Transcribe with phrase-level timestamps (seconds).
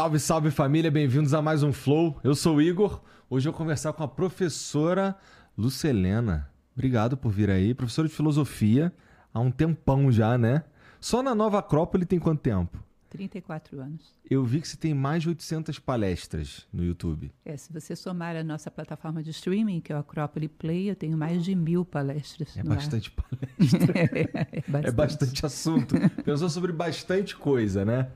[0.00, 2.18] Salve, salve família, bem-vindos a mais um Flow.
[2.24, 3.02] Eu sou o Igor.
[3.28, 5.14] Hoje eu vou conversar com a professora
[5.58, 6.50] Lucelena.
[6.72, 7.74] Obrigado por vir aí.
[7.74, 8.90] Professora de filosofia
[9.30, 10.64] há um tempão já, né?
[10.98, 12.82] Só na Nova Acrópole tem quanto tempo?
[13.10, 14.14] 34 anos.
[14.30, 17.30] Eu vi que você tem mais de 800 palestras no YouTube.
[17.44, 20.96] É, se você somar a nossa plataforma de streaming, que é o Acrópole Play, eu
[20.96, 22.56] tenho mais de mil palestras.
[22.56, 22.76] É no ar.
[22.76, 23.92] bastante palestra.
[24.00, 24.88] é, bastante.
[24.88, 25.94] É bastante assunto.
[26.24, 28.08] Pensou sobre bastante coisa, né?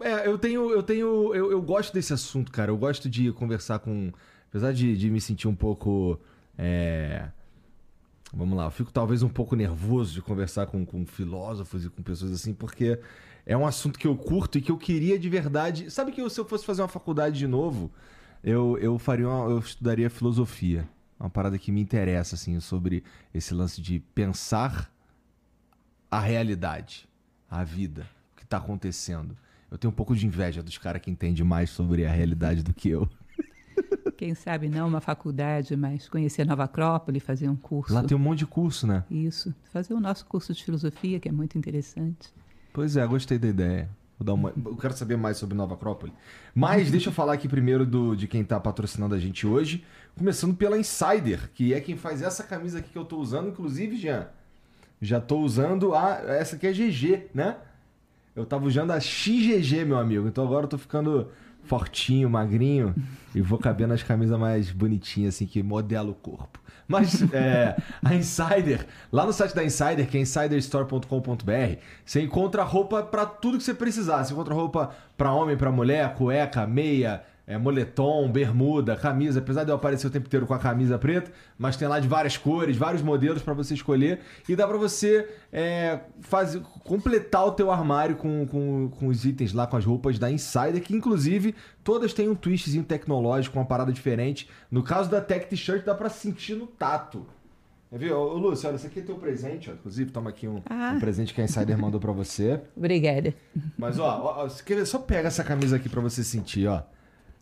[0.00, 0.70] É, eu tenho.
[0.70, 1.34] Eu tenho.
[1.34, 2.70] Eu, eu gosto desse assunto, cara.
[2.70, 4.12] Eu gosto de conversar com.
[4.48, 6.18] Apesar de, de me sentir um pouco.
[6.58, 7.28] é,
[8.32, 12.00] Vamos lá, eu fico talvez um pouco nervoso de conversar com, com filósofos e com
[12.00, 13.00] pessoas assim, porque
[13.44, 15.90] é um assunto que eu curto e que eu queria de verdade.
[15.90, 17.90] Sabe que eu, se eu fosse fazer uma faculdade de novo,
[18.42, 20.88] eu, eu faria uma- eu estudaria filosofia.
[21.18, 23.02] Uma parada que me interessa, assim, sobre
[23.34, 24.88] esse lance de pensar
[26.08, 27.08] a realidade,
[27.50, 29.36] a vida, o que tá acontecendo.
[29.70, 32.74] Eu tenho um pouco de inveja dos caras que entendem mais sobre a realidade do
[32.74, 33.08] que eu.
[34.18, 37.94] Quem sabe não uma faculdade, mas conhecer Nova Acrópole, fazer um curso.
[37.94, 39.04] Lá tem um monte de curso, né?
[39.10, 39.54] Isso.
[39.72, 42.32] Fazer o nosso curso de filosofia, que é muito interessante.
[42.72, 43.88] Pois é, gostei da ideia.
[44.18, 44.52] Vou dar uma...
[44.66, 46.12] Eu quero saber mais sobre Nova Acrópole.
[46.54, 49.84] Mas deixa eu falar aqui primeiro do, de quem tá patrocinando a gente hoje.
[50.18, 53.48] Começando pela Insider, que é quem faz essa camisa aqui que eu tô usando.
[53.48, 54.26] Inclusive, Jean,
[55.00, 56.16] já tô usando a.
[56.26, 57.56] Essa aqui é GG, né?
[58.34, 60.28] Eu tava usando a XGG, meu amigo.
[60.28, 61.28] Então agora eu tô ficando
[61.64, 62.94] fortinho, magrinho
[63.34, 66.60] e vou caber nas camisas mais bonitinhas, assim, que modela o corpo.
[66.90, 73.00] Mas é, a Insider, lá no site da Insider, que é insiderstore.com.br, você encontra roupa
[73.00, 74.24] pra tudo que você precisar.
[74.24, 79.40] Você encontra roupa pra homem, pra mulher, cueca, meia, é, moletom, bermuda, camisa.
[79.40, 82.06] Apesar de eu aparecer o tempo inteiro com a camisa preta, mas tem lá de
[82.06, 84.20] várias cores, vários modelos pra você escolher.
[84.48, 89.52] E dá pra você é, fazer, completar o teu armário com, com, com os itens
[89.52, 93.92] lá, com as roupas da Insider, que inclusive todas têm um twistzinho tecnológico, uma parada
[93.92, 94.48] diferente.
[94.70, 97.26] No caso da Tech T-shirt, dá pra sentir no tato.
[97.90, 98.12] Quer ver?
[98.12, 99.72] Ô, Lúcio, olha, esse aqui é teu presente, ó.
[99.72, 100.92] Inclusive, toma aqui um, Ah.
[100.94, 102.60] um presente que a Insider mandou pra você.
[102.76, 103.34] Obrigada.
[103.76, 104.48] Mas, ó, ó, ó?
[104.84, 106.84] Só pega essa camisa aqui pra você sentir, ó.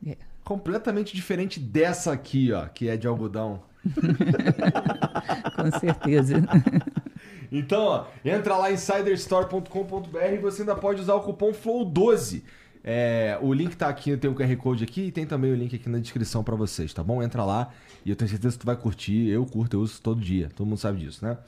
[0.06, 0.16] É.
[0.44, 3.62] Completamente diferente dessa aqui, ó, que é de algodão.
[5.56, 6.36] Com certeza.
[7.50, 12.42] Então, ó, entra lá em insiderstore.com.br e você ainda pode usar o cupom FLOW12.
[12.84, 15.74] É, o link tá aqui, tem o QR Code aqui e tem também o link
[15.74, 17.22] aqui na descrição pra vocês, tá bom?
[17.22, 17.70] Entra lá
[18.04, 19.28] e eu tenho certeza que tu vai curtir.
[19.28, 21.38] Eu curto, eu uso todo dia, todo mundo sabe disso, né?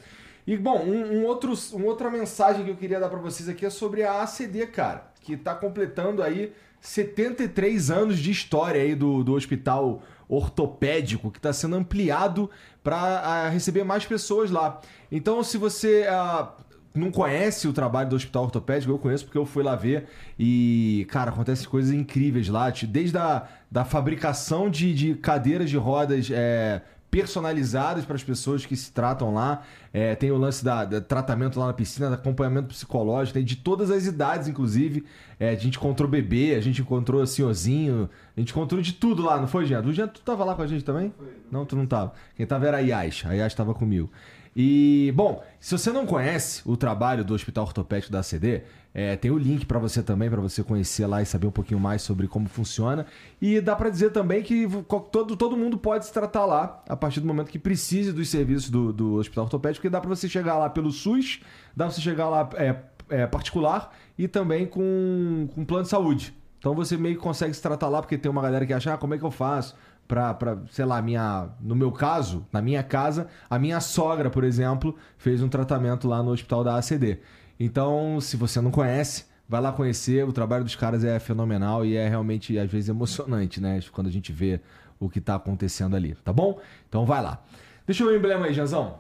[0.47, 3.65] E, bom, um, um outro, uma outra mensagem que eu queria dar pra vocês aqui
[3.65, 9.23] é sobre a ACD, cara, que tá completando aí 73 anos de história aí do,
[9.23, 12.49] do hospital ortopédico, que está sendo ampliado
[12.83, 14.81] para receber mais pessoas lá.
[15.11, 16.53] Então, se você ah,
[16.95, 20.07] não conhece o trabalho do hospital ortopédico, eu conheço porque eu fui lá ver
[20.39, 26.29] e, cara, acontecem coisas incríveis lá, desde a da fabricação de, de cadeiras de rodas
[26.33, 29.63] é, personalizadas para as pessoas que se tratam lá.
[29.93, 33.91] É, tem o lance da, da tratamento lá na piscina, acompanhamento psicológico, tem de todas
[33.91, 35.05] as idades, inclusive.
[35.39, 39.41] É, a gente encontrou bebê, a gente encontrou senhorzinho, a gente encontrou de tudo lá,
[39.41, 39.83] não foi, Jean?
[39.83, 41.13] O Jean, tu tava lá com a gente também?
[41.51, 42.13] Não, tu não tava.
[42.37, 44.09] Quem tava era a Yas, a Yas tava comigo.
[44.55, 48.63] E, bom, se você não conhece o trabalho do Hospital Ortopédico da ACD,
[48.93, 51.79] é, tem o link para você também, para você conhecer lá e saber um pouquinho
[51.79, 53.07] mais sobre como funciona.
[53.41, 54.69] E dá para dizer também que
[55.13, 58.69] todo, todo mundo pode se tratar lá a partir do momento que precise dos serviços
[58.69, 61.41] do, do Hospital Ortopédico, porque dá para você chegar lá pelo SUS,
[61.77, 62.77] dá pra você chegar lá é,
[63.09, 66.35] é, particular e também com, com plano de saúde.
[66.59, 68.99] Então você meio que consegue se tratar lá, porque tem uma galera que acha, ah,
[68.99, 69.75] como é que eu faço?
[70.11, 71.51] Pra, pra, sei lá, minha.
[71.61, 76.21] No meu caso, na minha casa, a minha sogra, por exemplo, fez um tratamento lá
[76.21, 77.21] no hospital da ACD.
[77.61, 80.27] Então, se você não conhece, vai lá conhecer.
[80.27, 83.79] O trabalho dos caras é fenomenal e é realmente, às vezes, emocionante, né?
[83.93, 84.61] Quando a gente vê
[84.99, 86.61] o que tá acontecendo ali, tá bom?
[86.89, 87.41] Então vai lá.
[87.87, 88.99] Deixa eu ver o emblema aí, Janzão.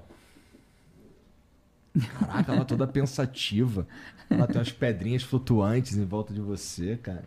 [2.21, 3.85] Caraca, ela toda pensativa.
[4.31, 7.25] Ela tem umas pedrinhas flutuantes em volta de você, cara.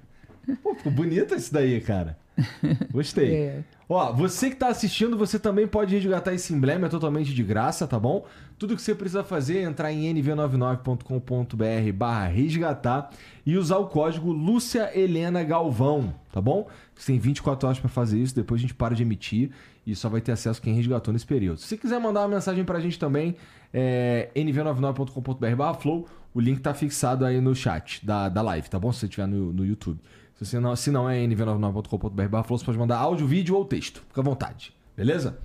[0.63, 2.22] Pô, ficou bonito isso daí, cara.
[2.91, 3.33] Gostei.
[3.33, 3.63] É.
[3.87, 7.85] Ó, você que tá assistindo, você também pode resgatar esse emblema, é totalmente de graça,
[7.85, 8.25] tá bom?
[8.57, 13.11] Tudo que você precisa fazer é entrar em nv99.com.br barra resgatar
[13.45, 16.67] e usar o código Lúcia Helena Galvão, tá bom?
[16.95, 19.51] Você tem 24 horas pra fazer isso, depois a gente para de emitir
[19.85, 21.59] e só vai ter acesso quem resgatou nesse período.
[21.59, 23.35] Se quiser mandar uma mensagem pra gente também,
[23.73, 28.79] é nv99.com.br barra flow, o link tá fixado aí no chat da, da live, tá
[28.79, 28.91] bom?
[28.91, 29.99] Se você estiver no, no YouTube.
[30.35, 33.65] Se, você não, se não é nv99.com.br barra flow, você pode mandar áudio, vídeo ou
[33.65, 34.03] texto.
[34.07, 35.39] Fica à vontade, beleza?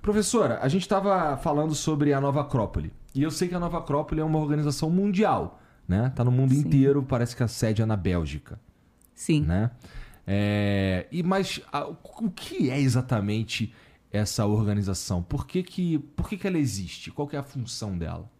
[0.00, 2.92] Professora, a gente estava falando sobre a Nova Acrópole.
[3.14, 6.10] E eu sei que a Nova Acrópole é uma organização mundial, né?
[6.14, 6.60] Tá no mundo Sim.
[6.60, 8.58] inteiro, parece que a sede é na Bélgica.
[9.14, 9.42] Sim.
[9.42, 9.70] Né?
[10.26, 13.74] É, e mas a, o que é exatamente
[14.10, 15.22] essa organização?
[15.22, 17.10] Por que, que, por que, que ela existe?
[17.10, 18.30] Qual que é a função dela?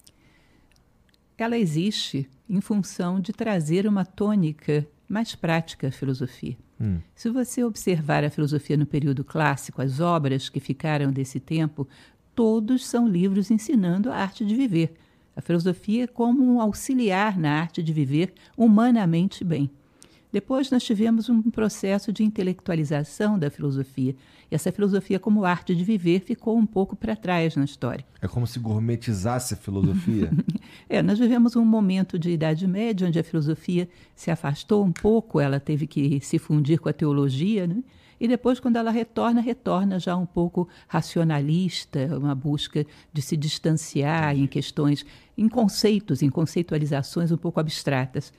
[1.36, 6.56] Ela existe em função de trazer uma tônica mais prática à filosofia.
[6.80, 6.98] Hum.
[7.14, 11.86] Se você observar a filosofia no período clássico, as obras que ficaram desse tempo,
[12.34, 14.94] todos são livros ensinando a arte de viver.
[15.34, 19.68] A filosofia como um auxiliar na arte de viver humanamente bem.
[20.32, 24.14] Depois nós tivemos um processo de intelectualização da filosofia.
[24.50, 28.04] E essa filosofia como arte de viver ficou um pouco para trás na história.
[28.20, 30.30] É como se gourmetizasse a filosofia.
[30.88, 35.38] é, nós vivemos um momento de Idade Média onde a filosofia se afastou um pouco,
[35.40, 37.82] ela teve que se fundir com a teologia, né?
[38.20, 44.36] E depois, quando ela retorna, retorna já um pouco racionalista, uma busca de se distanciar
[44.36, 45.06] em questões,
[45.38, 48.30] em conceitos, em conceitualizações um pouco abstratas.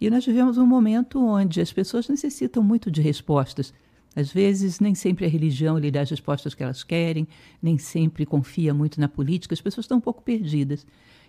[0.00, 3.74] E nós vivemos um momento onde as pessoas necessitam muito de respostas.
[4.14, 7.26] Às vezes, nem sempre a religião lhe dá as respostas que elas querem,
[7.60, 10.86] nem sempre confia muito na política, as pessoas estão um pouco perdidas.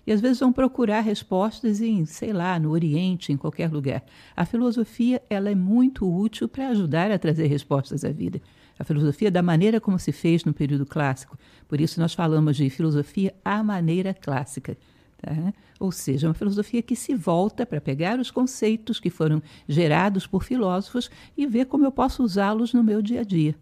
[0.08, 4.04] E às vezes vão procurar respostas em, sei lá, no Oriente, em qualquer lugar.
[4.36, 8.40] A filosofia ela é muito útil para ajudar a trazer respostas à vida.
[8.78, 11.38] A filosofia da maneira como se fez no período clássico.
[11.68, 14.78] Por isso nós falamos de filosofia à maneira clássica.
[15.18, 15.54] Tá?
[15.80, 20.44] Ou seja, uma filosofia que se volta para pegar os conceitos que foram gerados por
[20.44, 23.56] filósofos e ver como eu posso usá-los no meu dia a dia.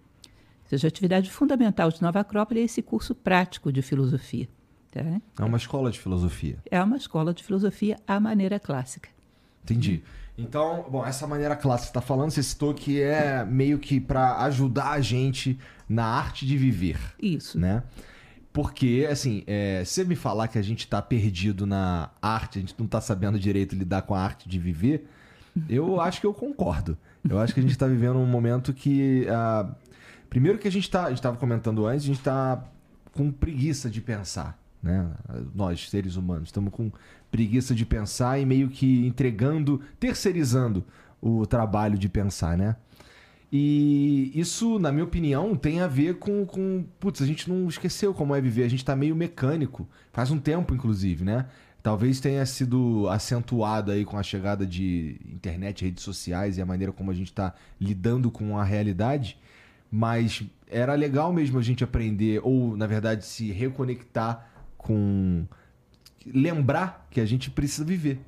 [0.64, 4.48] Ou seja, a atividade fundamental de Nova Acrópole é esse curso prático de filosofia.
[4.90, 5.02] Tá?
[5.40, 6.58] É uma escola de filosofia.
[6.70, 9.10] É uma escola de filosofia à maneira clássica.
[9.64, 10.04] Entendi.
[10.38, 14.38] Então, bom, essa maneira clássica que está falando, você citou que é meio que para
[14.44, 16.98] ajudar a gente na arte de viver.
[17.22, 17.60] Isso.
[17.60, 17.84] Né?
[18.54, 22.62] Porque, assim, é, se você me falar que a gente está perdido na arte, a
[22.62, 25.10] gente não está sabendo direito lidar com a arte de viver,
[25.68, 26.96] eu acho que eu concordo.
[27.28, 29.26] Eu acho que a gente está vivendo um momento que.
[29.28, 29.74] Uh,
[30.30, 31.06] primeiro que a gente está.
[31.06, 32.64] A gente estava comentando antes, a gente está
[33.12, 34.60] com preguiça de pensar.
[34.84, 35.10] Né?
[35.56, 36.92] Nós, seres humanos, estamos com
[37.32, 40.86] preguiça de pensar e meio que entregando, terceirizando
[41.20, 42.76] o trabalho de pensar, né?
[43.56, 46.84] E isso, na minha opinião, tem a ver com, com.
[47.00, 49.88] Putz, a gente não esqueceu como é viver, a gente tá meio mecânico.
[50.12, 51.46] Faz um tempo, inclusive, né?
[51.84, 56.92] Talvez tenha sido acentuado aí com a chegada de internet, redes sociais e a maneira
[56.92, 59.38] como a gente está lidando com a realidade.
[59.92, 65.46] Mas era legal mesmo a gente aprender, ou na verdade se reconectar com
[66.26, 68.20] lembrar que a gente precisa viver,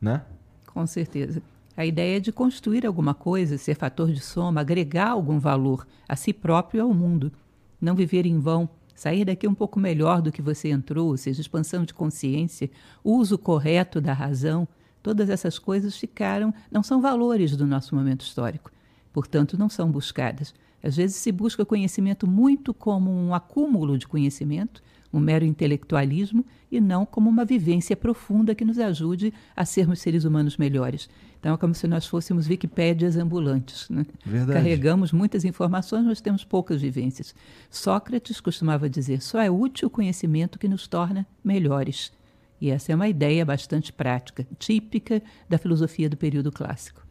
[0.00, 0.22] né?
[0.64, 1.42] Com certeza.
[1.80, 6.14] A ideia é de construir alguma coisa, ser fator de soma, agregar algum valor a
[6.14, 7.32] si próprio e ao mundo.
[7.80, 11.40] Não viver em vão, sair daqui um pouco melhor do que você entrou, ou seja,
[11.40, 12.70] expansão de consciência,
[13.02, 14.68] uso correto da razão,
[15.02, 18.70] todas essas coisas ficaram, não são valores do nosso momento histórico.
[19.10, 20.52] Portanto, não são buscadas.
[20.84, 26.80] Às vezes se busca conhecimento muito como um acúmulo de conhecimento, um mero intelectualismo e
[26.80, 31.08] não como uma vivência profunda que nos ajude a sermos seres humanos melhores.
[31.38, 33.88] Então é como se nós fôssemos Wikipédias ambulantes.
[33.88, 34.06] Né?
[34.52, 37.34] Carregamos muitas informações, mas temos poucas vivências.
[37.70, 42.12] Sócrates costumava dizer: só é útil o conhecimento que nos torna melhores.
[42.60, 47.02] E essa é uma ideia bastante prática, típica da filosofia do período clássico.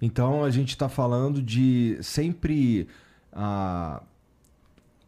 [0.00, 2.86] Então a gente está falando de sempre
[3.32, 4.02] a,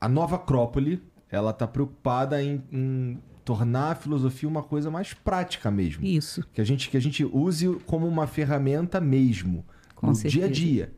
[0.01, 5.71] a nova Acrópole ela está preocupada em, em, tornar a filosofia uma coisa mais prática
[5.71, 6.05] mesmo.
[6.05, 6.45] Isso.
[6.53, 9.65] Que a gente, que a gente use como uma ferramenta mesmo,
[9.95, 10.37] Com no certeza.
[10.37, 10.93] dia a dia.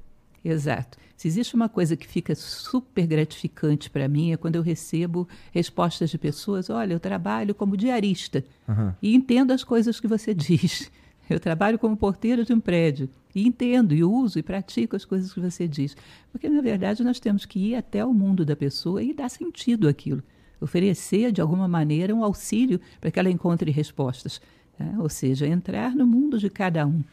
[0.44, 0.98] Exato.
[1.16, 6.10] Se existe uma coisa que fica super gratificante para mim é quando eu recebo respostas
[6.10, 8.92] de pessoas: olha, eu trabalho como diarista uhum.
[9.02, 10.90] e entendo as coisas que você diz.
[11.28, 15.32] Eu trabalho como porteiro de um prédio e entendo e uso e pratico as coisas
[15.32, 15.96] que você diz.
[16.32, 19.88] Porque, na verdade, nós temos que ir até o mundo da pessoa e dar sentido
[19.88, 20.22] àquilo.
[20.60, 24.40] Oferecer, de alguma maneira, um auxílio para que ela encontre respostas.
[24.78, 24.96] Né?
[24.98, 27.04] Ou seja, entrar no mundo de cada um,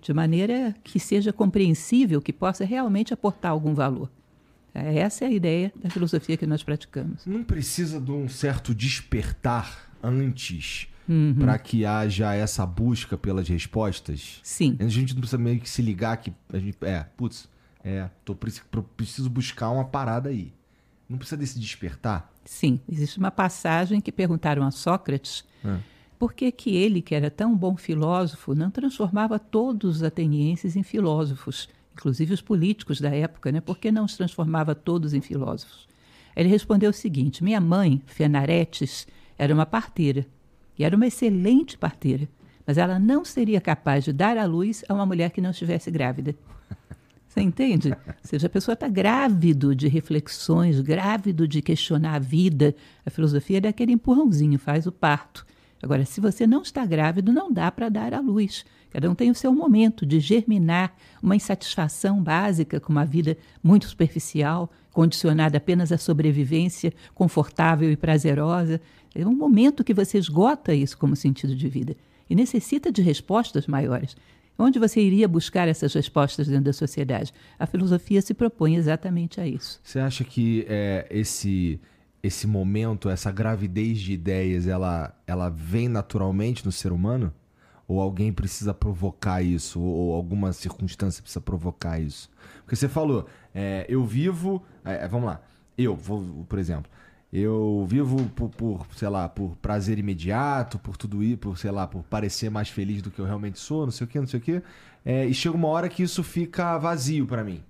[0.00, 4.10] de maneira que seja compreensível, que possa realmente aportar algum valor.
[4.72, 7.26] Essa é a ideia da filosofia que nós praticamos.
[7.26, 11.34] Não precisa de um certo despertar antes uhum.
[11.34, 14.40] para que haja essa busca pelas respostas.
[14.42, 14.76] Sim.
[14.78, 17.48] A gente não precisa meio que se ligar que a gente, é, putz,
[17.82, 20.52] é, tô, preciso buscar uma parada aí.
[21.08, 22.30] Não precisa desse despertar?
[22.44, 25.78] Sim, existe uma passagem que perguntaram a Sócrates é.
[26.18, 30.82] por que, que ele, que era tão bom filósofo, não transformava todos os atenienses em
[30.82, 33.60] filósofos, inclusive os políticos da época, né?
[33.60, 35.88] Por que não os transformava todos em filósofos?
[36.36, 39.06] Ele respondeu o seguinte: Minha mãe, Fenaretes,
[39.38, 40.26] era uma parteira
[40.78, 42.28] e era uma excelente parteira,
[42.66, 45.90] mas ela não seria capaz de dar à luz a uma mulher que não estivesse
[45.90, 46.34] grávida.
[47.26, 47.90] Você entende?
[47.90, 52.74] Ou seja, a pessoa está grávido de reflexões, grávido de questionar a vida.
[53.04, 55.46] A filosofia é daquele empurrãozinho, faz o parto.
[55.82, 58.64] Agora, se você não está grávido, não dá para dar à luz.
[58.90, 63.86] Cada um tem o seu momento de germinar uma insatisfação básica com uma vida muito
[63.86, 68.80] superficial, condicionada apenas à sobrevivência confortável e prazerosa.
[69.14, 71.96] É um momento que você esgota isso como sentido de vida
[72.28, 74.16] e necessita de respostas maiores.
[74.58, 77.32] Onde você iria buscar essas respostas dentro da sociedade?
[77.56, 79.78] A filosofia se propõe exatamente a isso.
[79.84, 81.78] Você acha que é, esse
[82.28, 87.32] esse momento, essa gravidez de ideias, ela, ela vem naturalmente no ser humano?
[87.86, 89.80] Ou alguém precisa provocar isso?
[89.80, 92.30] Ou alguma circunstância precisa provocar isso?
[92.62, 94.62] Porque você falou, é, eu vivo.
[94.84, 95.40] É, vamos lá.
[95.76, 96.90] Eu, vou, por exemplo,
[97.32, 101.86] eu vivo por, por, sei lá, por prazer imediato, por tudo isso, por, sei lá,
[101.86, 104.38] por parecer mais feliz do que eu realmente sou, não sei o que, não sei
[104.38, 104.62] o que.
[105.04, 107.62] É, e chega uma hora que isso fica vazio para mim.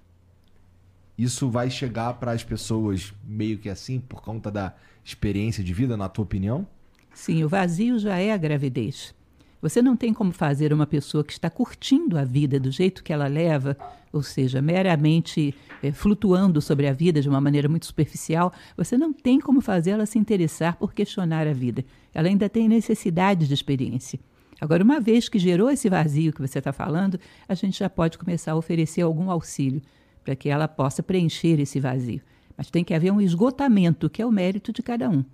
[1.18, 4.72] Isso vai chegar para as pessoas meio que assim, por conta da
[5.04, 6.64] experiência de vida, na tua opinião?
[7.12, 9.12] Sim, o vazio já é a gravidez.
[9.60, 13.12] Você não tem como fazer uma pessoa que está curtindo a vida do jeito que
[13.12, 13.76] ela leva,
[14.12, 19.12] ou seja, meramente é, flutuando sobre a vida de uma maneira muito superficial, você não
[19.12, 21.84] tem como fazer ela se interessar por questionar a vida.
[22.14, 24.20] Ela ainda tem necessidade de experiência.
[24.60, 28.16] Agora, uma vez que gerou esse vazio que você está falando, a gente já pode
[28.16, 29.82] começar a oferecer algum auxílio
[30.28, 32.20] para que ela possa preencher esse vazio.
[32.54, 35.20] Mas tem que haver um esgotamento, que é o mérito de cada um.
[35.20, 35.24] Ou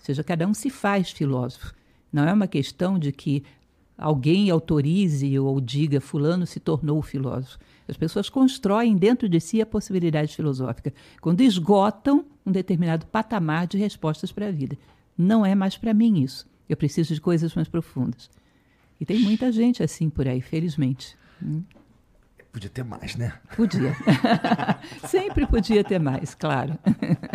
[0.00, 1.72] seja, cada um se faz filósofo.
[2.12, 3.44] Não é uma questão de que
[3.96, 7.60] alguém autorize ou diga fulano se tornou filósofo.
[7.86, 13.78] As pessoas constroem dentro de si a possibilidade filosófica quando esgotam um determinado patamar de
[13.78, 14.76] respostas para a vida.
[15.16, 16.44] Não é mais para mim isso.
[16.68, 18.28] Eu preciso de coisas mais profundas.
[19.00, 21.16] E tem muita gente assim por aí, felizmente.
[22.52, 23.34] Podia ter mais, né?
[23.56, 23.94] Podia.
[25.06, 26.76] Sempre podia ter mais, claro.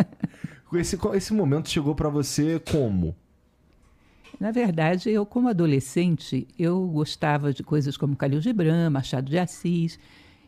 [0.74, 3.16] esse, esse momento chegou para você como?
[4.38, 9.98] Na verdade, eu como adolescente, eu gostava de coisas como Calil Gibran, Machado de Assis,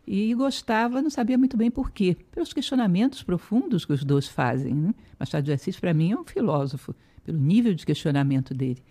[0.06, 4.74] e gostava, não sabia muito bem por quê, pelos questionamentos profundos que os dois fazem.
[4.74, 4.94] Né?
[5.18, 6.94] Machado de Assis, para mim, é um filósofo,
[7.24, 8.82] pelo nível de questionamento dele.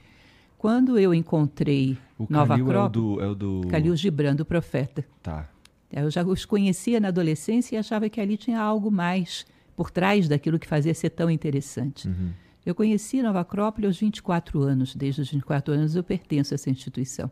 [0.58, 2.86] Quando eu encontrei o Nova Calil Acrópole...
[2.86, 3.68] É o do, é o do...
[3.68, 5.06] Calil Gibran, do Profeta.
[5.22, 5.48] Tá.
[5.92, 10.28] Eu já os conhecia na adolescência e achava que ali tinha algo mais por trás
[10.28, 12.08] daquilo que fazia ser tão interessante.
[12.08, 12.32] Uhum.
[12.66, 14.96] Eu conheci Nova Acrópole aos 24 anos.
[14.96, 17.32] Desde os 24 anos eu pertenço a essa instituição.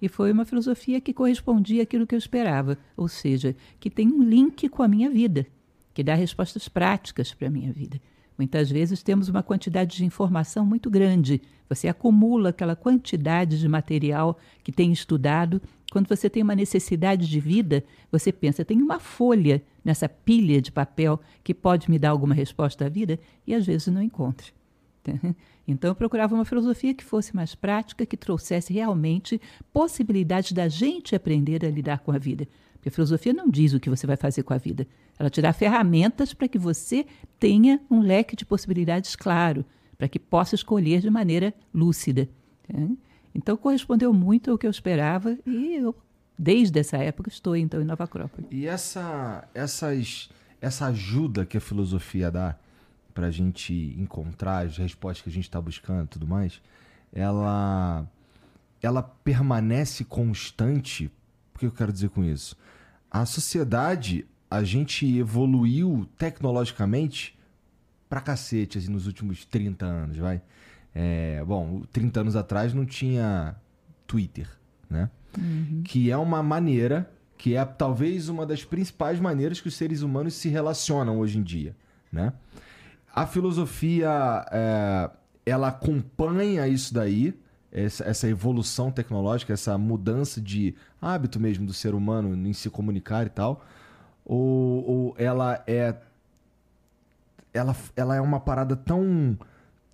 [0.00, 4.22] E foi uma filosofia que correspondia àquilo que eu esperava, ou seja, que tem um
[4.22, 5.46] link com a minha vida,
[5.94, 8.00] que dá respostas práticas para a minha vida.
[8.38, 11.40] Muitas vezes temos uma quantidade de informação muito grande.
[11.68, 15.60] Você acumula aquela quantidade de material que tem estudado.
[15.90, 20.72] Quando você tem uma necessidade de vida, você pensa, tem uma folha nessa pilha de
[20.72, 24.46] papel que pode me dar alguma resposta à vida, e às vezes não encontra.
[25.68, 29.40] Então eu procurava uma filosofia que fosse mais prática, que trouxesse realmente
[29.72, 32.46] possibilidade da gente aprender a lidar com a vida.
[32.74, 34.86] Porque a filosofia não diz o que você vai fazer com a vida.
[35.18, 37.04] Ela te dá ferramentas para que você
[37.40, 39.64] tenha um leque de possibilidades claro,
[39.98, 42.28] para que possa escolher de maneira lúcida.
[43.36, 45.94] Então correspondeu muito ao que eu esperava e eu,
[46.38, 48.46] desde essa época, estou então em Nova Acrópole.
[48.50, 52.56] E essa, essas, essa ajuda que a filosofia dá
[53.12, 56.62] para a gente encontrar as respostas que a gente está buscando tudo mais,
[57.12, 58.06] ela,
[58.82, 61.10] ela permanece constante.
[61.54, 62.56] O que eu quero dizer com isso?
[63.10, 67.38] A sociedade, a gente evoluiu tecnologicamente
[68.08, 70.40] pra cacete assim, nos últimos 30 anos, vai.
[70.98, 73.54] É, bom, 30 anos atrás não tinha
[74.06, 74.48] Twitter,
[74.88, 75.10] né?
[75.36, 75.82] Uhum.
[75.84, 80.32] Que é uma maneira, que é talvez uma das principais maneiras que os seres humanos
[80.32, 81.76] se relacionam hoje em dia,
[82.10, 82.32] né?
[83.14, 84.08] A filosofia,
[84.50, 85.10] é,
[85.44, 87.38] ela acompanha isso daí,
[87.70, 93.30] essa, evolução tecnológica, essa mudança de hábito mesmo do ser humano em se comunicar e
[93.30, 93.66] tal,
[94.24, 95.94] ou, ou ela é
[97.52, 99.38] ela, ela é uma parada tão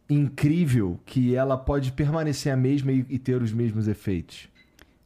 [0.08, 4.48] incrível que ela pode permanecer a mesma e, e ter os mesmos efeitos?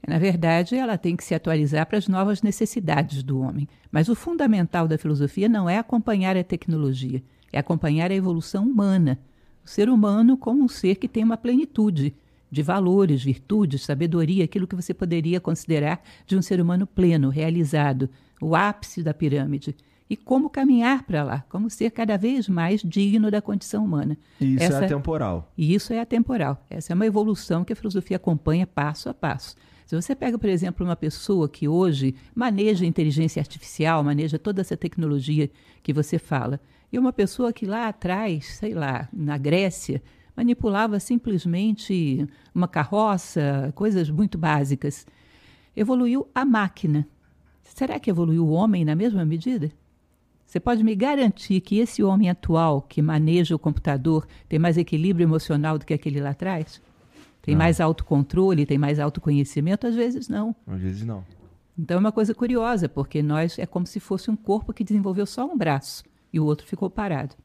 [0.06, 3.68] Na verdade, ela tem que se atualizar para as novas necessidades do homem.
[3.90, 7.22] Mas o fundamental da filosofia não é acompanhar a tecnologia,
[7.52, 9.18] é acompanhar a evolução humana.
[9.64, 12.14] O ser humano como um ser que tem uma plenitude
[12.48, 18.08] de valores, virtudes, sabedoria, aquilo que você poderia considerar de um ser humano pleno, realizado,
[18.40, 19.74] o ápice da pirâmide.
[20.08, 24.16] E como caminhar para lá, como ser cada vez mais digno da condição humana.
[24.40, 25.52] E isso Essa, é atemporal.
[25.56, 26.64] E isso é atemporal.
[26.70, 29.56] Essa é uma evolução que a filosofia acompanha passo a passo.
[29.84, 34.76] Se você pega, por exemplo, uma pessoa que hoje maneja inteligência artificial, maneja toda essa
[34.76, 35.50] tecnologia
[35.82, 36.60] que você fala,
[36.92, 40.02] e uma pessoa que lá atrás, sei lá, na Grécia,
[40.36, 45.06] manipulava simplesmente uma carroça, coisas muito básicas.
[45.74, 47.06] Evoluiu a máquina.
[47.64, 49.70] Será que evoluiu o homem na mesma medida?
[50.56, 55.26] Você pode me garantir que esse homem atual que maneja o computador tem mais equilíbrio
[55.26, 56.80] emocional do que aquele lá atrás?
[57.42, 57.58] Tem não.
[57.58, 59.86] mais autocontrole, tem mais autoconhecimento?
[59.86, 60.56] Às vezes não.
[60.66, 61.22] Às vezes não.
[61.78, 65.26] Então é uma coisa curiosa, porque nós é como se fosse um corpo que desenvolveu
[65.26, 67.36] só um braço e o outro ficou parado.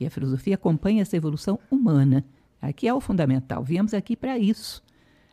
[0.00, 2.24] E a filosofia acompanha essa evolução humana.
[2.62, 3.62] Aqui é o fundamental.
[3.62, 4.82] Viemos aqui para isso.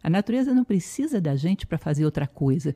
[0.03, 2.75] A natureza não precisa da gente para fazer outra coisa.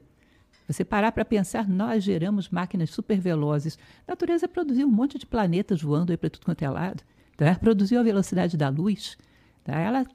[0.67, 3.77] Você parar para pensar, nós geramos máquinas super velozes.
[4.07, 7.03] A natureza produziu um monte de planetas voando aí para tudo quanto é lado.
[7.37, 9.17] Ela produziu a velocidade da luz.
[9.63, 9.77] Tá?
[9.77, 10.05] Ela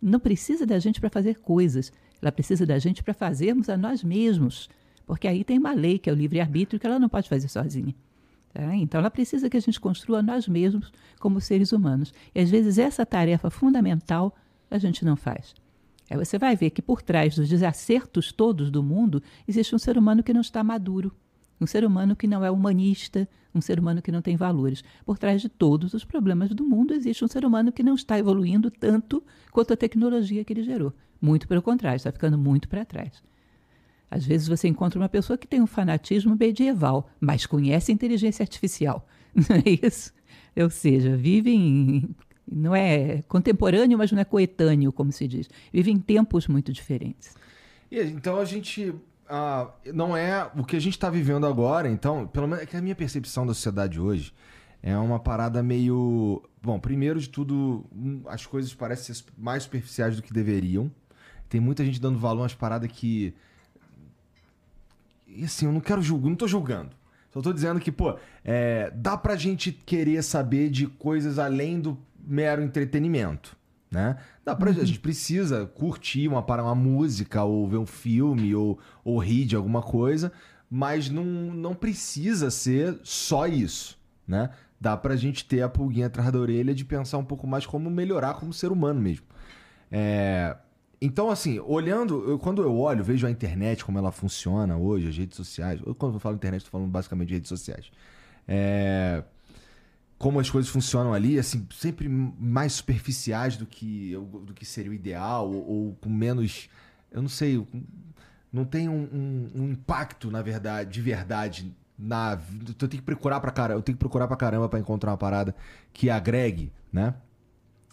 [0.00, 1.92] não precisa da gente para fazer coisas.
[2.22, 4.68] Ela precisa da gente para fazermos a nós mesmos.
[5.06, 7.94] Porque aí tem uma lei, que é o livre-arbítrio, que ela não pode fazer sozinha.
[8.52, 8.74] Tá?
[8.76, 12.12] Então, ela precisa que a gente construa nós mesmos como seres humanos.
[12.34, 14.34] E, às vezes, essa tarefa fundamental
[14.70, 15.54] a gente não faz.
[16.10, 19.98] Aí você vai ver que por trás dos desacertos todos do mundo existe um ser
[19.98, 21.12] humano que não está maduro,
[21.60, 24.82] um ser humano que não é humanista, um ser humano que não tem valores.
[25.04, 28.18] Por trás de todos os problemas do mundo existe um ser humano que não está
[28.18, 29.22] evoluindo tanto
[29.52, 30.92] quanto a tecnologia que ele gerou.
[31.20, 33.22] Muito pelo contrário, está ficando muito para trás.
[34.10, 39.06] Às vezes você encontra uma pessoa que tem um fanatismo medieval, mas conhece inteligência artificial.
[39.34, 40.12] Não é isso?
[40.56, 42.14] Ou seja, vive em
[42.50, 45.48] não é contemporâneo, mas não é coetâneo, como se diz.
[45.72, 47.36] Vive em tempos muito diferentes.
[47.90, 48.94] E, então a gente.
[49.28, 52.76] Ah, não é o que a gente está vivendo agora, então, pelo menos é que
[52.76, 54.32] a minha percepção da sociedade hoje
[54.82, 56.42] é uma parada meio.
[56.62, 60.90] Bom, primeiro de tudo, hum, as coisas parecem ser mais superficiais do que deveriam.
[61.48, 63.34] Tem muita gente dando valor às paradas que.
[65.26, 66.90] E assim, eu não quero julgar, não tô julgando.
[67.30, 71.98] Só tô dizendo que, pô, é, dá pra gente querer saber de coisas além do
[72.28, 73.56] mero entretenimento.
[73.90, 74.18] Né?
[74.44, 74.80] Dá pra, uhum.
[74.80, 79.56] A gente precisa curtir uma, uma música, ou ver um filme, ou, ou rir de
[79.56, 80.30] alguma coisa,
[80.70, 83.98] mas não, não precisa ser só isso.
[84.26, 84.50] Né?
[84.78, 87.90] Dá pra gente ter a pulguinha atrás da orelha de pensar um pouco mais como
[87.90, 89.26] melhorar como ser humano mesmo.
[89.90, 90.56] É...
[91.00, 95.16] Então, assim, olhando, eu, quando eu olho, vejo a internet, como ela funciona hoje, as
[95.16, 95.80] redes sociais.
[95.86, 97.90] Eu, quando eu falo internet, estou falando basicamente de redes sociais.
[98.46, 99.22] É
[100.18, 104.94] como as coisas funcionam ali, assim, sempre mais superficiais do que, do que seria o
[104.94, 106.68] ideal, ou, ou com menos.
[107.10, 107.64] Eu não sei,
[108.52, 111.72] não tem um, um, um, impacto, na verdade, de verdade.
[111.96, 115.12] Na, eu tenho que procurar pra caramba, eu tenho que procurar pra caramba pra encontrar
[115.12, 115.54] uma parada
[115.92, 117.14] que agregue, né?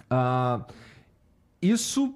[0.05, 0.65] Uh,
[1.61, 2.15] isso,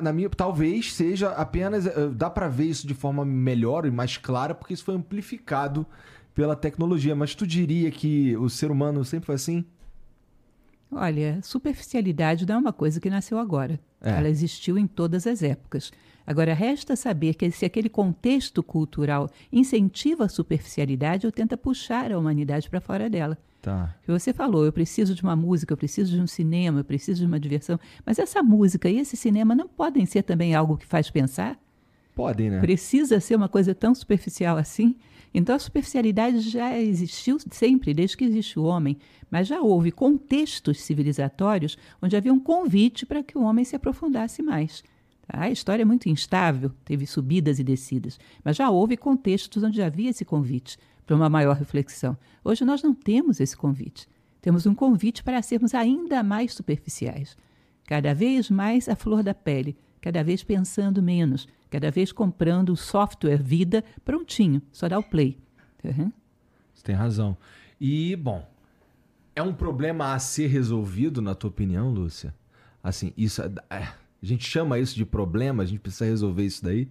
[0.00, 1.86] na minha, talvez seja apenas.
[1.86, 5.86] Eh, dá para ver isso de forma melhor e mais clara, porque isso foi amplificado
[6.34, 7.14] pela tecnologia.
[7.14, 9.64] Mas tu diria que o ser humano sempre foi assim?
[10.90, 13.80] Olha, superficialidade não é uma coisa que nasceu agora.
[14.00, 14.10] É.
[14.10, 15.90] Ela existiu em todas as épocas.
[16.26, 22.18] Agora, resta saber que se aquele contexto cultural incentiva a superficialidade ou tenta puxar a
[22.18, 23.36] humanidade para fora dela.
[23.60, 23.94] Tá.
[24.06, 27.26] Você falou, eu preciso de uma música, eu preciso de um cinema, eu preciso de
[27.26, 27.78] uma diversão.
[28.04, 31.58] Mas essa música e esse cinema não podem ser também algo que faz pensar?
[32.14, 32.60] Podem, né?
[32.60, 34.96] Precisa ser uma coisa tão superficial assim?
[35.34, 38.96] Então a superficialidade já existiu sempre, desde que existe o homem,
[39.28, 44.40] mas já houve contextos civilizatórios onde havia um convite para que o homem se aprofundasse
[44.40, 44.84] mais.
[45.26, 45.42] Tá?
[45.42, 50.10] A história é muito instável, teve subidas e descidas, mas já houve contextos onde havia
[50.10, 52.16] esse convite para uma maior reflexão.
[52.44, 54.08] Hoje nós não temos esse convite.
[54.40, 57.36] Temos um convite para sermos ainda mais superficiais,
[57.86, 62.76] cada vez mais à flor da pele, cada vez pensando menos, cada vez comprando o
[62.76, 65.36] software vida prontinho, só dá o play.
[65.82, 66.12] Uhum.
[66.72, 67.36] Você tem razão.
[67.80, 68.48] E, bom,
[69.34, 72.32] é um problema a ser resolvido, na tua opinião, Lúcia?
[72.80, 76.62] Assim, isso é, é, a gente chama isso de problema, a gente precisa resolver isso
[76.62, 76.88] daí?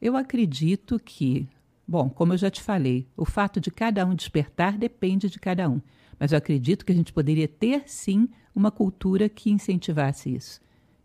[0.00, 1.48] Eu acredito que,
[1.86, 5.68] bom, como eu já te falei, o fato de cada um despertar depende de cada
[5.68, 5.80] um.
[6.20, 10.60] Mas eu acredito que a gente poderia ter sim uma cultura que incentivasse isso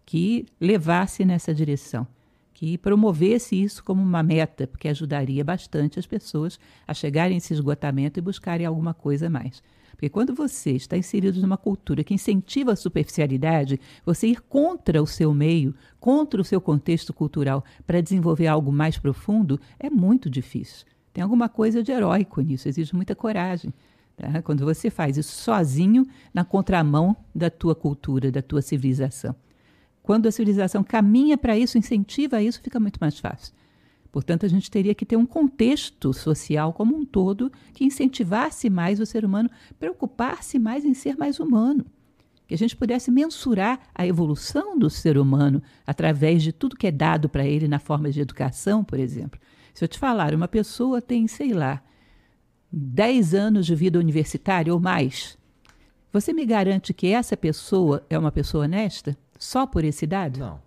[0.05, 2.07] que levasse nessa direção,
[2.63, 7.53] que promovesse isso como uma meta, porque ajudaria bastante as pessoas a chegarem a esse
[7.53, 9.61] esgotamento e buscarem alguma coisa mais.
[9.91, 15.05] Porque quando você está inserido numa cultura que incentiva a superficialidade, você ir contra o
[15.05, 20.85] seu meio, contra o seu contexto cultural, para desenvolver algo mais profundo, é muito difícil.
[21.11, 23.73] Tem alguma coisa de heróico nisso, exige muita coragem.
[24.15, 24.41] Tá?
[24.41, 29.35] Quando você faz isso sozinho, na contramão da tua cultura, da tua civilização.
[30.03, 33.53] Quando a civilização caminha para isso, incentiva isso, fica muito mais fácil.
[34.11, 38.99] Portanto, a gente teria que ter um contexto social como um todo que incentivasse mais
[38.99, 41.85] o ser humano, preocupar-se mais em ser mais humano.
[42.45, 46.91] Que a gente pudesse mensurar a evolução do ser humano através de tudo que é
[46.91, 49.39] dado para ele na forma de educação, por exemplo.
[49.73, 51.81] Se eu te falar, uma pessoa tem, sei lá,
[52.71, 55.37] 10 anos de vida universitária ou mais,
[56.11, 59.17] você me garante que essa pessoa é uma pessoa honesta?
[59.43, 60.39] Só por esse dado?
[60.39, 60.61] Não.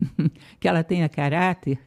[0.58, 1.78] que ela tenha caráter,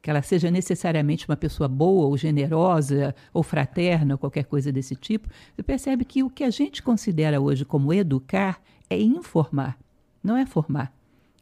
[0.00, 4.94] que ela seja necessariamente uma pessoa boa ou generosa ou fraterna ou qualquer coisa desse
[4.94, 9.76] tipo, você percebe que o que a gente considera hoje como educar é informar,
[10.22, 10.94] não é formar.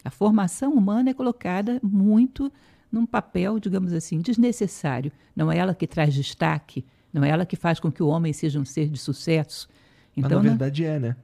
[0.02, 2.50] A formação humana é colocada muito
[2.90, 5.12] num papel, digamos assim, desnecessário.
[5.36, 8.32] Não é ela que traz destaque, não é ela que faz com que o homem
[8.32, 9.68] seja um ser de sucesso.
[10.16, 10.90] Então, Mas na verdade não...
[10.90, 11.16] é, né?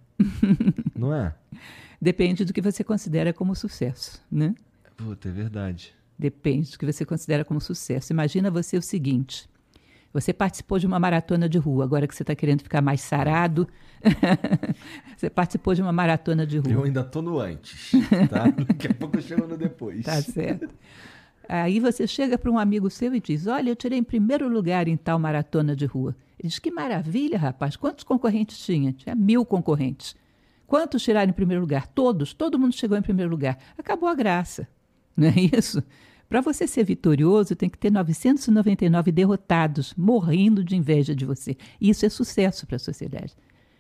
[0.95, 1.35] não é?
[2.01, 4.55] Depende do que você considera como sucesso, né?
[4.97, 5.95] Puta, é verdade.
[6.19, 8.13] Depende do que você considera como sucesso.
[8.13, 9.49] Imagina você o seguinte:
[10.13, 13.69] você participou de uma maratona de rua, agora que você está querendo ficar mais sarado.
[15.17, 16.73] você participou de uma maratona de rua.
[16.73, 17.93] Eu ainda estou no antes,
[18.31, 18.47] tá?
[18.67, 20.05] Daqui a pouco eu chego no depois.
[20.05, 20.69] Tá certo.
[21.49, 24.89] Aí você chega para um amigo seu e diz: Olha, eu tirei em primeiro lugar
[24.89, 26.17] em tal maratona de rua.
[26.39, 27.77] Ele diz: Que maravilha, rapaz.
[27.77, 28.93] Quantos concorrentes tinha?
[28.93, 30.15] Tinha mil concorrentes.
[30.69, 31.87] Quantos tiraram em primeiro lugar?
[31.87, 32.35] Todos.
[32.35, 33.59] Todo mundo chegou em primeiro lugar.
[33.79, 34.69] Acabou a graça.
[35.17, 35.83] Não é isso?
[36.29, 41.57] Para você ser vitorioso, tem que ter 999 derrotados, morrendo de inveja de você.
[41.81, 43.35] Isso é sucesso para a sociedade.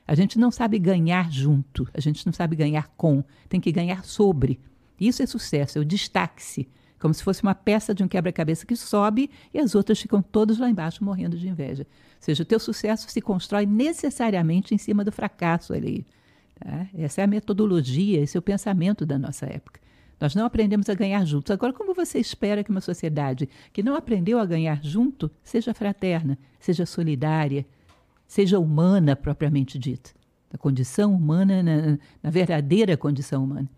[0.06, 4.02] A gente não sabe ganhar junto, a gente não sabe ganhar com, tem que ganhar
[4.02, 4.58] sobre.
[4.98, 6.66] Isso é sucesso, é o destaque-se.
[6.98, 10.56] Como se fosse uma peça de um quebra-cabeça que sobe e as outras ficam todas
[10.56, 11.82] lá embaixo morrendo de inveja.
[11.82, 16.06] Ou seja, o teu sucesso se constrói necessariamente em cima do fracasso ali.
[16.58, 16.88] Tá?
[16.94, 19.80] Essa é a metodologia, esse é o pensamento da nossa época.
[20.20, 21.50] Nós não aprendemos a ganhar juntos.
[21.52, 26.36] Agora, como você espera que uma sociedade que não aprendeu a ganhar junto seja fraterna,
[26.58, 27.64] seja solidária,
[28.26, 30.10] seja humana propriamente dita?
[30.52, 33.70] A condição humana, na, na verdadeira condição humana.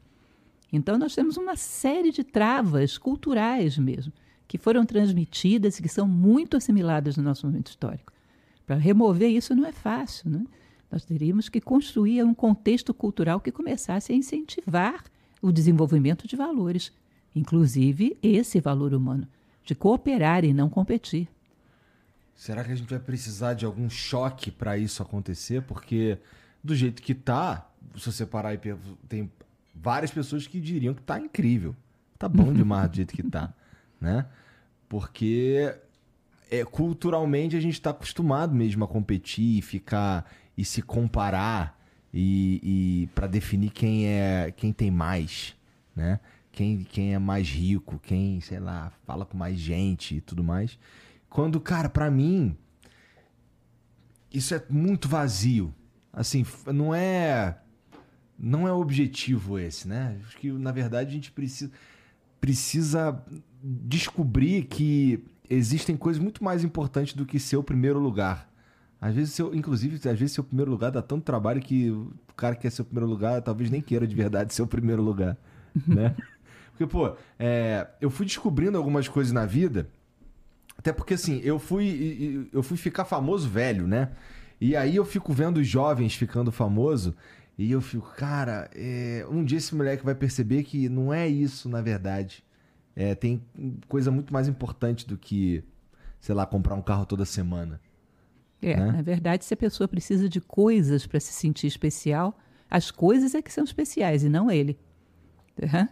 [0.72, 4.12] Então, nós temos uma série de travas culturais mesmo,
[4.46, 8.12] que foram transmitidas e que são muito assimiladas no nosso momento histórico.
[8.66, 10.30] Para remover isso não é fácil.
[10.30, 10.44] Né?
[10.90, 15.05] Nós teríamos que construir um contexto cultural que começasse a incentivar
[15.40, 16.92] o desenvolvimento de valores,
[17.35, 19.26] inclusive esse valor humano,
[19.64, 21.29] de cooperar e não competir.
[22.35, 25.62] Será que a gente vai precisar de algum choque para isso acontecer?
[25.62, 26.18] Porque
[26.62, 28.59] do jeito que tá, se você parar e
[29.09, 29.31] tem
[29.74, 31.74] várias pessoas que diriam que tá incrível.
[32.18, 33.53] Tá bom demais do jeito que tá,
[34.00, 34.26] né?
[34.88, 35.74] Porque
[36.50, 41.80] é, culturalmente a gente está acostumado mesmo a competir e ficar e se comparar
[42.12, 45.56] e, e para definir quem é quem tem mais,
[45.96, 46.20] né?
[46.52, 50.78] Quem, quem é mais rico, quem, sei lá, fala com mais gente e tudo mais.
[51.30, 52.54] Quando, cara, para mim
[54.30, 55.74] isso é muito vazio.
[56.12, 57.56] Assim, não é
[58.38, 60.20] não é objetivo esse, né?
[60.26, 61.72] Acho que na verdade a gente precisa
[62.38, 63.24] precisa
[63.62, 68.49] descobrir que existem coisas muito mais importantes do que ser o primeiro lugar.
[69.00, 72.54] Às vezes, seu, inclusive, às vezes seu primeiro lugar dá tanto trabalho que o cara
[72.54, 75.36] que quer ser o primeiro lugar talvez nem queira de verdade ser o primeiro lugar,
[75.86, 76.14] né?
[76.70, 79.88] Porque, pô, é, eu fui descobrindo algumas coisas na vida,
[80.76, 84.12] até porque, assim, eu fui, eu fui ficar famoso velho, né?
[84.60, 87.14] E aí eu fico vendo os jovens ficando famoso
[87.56, 91.68] e eu fico, cara, é, um dia esse moleque vai perceber que não é isso,
[91.68, 92.42] na verdade.
[92.96, 93.42] É, tem
[93.88, 95.62] coisa muito mais importante do que,
[96.18, 97.80] sei lá, comprar um carro toda semana.
[98.62, 98.92] É, né?
[98.92, 102.38] na verdade, se a pessoa precisa de coisas para se sentir especial,
[102.70, 104.78] as coisas é que são especiais e não ele.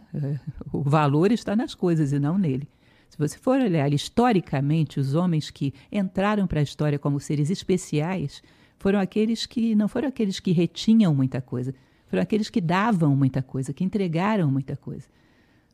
[0.71, 2.67] O valor está nas coisas e não nele.
[3.09, 8.41] Se você for olhar historicamente, os homens que entraram para a história como seres especiais
[8.77, 11.73] foram aqueles que não foram aqueles que retinham muita coisa,
[12.07, 15.07] foram aqueles que davam muita coisa, que entregaram muita coisa.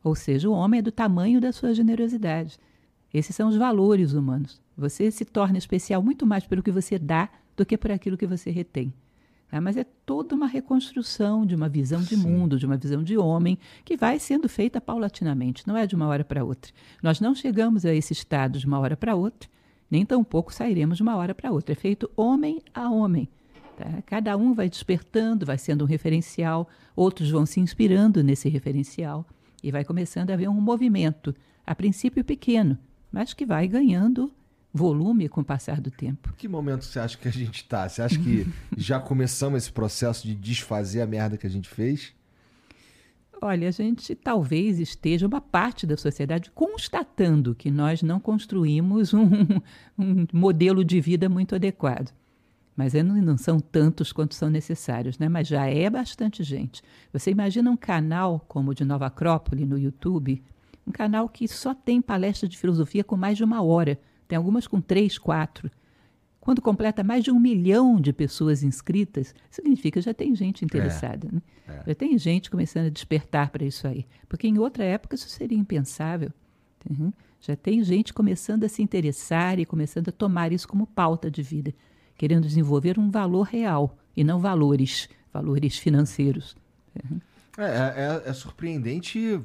[0.04, 2.58] Ou seja, o homem é do tamanho da sua generosidade.
[3.18, 4.62] Esses são os valores humanos.
[4.78, 8.28] Você se torna especial muito mais pelo que você dá do que por aquilo que
[8.28, 8.94] você retém.
[9.50, 12.28] Ah, mas é toda uma reconstrução de uma visão de Sim.
[12.28, 16.08] mundo, de uma visão de homem, que vai sendo feita paulatinamente, não é de uma
[16.08, 16.74] hora para outra.
[17.02, 19.50] Nós não chegamos a esse estado de uma hora para outra,
[19.90, 21.72] nem tampouco sairemos de uma hora para outra.
[21.72, 23.30] É feito homem a homem.
[23.78, 24.04] Tá?
[24.06, 29.26] Cada um vai despertando, vai sendo um referencial, outros vão se inspirando nesse referencial,
[29.64, 31.34] e vai começando a haver um movimento,
[31.66, 32.78] a princípio pequeno,
[33.16, 34.30] mas que vai ganhando
[34.74, 36.34] volume com o passar do tempo.
[36.38, 37.88] Que momento você acha que a gente está?
[37.88, 42.14] Você acha que já começamos esse processo de desfazer a merda que a gente fez?
[43.42, 49.30] Olha, a gente talvez esteja uma parte da sociedade constatando que nós não construímos um,
[49.98, 52.14] um modelo de vida muito adequado.
[52.76, 55.30] Mas não são tantos quanto são necessários, né?
[55.30, 56.84] Mas já é bastante gente.
[57.14, 60.44] Você imagina um canal como o de Nova Acrópole no YouTube,
[60.88, 64.00] um canal que só tem palestra de filosofia com mais de uma hora.
[64.28, 65.70] Tem algumas com três, quatro.
[66.40, 71.28] Quando completa mais de um milhão de pessoas inscritas, significa que já tem gente interessada.
[71.28, 71.42] É, né?
[71.68, 71.84] é.
[71.88, 74.06] Já tem gente começando a despertar para isso aí.
[74.30, 76.32] Porque em outra época isso seria impensável.
[76.88, 77.12] Uhum.
[77.42, 81.42] Já tem gente começando a se interessar e começando a tomar isso como pauta de
[81.42, 81.74] vida,
[82.16, 86.56] querendo desenvolver um valor real e não valores, valores financeiros.
[87.04, 87.20] Uhum.
[87.58, 89.42] É, é, é surpreendente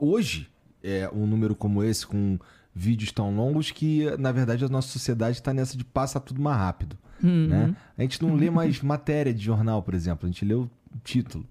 [0.00, 0.50] hoje
[0.82, 2.38] é, um número como esse, com
[2.74, 6.56] vídeos tão longos, que na verdade a nossa sociedade está nessa de passar tudo mais
[6.56, 6.96] rápido.
[7.22, 7.48] Uhum.
[7.48, 7.76] Né?
[7.98, 10.70] A gente não lê mais matéria de jornal, por exemplo, a gente lê o
[11.02, 11.44] título.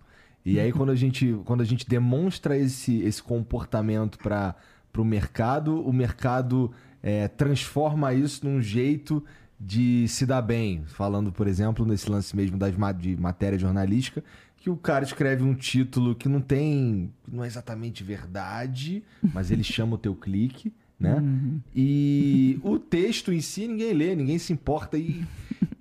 [0.45, 4.55] E aí quando a gente, quando a gente demonstra esse, esse comportamento para
[4.97, 6.71] o mercado, o mercado
[7.03, 9.23] é, transforma isso num jeito
[9.59, 10.83] de se dar bem.
[10.87, 14.23] Falando, por exemplo, nesse lance mesmo das, de matéria jornalística,
[14.59, 17.11] que o cara escreve um título que não tem.
[17.27, 21.15] não é exatamente verdade, mas ele chama o teu clique, né?
[21.15, 21.61] Uhum.
[21.73, 24.97] E o texto em si ninguém lê, ninguém se importa.
[24.97, 25.25] E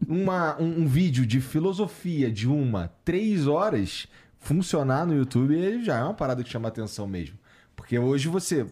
[0.07, 4.07] uma, um, um, vídeo de filosofia de uma, três horas
[4.39, 7.37] funcionar no YouTube ele já é uma parada que chama atenção mesmo.
[7.75, 8.67] Porque hoje você.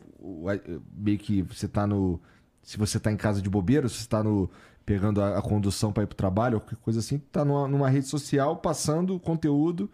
[0.97, 2.21] Meio que você tá no.
[2.63, 4.51] Se você tá em casa de bobeira, se você tá no
[4.87, 7.67] pegando a, a condução para ir para o trabalho, ou qualquer coisa assim, tá numa,
[7.67, 9.91] numa rede social passando conteúdo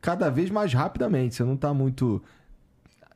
[0.00, 1.34] cada vez mais rapidamente.
[1.34, 2.22] Você não tá muito.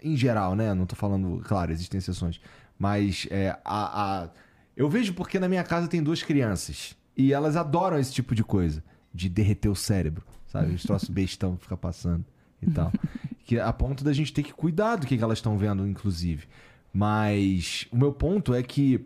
[0.01, 0.73] Em geral, né?
[0.75, 1.43] Não tô falando.
[1.45, 2.41] Claro, existem exceções.
[2.79, 4.29] Mas é, a, a,
[4.77, 6.95] eu vejo porque na minha casa tem duas crianças.
[7.17, 8.85] E elas adoram esse tipo de coisa.
[9.13, 10.25] De derreter o cérebro.
[10.47, 10.75] Sabe?
[10.75, 12.25] Os troços bestão que fica passando
[12.63, 12.93] e tal.
[13.45, 16.47] que a ponto da gente ter que cuidar do que, que elas estão vendo, inclusive.
[16.93, 19.05] Mas o meu ponto é que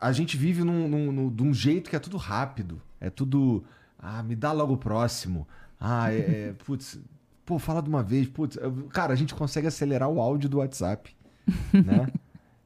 [0.00, 2.80] a gente vive num, num, num, de um jeito que é tudo rápido.
[3.00, 3.62] É tudo.
[3.98, 5.46] Ah, me dá logo o próximo.
[5.78, 6.18] Ah, é.
[6.18, 6.98] é putz,
[7.44, 8.26] pô, fala de uma vez.
[8.26, 8.58] Putz,
[8.90, 11.14] cara, a gente consegue acelerar o áudio do WhatsApp.
[11.72, 12.06] Né?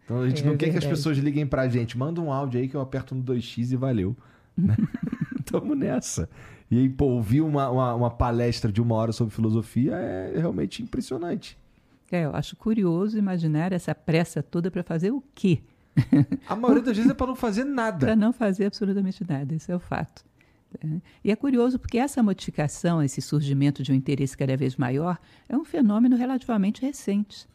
[0.05, 0.73] Então a gente é não verdade.
[0.73, 1.97] quer que as pessoas liguem pra gente.
[1.97, 4.15] Manda um áudio aí que eu aperto no 2x e valeu.
[4.55, 4.77] Né?
[5.47, 6.29] Tamo nessa.
[6.71, 10.83] E aí, pô, ouvir uma, uma, uma, palestra de uma hora sobre filosofia é realmente
[10.83, 11.57] impressionante.
[12.11, 15.63] É, eu acho curioso imaginar essa pressa toda para fazer o quê?
[16.49, 17.99] A maioria das vezes é para não fazer nada.
[17.99, 20.25] Para não fazer absolutamente nada, esse é o fato.
[20.83, 21.01] É.
[21.25, 25.57] E é curioso porque essa modificação, esse surgimento de um interesse cada vez maior, é
[25.57, 27.47] um fenômeno relativamente recente.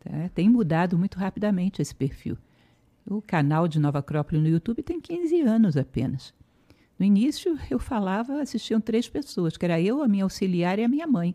[0.00, 0.30] Tá?
[0.34, 2.38] Tem mudado muito rapidamente esse perfil.
[3.06, 6.32] O canal de Nova Acrópole no YouTube tem 15 anos apenas.
[6.98, 10.88] No início, eu falava, assistiam três pessoas, que era eu, a minha auxiliar e a
[10.88, 11.34] minha mãe.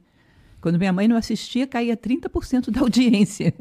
[0.62, 3.54] Quando minha mãe não assistia, caía 30% da audiência.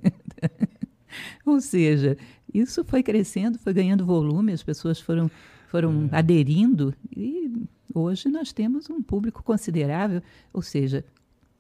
[1.45, 2.17] Ou seja,
[2.55, 5.29] isso foi crescendo, foi ganhando volume, as pessoas foram,
[5.69, 6.17] foram é.
[6.17, 7.53] aderindo e
[7.93, 11.05] hoje nós temos um público considerável, ou seja,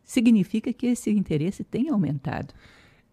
[0.04, 2.54] significa que esse interesse tem aumentado.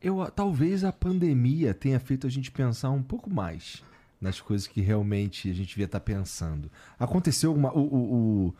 [0.02, 3.84] Eu, talvez a pandemia tenha feito a gente pensar um pouco mais
[4.20, 6.72] nas coisas que realmente a gente devia estar pensando.
[7.00, 8.15] Aconteceu o, o,
[8.48, 8.56] o,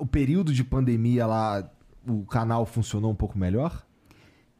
[0.00, 1.70] o período de pandemia lá,
[2.06, 3.86] o canal funcionou um pouco melhor?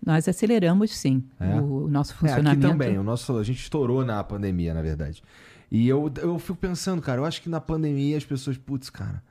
[0.04, 1.54] Nós aceleramos sim é?
[1.54, 2.66] o, nosso funcionamento.
[2.66, 5.22] É, aqui também, o nosso, a gente estourou na pandemia, na verdade.
[5.70, 9.22] E eu, eu fico pensando, cara, eu acho que na pandemia as pessoas, putz, cara,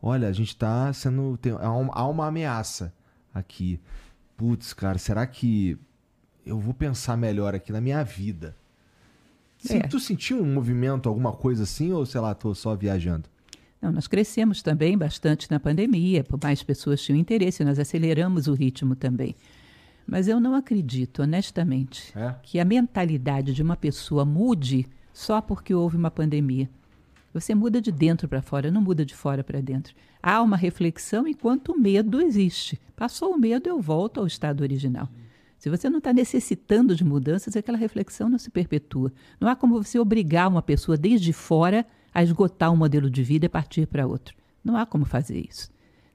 [0.00, 1.36] olha, a gente tá sendo.
[1.36, 2.94] Tem, há, uma, há uma ameaça
[3.34, 3.80] aqui.
[4.36, 5.76] Putz, cara, será que
[6.46, 8.56] eu vou pensar melhor aqui na minha vida?
[9.58, 9.80] Sim, é.
[9.80, 13.28] Tu sentiu um movimento, alguma coisa assim, ou sei lá, tô só viajando?
[13.82, 18.54] Não, nós crescemos também bastante na pandemia, por mais pessoas tinham interesse, nós aceleramos o
[18.54, 19.34] ritmo também.
[20.10, 22.34] Mas eu não acredito, honestamente, é?
[22.42, 26.68] que a mentalidade de uma pessoa mude só porque houve uma pandemia.
[27.32, 29.94] Você muda de dentro para fora, não muda de fora para dentro.
[30.20, 32.80] Há uma reflexão enquanto o medo existe.
[32.96, 35.08] Passou o medo, eu volto ao estado original.
[35.56, 39.12] Se você não está necessitando de mudanças, aquela reflexão não se perpetua.
[39.38, 43.46] Não há como você obrigar uma pessoa desde fora a esgotar um modelo de vida
[43.46, 44.34] e partir para outro.
[44.64, 45.70] Não há como fazer isso.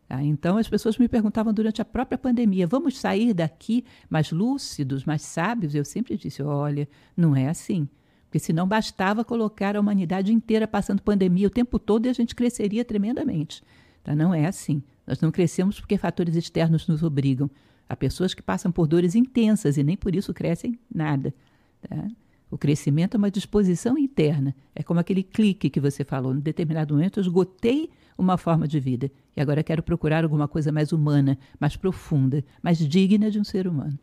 [0.07, 0.21] Tá?
[0.23, 5.21] Então, as pessoas me perguntavam durante a própria pandemia: vamos sair daqui mais lúcidos, mais
[5.21, 5.73] sábios?
[5.73, 7.87] Eu sempre disse: olha, não é assim.
[8.25, 12.35] Porque senão bastava colocar a humanidade inteira passando pandemia o tempo todo e a gente
[12.35, 13.63] cresceria tremendamente.
[14.03, 14.13] Tá?
[14.13, 14.83] Não é assim.
[15.07, 17.49] Nós não crescemos porque fatores externos nos obrigam.
[17.87, 21.33] Há pessoas que passam por dores intensas e nem por isso crescem nada.
[21.87, 22.07] Tá?
[22.49, 24.55] O crescimento é uma disposição interna.
[24.73, 26.33] É como aquele clique que você falou.
[26.33, 30.71] Em determinado momento, eu esgotei uma forma de vida e agora quero procurar alguma coisa
[30.71, 33.97] mais humana, mais profunda, mais digna de um ser humano.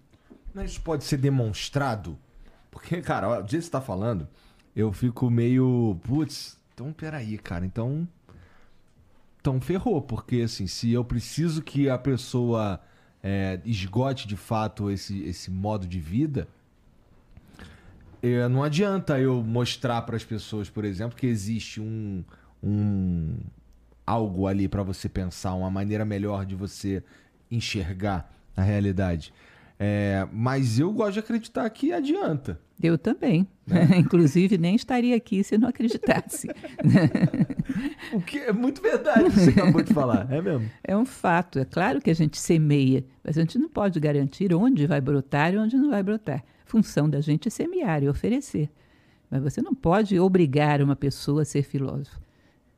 [0.54, 2.18] Mas isso pode ser demonstrado?
[2.70, 4.28] Porque, cara, do jeito que você está falando,
[4.74, 5.98] eu fico meio.
[6.02, 7.64] Putz, então peraí, cara.
[7.64, 8.06] Então.
[9.40, 12.80] Então ferrou, porque assim, se eu preciso que a pessoa
[13.20, 16.46] é, esgote de fato esse, esse modo de vida,
[18.22, 22.22] é, não adianta eu mostrar para as pessoas, por exemplo, que existe um,
[22.62, 23.36] um
[24.06, 27.02] algo ali para você pensar, uma maneira melhor de você
[27.50, 29.32] enxergar a realidade.
[29.78, 32.60] É, mas eu gosto de acreditar que adianta.
[32.82, 33.46] Eu também.
[33.66, 33.88] Né?
[33.98, 36.48] Inclusive, nem estaria aqui se não acreditasse.
[38.12, 40.70] o que é muito verdade que você acabou de falar, é mesmo?
[40.84, 41.58] É um fato.
[41.58, 45.54] É claro que a gente semeia, mas a gente não pode garantir onde vai brotar
[45.54, 46.44] e onde não vai brotar.
[46.64, 48.70] Função da gente é semear e oferecer.
[49.30, 52.20] Mas você não pode obrigar uma pessoa a ser filósofo.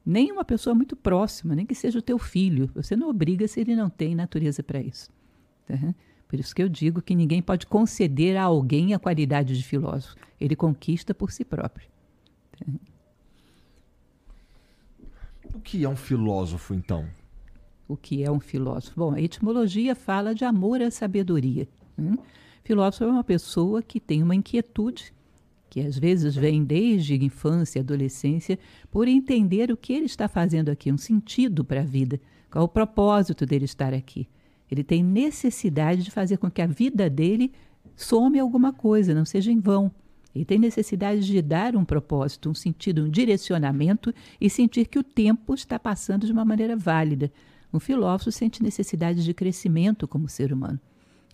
[0.05, 2.71] Nem uma pessoa muito próxima, nem que seja o teu filho.
[2.75, 5.11] Você não obriga se ele não tem natureza para isso.
[5.67, 5.75] Tá?
[6.29, 10.17] Por isso que eu digo que ninguém pode conceder a alguém a qualidade de filósofo.
[10.41, 11.89] Ele conquista por si próprio.
[15.55, 17.09] O que é um filósofo, então?
[17.87, 18.99] O que é um filósofo?
[18.99, 21.69] Bom, a etimologia fala de amor à sabedoria.
[21.97, 22.17] Hum?
[22.65, 25.14] Filósofo é uma pessoa que tem uma inquietude,
[25.75, 28.57] que às vezes vem desde infância e adolescência,
[28.93, 32.69] por entender o que ele está fazendo aqui, um sentido para a vida, qual o
[32.69, 34.29] propósito dele estar aqui.
[34.71, 37.51] Ele tem necessidade de fazer com que a vida dele
[37.97, 39.91] some alguma coisa, não seja em vão.
[40.33, 45.03] Ele tem necessidade de dar um propósito, um sentido, um direcionamento e sentir que o
[45.03, 47.33] tempo está passando de uma maneira válida.
[47.73, 50.79] Um filósofo sente necessidade de crescimento como ser humano.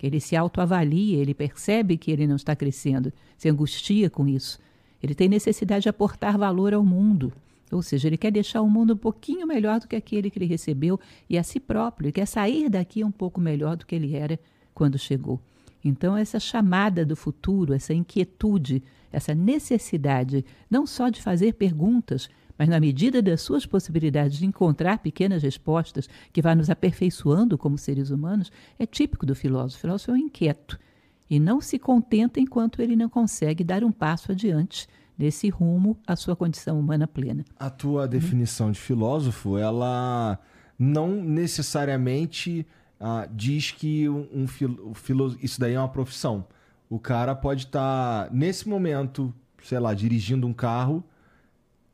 [0.01, 4.59] Ele se autoavalia, ele percebe que ele não está crescendo, se angustia com isso.
[5.01, 7.31] Ele tem necessidade de aportar valor ao mundo.
[7.71, 10.45] Ou seja, ele quer deixar o mundo um pouquinho melhor do que aquele que ele
[10.45, 12.07] recebeu e a si próprio.
[12.07, 14.39] Ele quer sair daqui um pouco melhor do que ele era
[14.73, 15.39] quando chegou.
[15.83, 22.29] Então, essa chamada do futuro, essa inquietude, essa necessidade, não só de fazer perguntas,
[22.61, 27.75] mas na medida das suas possibilidades de encontrar pequenas respostas que vá nos aperfeiçoando como
[27.75, 29.79] seres humanos, é típico do filósofo.
[29.79, 30.79] O filósofo é um inquieto
[31.27, 36.15] e não se contenta enquanto ele não consegue dar um passo adiante desse rumo à
[36.15, 37.43] sua condição humana plena.
[37.57, 40.37] A tua definição de filósofo, ela
[40.77, 42.67] não necessariamente
[42.99, 46.45] ah, diz que um, um filo, isso daí é uma profissão.
[46.87, 51.03] O cara pode estar, tá, nesse momento, sei lá, dirigindo um carro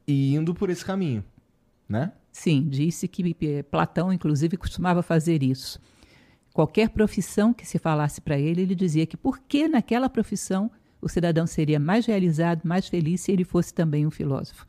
[0.07, 1.23] e indo por esse caminho,
[1.87, 2.13] né?
[2.31, 5.79] Sim, disse que eh, Platão, inclusive, costumava fazer isso.
[6.53, 11.09] Qualquer profissão que se falasse para ele, ele dizia que por que naquela profissão o
[11.09, 14.65] cidadão seria mais realizado, mais feliz se ele fosse também um filósofo.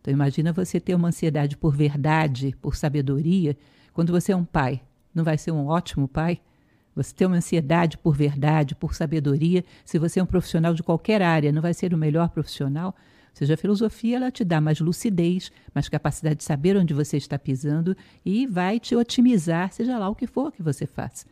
[0.00, 3.56] Então imagina você ter uma ansiedade por verdade, por sabedoria,
[3.92, 4.82] quando você é um pai.
[5.14, 6.40] Não vai ser um ótimo pai?
[6.94, 11.22] Você ter uma ansiedade por verdade, por sabedoria, se você é um profissional de qualquer
[11.22, 12.94] área, não vai ser o melhor profissional?
[13.38, 17.38] Seja, a filosofia ela te dá mais lucidez, mais capacidade de saber onde você está
[17.38, 21.24] pisando e vai te otimizar, seja lá o que for que você faça.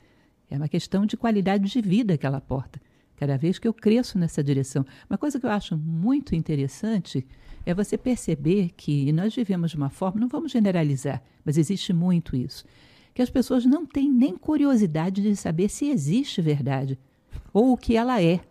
[0.49, 2.81] É uma questão de qualidade de vida que ela aporta
[3.17, 4.87] cada vez que eu cresço nessa direção.
[5.11, 7.27] Uma coisa que eu acho muito interessante
[7.65, 12.37] é você perceber que nós vivemos de uma forma, não vamos generalizar, mas existe muito
[12.37, 12.65] isso,
[13.13, 16.97] que as pessoas não têm nem curiosidade de saber se existe verdade
[17.53, 18.43] ou o que ela é.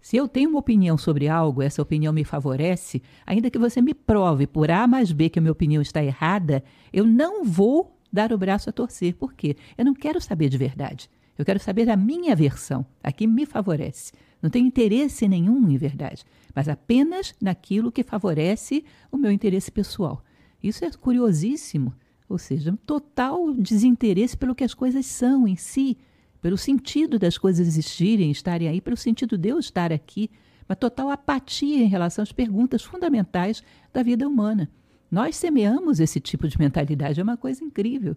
[0.00, 3.92] Se eu tenho uma opinião sobre algo, essa opinião me favorece, ainda que você me
[3.92, 8.32] prove por A mais B que a minha opinião está errada, eu não vou dar
[8.32, 9.14] o braço a torcer.
[9.14, 9.56] Por quê?
[9.76, 11.10] Eu não quero saber de verdade.
[11.36, 14.12] Eu quero saber a minha versão, a que me favorece.
[14.42, 16.24] Não tenho interesse nenhum em verdade,
[16.54, 20.22] mas apenas naquilo que favorece o meu interesse pessoal.
[20.62, 21.94] Isso é curiosíssimo,
[22.28, 25.96] ou seja, um total desinteresse pelo que as coisas são em si,
[26.40, 30.30] pelo sentido das coisas existirem, estarem aí, pelo sentido de eu estar aqui,
[30.68, 33.62] uma total apatia em relação às perguntas fundamentais
[33.92, 34.70] da vida humana.
[35.10, 38.16] Nós semeamos esse tipo de mentalidade, é uma coisa incrível.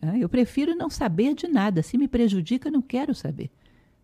[0.00, 1.82] É, eu prefiro não saber de nada.
[1.82, 3.50] Se me prejudica, não quero saber.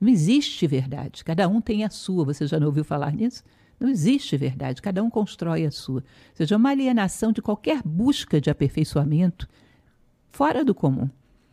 [0.00, 1.24] Não existe verdade.
[1.24, 2.24] Cada um tem a sua.
[2.24, 3.42] Você já não ouviu falar nisso?
[3.78, 4.82] Não existe verdade.
[4.82, 6.00] Cada um constrói a sua.
[6.00, 9.48] Ou seja, uma alienação de qualquer busca de aperfeiçoamento
[10.30, 11.08] fora do comum.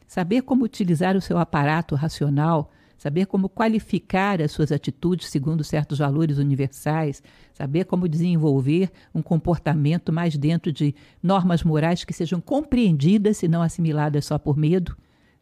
[0.08, 2.72] Saber como utilizar o seu aparato racional
[3.04, 7.22] saber como qualificar as suas atitudes segundo certos valores universais,
[7.54, 13.62] saber como desenvolver um comportamento mais dentro de normas morais que sejam compreendidas e não
[13.62, 14.95] assimiladas só por medo.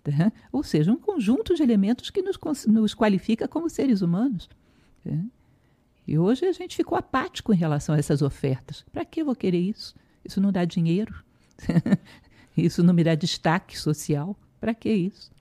[0.04, 0.32] Tá?
[0.52, 4.50] Ou seja, um conjunto de elementos que nos, nos qualifica como seres humanos.
[5.04, 5.12] Tá?
[6.08, 8.84] E hoje a gente ficou apático em relação a essas ofertas.
[8.92, 9.94] Para que eu vou querer isso?
[10.26, 11.24] Isso não dá dinheiro.
[12.58, 14.36] isso não me dá destaque social.
[14.62, 15.32] Para que isso?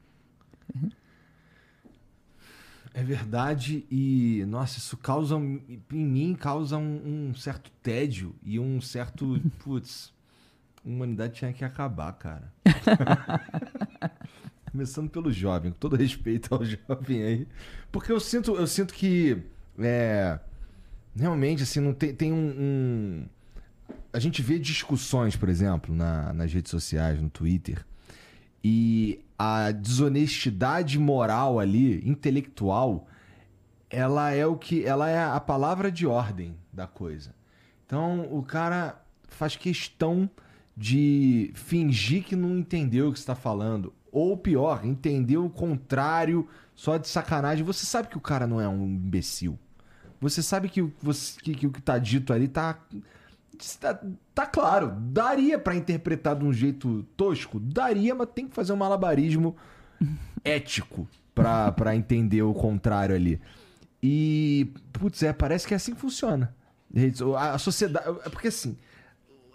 [2.95, 8.81] É verdade e, nossa, isso causa, em mim, causa um, um certo tédio e um
[8.81, 10.13] certo, putz,
[10.85, 12.51] a humanidade tinha que acabar, cara.
[14.73, 17.49] Começando pelo jovem, com todo respeito ao jovem aí.
[17.93, 19.43] Porque eu sinto, eu sinto que,
[19.79, 20.41] é,
[21.15, 23.27] realmente, assim, não tem, tem um, um...
[24.13, 27.85] A gente vê discussões, por exemplo, na, nas redes sociais, no Twitter,
[28.63, 33.07] e a desonestidade moral ali, intelectual,
[33.89, 37.35] ela é o que, ela é a palavra de ordem da coisa.
[37.87, 40.31] Então, o cara faz questão
[40.77, 46.97] de fingir que não entendeu o que está falando, ou pior, entender o contrário só
[46.97, 47.65] de sacanagem.
[47.65, 49.59] Você sabe que o cara não é um imbecil.
[50.21, 52.79] Você sabe que, você, que, que o que está dito ali está
[53.79, 54.01] Tá,
[54.35, 57.61] tá claro, daria para interpretar de um jeito tosco?
[57.61, 59.57] Daria, mas tem que fazer um malabarismo
[60.45, 63.41] ético para entender o contrário ali.
[64.03, 66.55] E, putz, é, parece que é assim que funciona.
[67.39, 68.09] A sociedade.
[68.25, 68.77] É porque assim,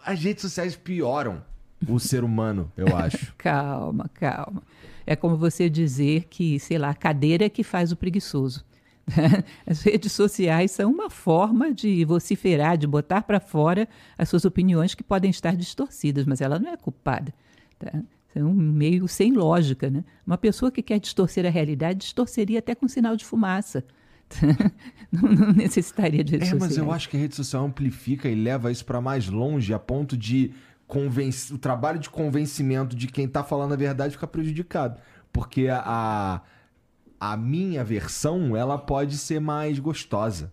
[0.06, 1.44] as redes sociais pioram
[1.88, 3.34] o ser humano, eu acho.
[3.38, 4.64] calma, calma.
[5.06, 8.64] É como você dizer que, sei lá, a cadeira é que faz o preguiçoso.
[9.66, 13.88] As redes sociais são uma forma de vociferar, de botar para fora
[14.18, 17.34] as suas opiniões que podem estar distorcidas, mas ela não é culpada.
[17.78, 17.92] Tá?
[18.34, 19.90] É um meio sem lógica.
[19.90, 20.04] Né?
[20.26, 23.84] Uma pessoa que quer distorcer a realidade distorceria até com sinal de fumaça.
[25.12, 28.34] não, não, necessitaria de redes é, mas eu acho que a rede social amplifica e
[28.34, 30.52] leva isso para mais longe, a ponto de
[31.52, 35.00] o trabalho de convencimento de quem está falando a verdade fica prejudicado.
[35.32, 36.42] Porque a, a
[37.38, 40.52] minha versão ela pode ser mais gostosa,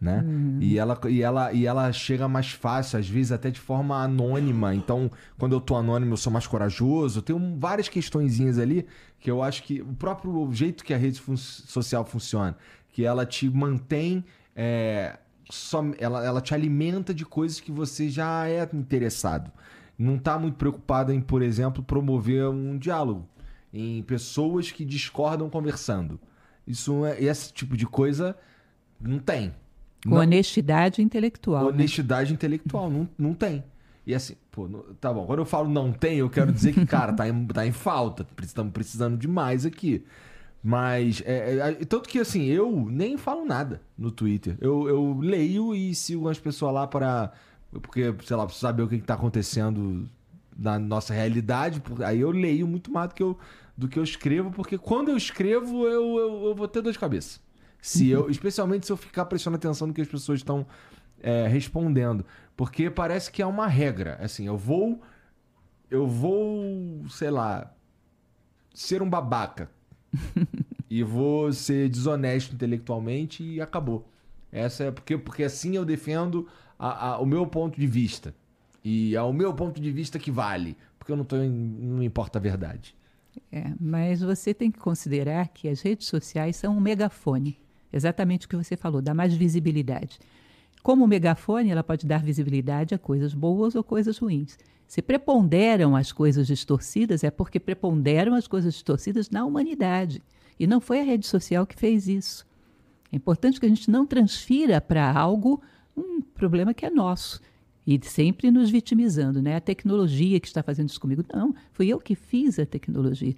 [0.00, 0.22] né?
[0.26, 0.58] Uhum.
[0.60, 4.74] E, ela, e, ela, e ela chega mais fácil, às vezes até de forma anônima.
[4.74, 7.22] Então, quando eu tô anônimo, eu sou mais corajoso.
[7.22, 8.86] Tem várias questõezinhas ali
[9.18, 12.56] que eu acho que o próprio jeito que a rede fun social funciona,
[12.92, 14.24] que ela te mantém.
[14.54, 15.18] É,
[15.50, 19.50] só, ela, ela te alimenta de coisas que você já é interessado.
[19.98, 23.26] Não está muito preocupado em, por exemplo, promover um diálogo
[23.76, 26.18] em pessoas que discordam conversando.
[26.66, 28.36] Isso é, esse tipo de coisa
[29.00, 29.54] não tem.
[30.02, 31.64] Com não, honestidade intelectual.
[31.64, 31.68] Né?
[31.70, 32.34] Honestidade né?
[32.34, 33.62] intelectual, não, não tem.
[34.06, 34.68] E assim, pô,
[35.00, 35.26] tá bom.
[35.26, 38.26] Quando eu falo não tem, eu quero dizer que, cara, tá em, tá em falta.
[38.42, 40.04] Estamos precisando demais aqui.
[40.62, 44.56] Mas, é, é, tanto que assim, eu nem falo nada no Twitter.
[44.60, 47.32] Eu, eu leio e sigo as pessoas lá para.
[47.70, 50.08] Porque, sei lá, saber o que, está acontecendo
[50.56, 51.82] na nossa realidade.
[52.04, 53.38] Aí eu leio muito mais do que eu,
[53.76, 56.98] do que eu escrevo, porque quando eu escrevo, eu, eu, eu vou ter dor de
[56.98, 57.40] cabeça.
[57.80, 60.66] Se eu, especialmente se eu ficar prestando atenção no que as pessoas estão
[61.20, 62.24] é, respondendo.
[62.56, 64.18] Porque parece que é uma regra.
[64.20, 65.00] Assim, eu vou.
[65.90, 67.72] Eu vou, sei lá,
[68.74, 69.70] ser um babaca.
[70.90, 74.08] e vou ser desonesto intelectualmente e acabou.
[74.50, 76.48] Essa é porque, porque assim eu defendo
[76.78, 78.34] a, a, o meu ponto de vista.
[78.82, 82.38] E é o meu ponto de vista que vale, porque eu não tô não importa
[82.38, 82.94] a verdade.
[83.50, 87.58] É, mas você tem que considerar que as redes sociais são um megafone.
[87.92, 90.18] Exatamente o que você falou, dá mais visibilidade.
[90.82, 94.58] Como megafone, ela pode dar visibilidade a coisas boas ou coisas ruins.
[94.86, 100.22] Se preponderam as coisas distorcidas, é porque preponderam as coisas distorcidas na humanidade.
[100.58, 102.46] E não foi a rede social que fez isso.
[103.10, 105.60] É importante que a gente não transfira para algo
[105.96, 107.40] um problema que é nosso
[107.86, 109.54] e sempre nos vitimizando, né?
[109.54, 111.24] A tecnologia que está fazendo isso comigo.
[111.32, 113.34] Não, fui eu que fiz a tecnologia.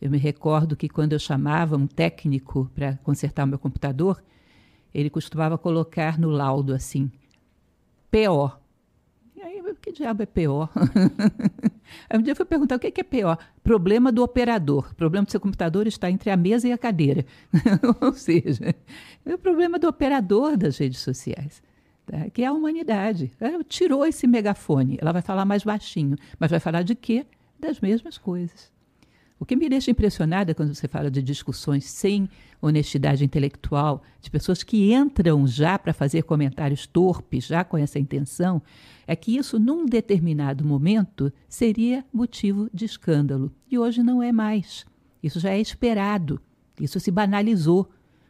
[0.00, 4.22] Eu me recordo que quando eu chamava um técnico para consertar o meu computador,
[4.92, 7.10] ele costumava colocar no laudo assim,
[8.10, 8.50] PO.
[9.36, 10.68] E aí, que diabo é PO?
[12.10, 13.40] aí um dia eu fui perguntar o que é PO?
[13.62, 14.88] Problema do operador.
[14.90, 17.24] O problema do seu computador está entre a mesa e a cadeira.
[18.00, 18.74] Ou seja,
[19.24, 21.62] é o problema do operador das redes sociais
[22.10, 22.30] tá?
[22.30, 23.30] que é a humanidade.
[23.38, 27.26] Ela tirou esse megafone, ela vai falar mais baixinho, mas vai falar de quê?
[27.58, 28.72] Das mesmas coisas.
[29.40, 32.28] O que me deixa impressionada quando você fala de discussões sem
[32.60, 38.60] honestidade intelectual, de pessoas que entram já para fazer comentários torpes, já com essa intenção,
[39.06, 43.52] é que isso, num determinado momento, seria motivo de escândalo.
[43.70, 44.84] E hoje não é mais.
[45.22, 46.40] Isso já é esperado.
[46.80, 47.88] Isso se banalizou.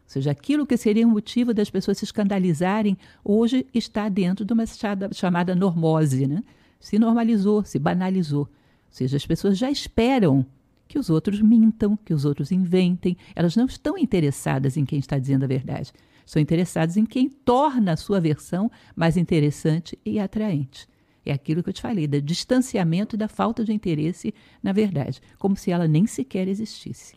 [0.09, 4.55] Ou seja, aquilo que seria um motivo das pessoas se escandalizarem, hoje está dentro de
[4.55, 4.65] uma
[5.13, 6.27] chamada normose.
[6.27, 6.43] Né?
[6.81, 8.41] Se normalizou, se banalizou.
[8.41, 8.49] Ou
[8.89, 10.47] seja, as pessoas já esperam
[10.89, 13.19] que os outros mintam, que os outros inventem.
[13.37, 15.93] Elas não estão interessadas em quem está dizendo a verdade.
[16.25, 20.89] São interessados em quem torna a sua versão mais interessante e atraente.
[21.23, 24.33] É aquilo que eu te falei, do distanciamento e da falta de interesse
[24.63, 27.15] na verdade, como se ela nem sequer existisse.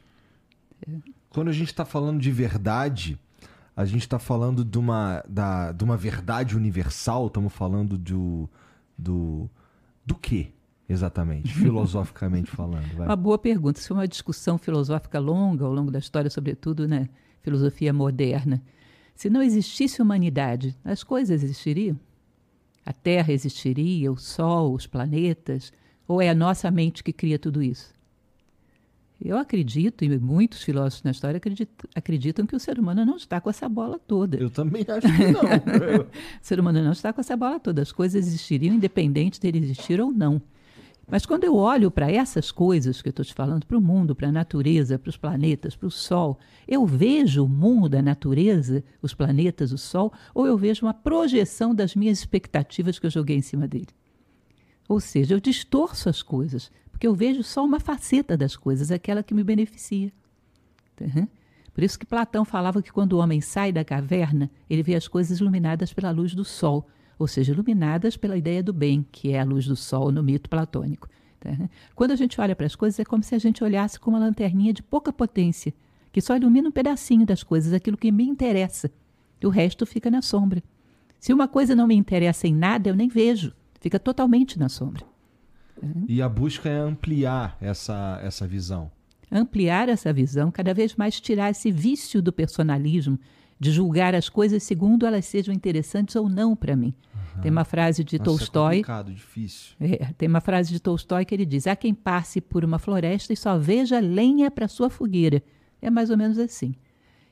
[1.31, 3.17] Quando a gente está falando de verdade,
[3.75, 8.49] a gente está falando de uma, da, de uma verdade universal, estamos falando do,
[8.97, 9.49] do,
[10.05, 10.51] do quê?
[10.89, 12.85] Exatamente, filosoficamente falando.
[12.95, 13.07] Vai.
[13.07, 13.79] Uma boa pergunta.
[13.79, 17.07] Isso foi uma discussão filosófica longa ao longo da história, sobretudo na
[17.41, 18.61] filosofia moderna.
[19.15, 21.97] Se não existisse humanidade, as coisas existiriam?
[22.85, 25.71] A Terra existiria, o Sol, os planetas?
[26.07, 27.93] Ou é a nossa mente que cria tudo isso?
[29.23, 33.39] Eu acredito, e muitos filósofos na história acreditam, acreditam que o ser humano não está
[33.39, 34.37] com essa bola toda.
[34.37, 35.41] Eu também acho que não.
[36.01, 36.07] o
[36.41, 37.83] ser humano não está com essa bola toda.
[37.83, 40.41] As coisas existiriam independente dele existir ou não.
[41.07, 44.15] Mas quando eu olho para essas coisas que eu estou te falando, para o mundo,
[44.15, 48.81] para a natureza, para os planetas, para o Sol, eu vejo o mundo, a natureza,
[49.01, 53.35] os planetas, o Sol, ou eu vejo uma projeção das minhas expectativas que eu joguei
[53.35, 53.89] em cima dele.
[54.87, 59.23] Ou seja, eu distorço as coisas, porque eu vejo só uma faceta das coisas, aquela
[59.23, 60.13] que me beneficia.
[61.01, 61.27] Uhum.
[61.73, 65.07] Por isso que Platão falava que quando o homem sai da caverna, ele vê as
[65.07, 66.87] coisas iluminadas pela luz do Sol
[67.17, 70.49] ou seja, iluminadas pela ideia do bem, que é a luz do sol no mito
[70.49, 71.07] platônico.
[71.39, 71.51] Tá?
[71.95, 74.19] Quando a gente olha para as coisas, é como se a gente olhasse com uma
[74.19, 75.73] lanterninha de pouca potência,
[76.11, 78.91] que só ilumina um pedacinho das coisas, aquilo que me interessa.
[79.39, 80.63] E o resto fica na sombra.
[81.19, 83.53] Se uma coisa não me interessa em nada, eu nem vejo.
[83.79, 85.10] Fica totalmente na sombra.
[86.07, 88.91] E a busca é ampliar essa, essa visão.
[89.31, 93.17] Ampliar essa visão, cada vez mais tirar esse vício do personalismo,
[93.59, 96.93] de julgar as coisas segundo elas sejam interessantes ou não para mim.
[97.35, 97.41] Uhum.
[97.41, 98.73] Tem uma frase de Nossa, Tolstói.
[98.73, 99.75] É complicado, difícil.
[99.79, 103.31] É, tem uma frase de Tolstói que ele diz: há quem passe por uma floresta
[103.31, 105.43] e só veja lenha para sua fogueira.
[105.81, 106.73] É mais ou menos assim.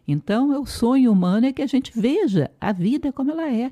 [0.07, 3.71] Então, o sonho humano é que a gente veja a vida como ela é,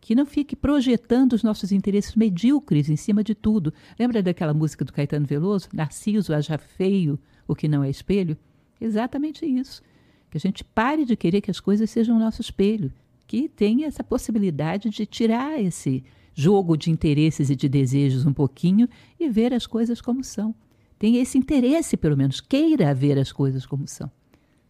[0.00, 3.72] que não fique projetando os nossos interesses medíocres em cima de tudo.
[3.98, 5.68] Lembra daquela música do Caetano Veloso?
[5.72, 8.36] Narciso haja feio o que não é espelho?
[8.80, 9.82] Exatamente isso.
[10.30, 12.92] Que a gente pare de querer que as coisas sejam o nosso espelho,
[13.26, 18.88] que tenha essa possibilidade de tirar esse jogo de interesses e de desejos um pouquinho
[19.18, 20.54] e ver as coisas como são.
[20.98, 24.10] Tenha esse interesse, pelo menos, queira ver as coisas como são.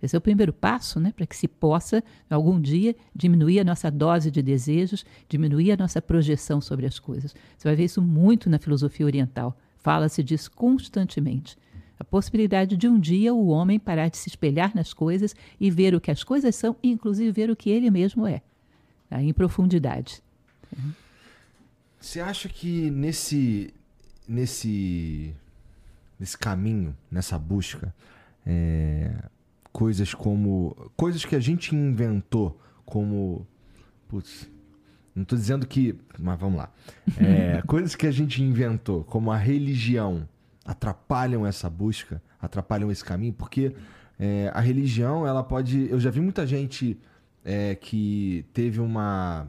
[0.02, 3.90] Esse é o primeiro passo né, para que se possa, algum dia, diminuir a nossa
[3.90, 7.34] dose de desejos, diminuir a nossa projeção sobre as coisas.
[7.56, 9.56] Você vai ver isso muito na filosofia oriental.
[9.78, 11.56] Fala-se disso constantemente.
[11.98, 15.94] A possibilidade de um dia o homem parar de se espelhar nas coisas e ver
[15.94, 18.40] o que as coisas são, e inclusive ver o que ele mesmo é,
[19.08, 19.22] tá?
[19.22, 20.22] em profundidade.
[22.00, 23.74] Você acha que nesse,
[24.26, 25.34] nesse,
[26.18, 27.94] nesse caminho, nessa busca,
[28.46, 29.12] é,
[29.72, 30.90] coisas como.
[30.96, 33.46] coisas que a gente inventou, como.
[34.08, 34.50] Putz,
[35.14, 35.96] não estou dizendo que.
[36.18, 36.70] Mas vamos lá.
[37.18, 40.28] É, coisas que a gente inventou, como a religião
[40.64, 43.74] atrapalham essa busca, atrapalham esse caminho, porque
[44.18, 45.88] é, a religião, ela pode.
[45.90, 46.98] Eu já vi muita gente
[47.44, 49.48] é, que teve uma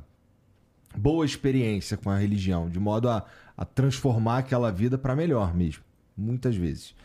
[0.95, 5.83] boa experiência com a religião, de modo a, a transformar aquela vida para melhor mesmo,
[6.15, 6.95] muitas vezes.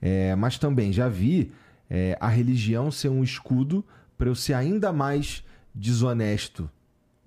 [0.00, 1.52] É, mas também já vi
[1.88, 3.84] é, a religião ser um escudo
[4.16, 6.70] para eu ser ainda mais desonesto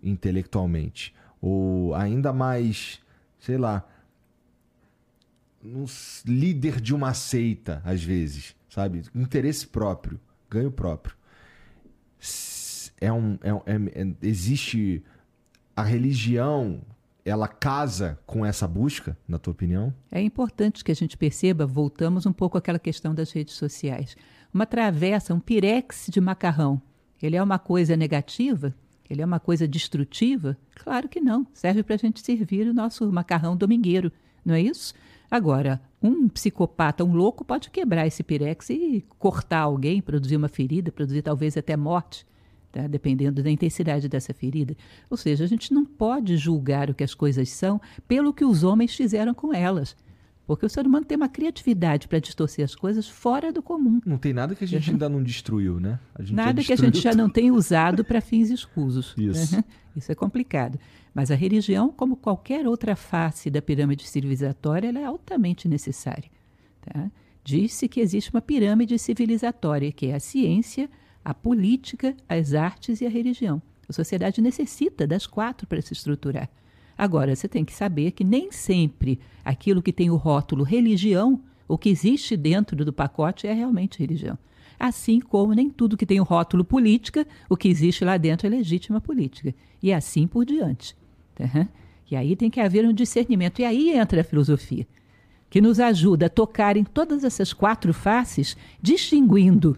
[0.01, 2.99] intelectualmente, ou ainda mais,
[3.39, 3.87] sei lá,
[5.63, 5.85] um
[6.25, 9.03] líder de uma seita, às vezes, sabe?
[9.13, 11.15] Interesse próprio, ganho próprio.
[12.99, 15.03] É um, é, é, é, existe
[15.75, 16.81] a religião,
[17.23, 19.93] ela casa com essa busca, na tua opinião?
[20.11, 24.15] É importante que a gente perceba, voltamos um pouco àquela questão das redes sociais.
[24.53, 26.81] Uma travessa, um pirex de macarrão,
[27.21, 28.73] ele é uma coisa negativa?
[29.09, 30.57] Ele é uma coisa destrutiva?
[30.75, 31.45] Claro que não.
[31.53, 34.11] Serve para a gente servir o nosso macarrão domingueiro,
[34.45, 34.93] não é isso?
[35.29, 40.91] Agora, um psicopata, um louco, pode quebrar esse pirex e cortar alguém, produzir uma ferida,
[40.91, 42.25] produzir talvez até morte,
[42.71, 42.87] tá?
[42.87, 44.75] dependendo da intensidade dessa ferida.
[45.09, 48.63] Ou seja, a gente não pode julgar o que as coisas são pelo que os
[48.63, 49.95] homens fizeram com elas.
[50.49, 54.01] Porque o ser humano tem uma criatividade para distorcer as coisas fora do comum.
[54.03, 55.99] Não tem nada que a gente ainda não destruiu, né?
[56.31, 59.13] nada que a gente já não tenha usado para fins escusos.
[59.15, 59.63] Isso.
[59.95, 60.79] Isso é complicado.
[61.13, 66.31] Mas a religião, como qualquer outra face da pirâmide civilizatória, ela é altamente necessária.
[66.81, 67.11] Tá?
[67.43, 70.89] Diz-se que existe uma pirâmide civilizatória, que é a ciência,
[71.23, 73.61] a política, as artes e a religião.
[73.87, 76.49] A sociedade necessita das quatro para se estruturar.
[76.99, 81.77] Agora, você tem que saber que nem sempre aquilo que tem o rótulo religião O
[81.77, 84.37] que existe dentro do pacote é realmente religião.
[84.77, 88.49] Assim como nem tudo que tem o rótulo política, o que existe lá dentro é
[88.49, 89.55] legítima política.
[89.81, 90.93] E assim por diante.
[91.35, 91.69] Tá?
[92.11, 93.59] E aí tem que haver um discernimento.
[93.59, 94.85] E aí entra a filosofia,
[95.49, 99.77] que nos ajuda a tocar em todas essas quatro faces, distinguindo,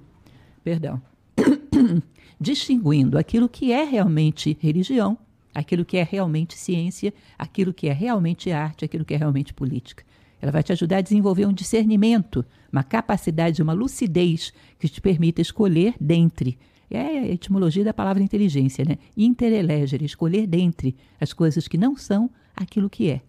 [0.63, 0.99] perdão,
[2.39, 5.17] distinguindo aquilo que é realmente religião,
[5.53, 10.03] aquilo que é realmente ciência, aquilo que é realmente arte, aquilo que é realmente política.
[10.41, 15.41] Ela vai te ajudar a desenvolver um discernimento, uma capacidade, uma lucidez que te permita
[15.41, 16.57] escolher dentre.
[16.89, 18.97] É a etimologia da palavra inteligência, né?
[19.15, 23.21] Interelegere, escolher dentre as coisas que não são aquilo que é.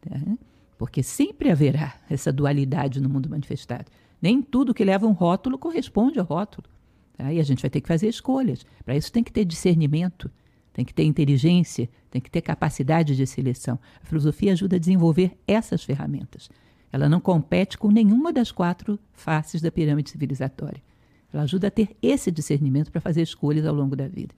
[0.00, 0.16] Tá?
[0.78, 3.90] Porque sempre haverá essa dualidade no mundo manifestado.
[4.20, 6.66] Nem tudo que leva um rótulo corresponde ao rótulo.
[7.18, 7.32] Tá?
[7.32, 8.64] E a gente vai ter que fazer escolhas.
[8.84, 10.30] Para isso tem que ter discernimento,
[10.72, 13.78] tem que ter inteligência, tem que ter capacidade de seleção.
[14.02, 16.48] A filosofia ajuda a desenvolver essas ferramentas.
[16.90, 20.82] Ela não compete com nenhuma das quatro faces da pirâmide civilizatória.
[21.32, 24.34] Ela ajuda a ter esse discernimento para fazer escolhas ao longo da vida.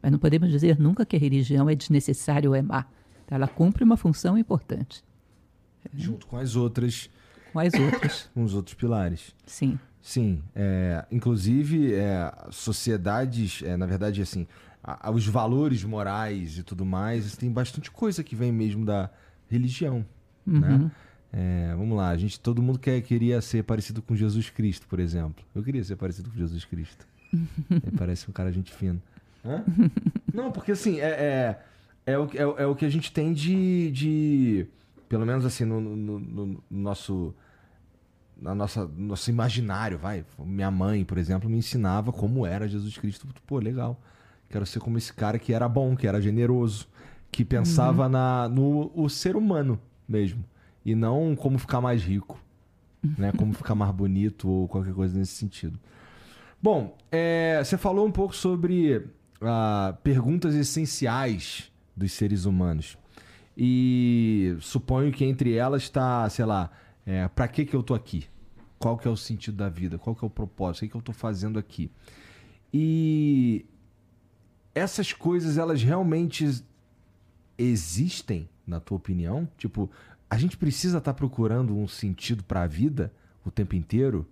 [0.00, 2.86] Mas não podemos dizer nunca que a religião é desnecessária ou é má.
[3.28, 5.04] Ela cumpre uma função importante.
[5.94, 7.10] Junto com as outras.
[7.52, 8.30] Com as outras.
[8.34, 9.34] com os outros pilares.
[9.46, 9.78] Sim.
[10.00, 10.42] Sim.
[10.54, 14.46] É, inclusive, é, sociedades, é, na verdade, assim,
[14.82, 19.10] a, os valores morais e tudo mais, tem bastante coisa que vem mesmo da
[19.48, 20.04] religião,
[20.46, 20.68] né?
[20.68, 20.78] uhum.
[20.78, 20.90] né?
[21.32, 24.98] É, vamos lá, a gente, todo mundo quer, queria ser parecido com Jesus Cristo, por
[24.98, 25.44] exemplo.
[25.54, 27.06] Eu queria ser parecido com Jesus Cristo.
[27.70, 29.00] Ele parece um cara gente fina.
[29.44, 29.62] Hã?
[30.34, 33.90] Não, porque assim, é, é, é, o, é, é, o que a gente tem de.
[33.92, 34.66] de
[35.08, 37.34] pelo menos assim, no, no, no nosso.
[38.40, 40.24] Na nossa, nosso imaginário, vai.
[40.38, 43.28] Minha mãe, por exemplo, me ensinava como era Jesus Cristo.
[43.46, 44.00] Pô, legal.
[44.50, 46.88] Quero ser como esse cara que era bom, que era generoso,
[47.30, 48.08] que pensava uhum.
[48.10, 50.44] na, no o ser humano mesmo.
[50.84, 52.38] E não como ficar mais rico,
[53.16, 53.32] né?
[53.36, 55.78] Como ficar mais bonito ou qualquer coisa nesse sentido.
[56.60, 59.06] Bom, é, você falou um pouco sobre
[59.40, 62.98] ah, perguntas essenciais dos seres humanos.
[63.56, 66.70] E suponho que entre elas está, sei lá,
[67.06, 68.26] é, para que, que eu tô aqui?
[68.78, 69.98] Qual que é o sentido da vida?
[69.98, 70.78] Qual que é o propósito?
[70.78, 71.90] O que, que eu tô fazendo aqui?
[72.72, 73.66] E
[74.80, 76.64] essas coisas, elas realmente
[77.58, 79.46] existem, na tua opinião?
[79.58, 79.90] Tipo,
[80.28, 83.12] a gente precisa estar tá procurando um sentido para a vida
[83.44, 84.26] o tempo inteiro?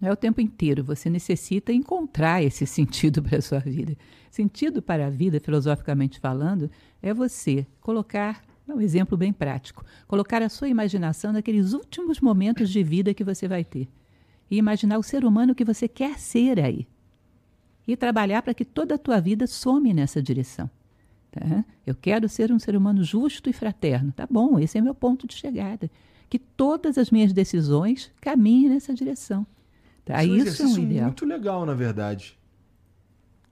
[0.00, 0.84] Não é o tempo inteiro.
[0.84, 3.96] Você necessita encontrar esse sentido para a sua vida.
[4.30, 6.70] Sentido para a vida, filosoficamente falando,
[7.02, 12.70] é você colocar, é um exemplo bem prático, colocar a sua imaginação naqueles últimos momentos
[12.70, 13.88] de vida que você vai ter.
[14.50, 16.86] E imaginar o ser humano que você quer ser aí.
[17.86, 20.70] E trabalhar para que toda a tua vida some nessa direção.
[21.30, 21.64] Tá?
[21.86, 24.12] Eu quero ser um ser humano justo e fraterno.
[24.12, 25.90] Tá bom, esse é meu ponto de chegada.
[26.28, 29.46] Que todas as minhas decisões caminhem nessa direção.
[30.04, 30.22] Tá?
[30.24, 31.06] Isso, Isso é um ideal.
[31.06, 32.38] muito legal, na verdade.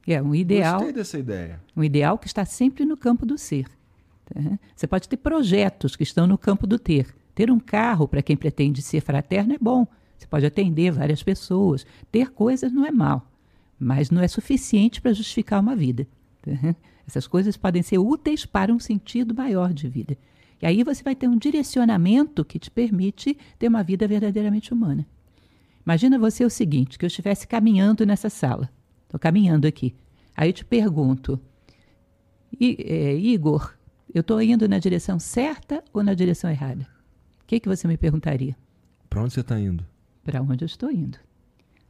[0.06, 0.78] É um ideal.
[0.78, 1.60] Gostei dessa ideia.
[1.76, 3.66] Um ideal que está sempre no campo do ser.
[4.24, 4.58] Tá?
[4.74, 7.14] Você pode ter projetos que estão no campo do ter.
[7.34, 9.86] Ter um carro para quem pretende ser fraterno é bom.
[10.16, 11.86] Você pode atender várias pessoas.
[12.10, 13.30] Ter coisas não é mal,
[13.78, 16.06] mas não é suficiente para justificar uma vida.
[17.06, 20.16] Essas coisas podem ser úteis para um sentido maior de vida.
[20.60, 25.06] E aí você vai ter um direcionamento que te permite ter uma vida verdadeiramente humana.
[25.86, 28.68] Imagina você o seguinte, que eu estivesse caminhando nessa sala.
[29.04, 29.94] Estou caminhando aqui.
[30.36, 31.40] Aí eu te pergunto,
[32.60, 33.74] é, Igor,
[34.12, 36.86] eu estou indo na direção certa ou na direção errada?
[37.42, 38.56] O que, que você me perguntaria?
[39.08, 39.84] Para onde você está indo?
[40.22, 41.18] Para onde eu estou indo.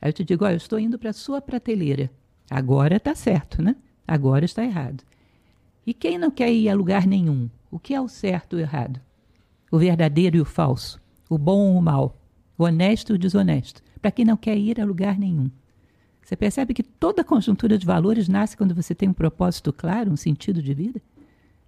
[0.00, 2.10] Aí eu te digo, ó, eu estou indo para a sua prateleira.
[2.50, 3.76] Agora está certo, né?
[4.06, 5.02] Agora está errado.
[5.86, 7.48] E quem não quer ir a lugar nenhum?
[7.70, 9.00] O que é o certo ou o errado?
[9.70, 11.00] O verdadeiro e o falso?
[11.28, 12.16] O bom ou o mal?
[12.56, 13.82] O honesto e o desonesto?
[14.00, 15.50] Para quem não quer ir a lugar nenhum.
[16.22, 20.16] Você percebe que toda conjuntura de valores nasce quando você tem um propósito claro, um
[20.16, 21.00] sentido de vida?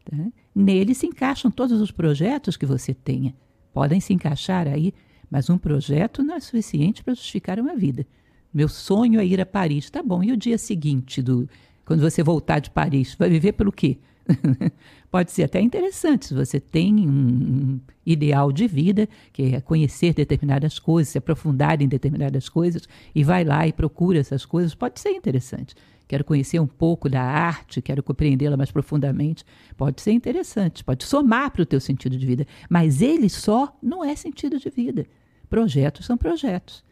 [0.04, 0.16] Tá?
[0.54, 3.34] Nele se encaixam todos os projetos que você tenha.
[3.72, 4.92] Podem se encaixar aí,
[5.30, 8.06] mas um projeto não é suficiente para justificar uma vida.
[8.53, 9.90] Meu sonho é ir a Paris.
[9.90, 11.48] Tá bom, e o dia seguinte do,
[11.84, 13.14] quando você voltar de Paris?
[13.18, 13.98] Vai viver pelo quê?
[15.11, 20.78] Pode ser até interessante se você tem um ideal de vida, que é conhecer determinadas
[20.78, 25.11] coisas, se aprofundar em determinadas coisas, e vai lá e procura essas coisas, pode ser
[25.11, 25.74] interessante.
[26.07, 29.44] Quero conhecer um pouco da arte, quero compreendê-la mais profundamente.
[29.76, 32.46] Pode ser interessante, pode somar para o teu sentido de vida.
[32.68, 35.07] Mas ele só não é sentido de vida.
[35.48, 36.84] Projetos são projetos.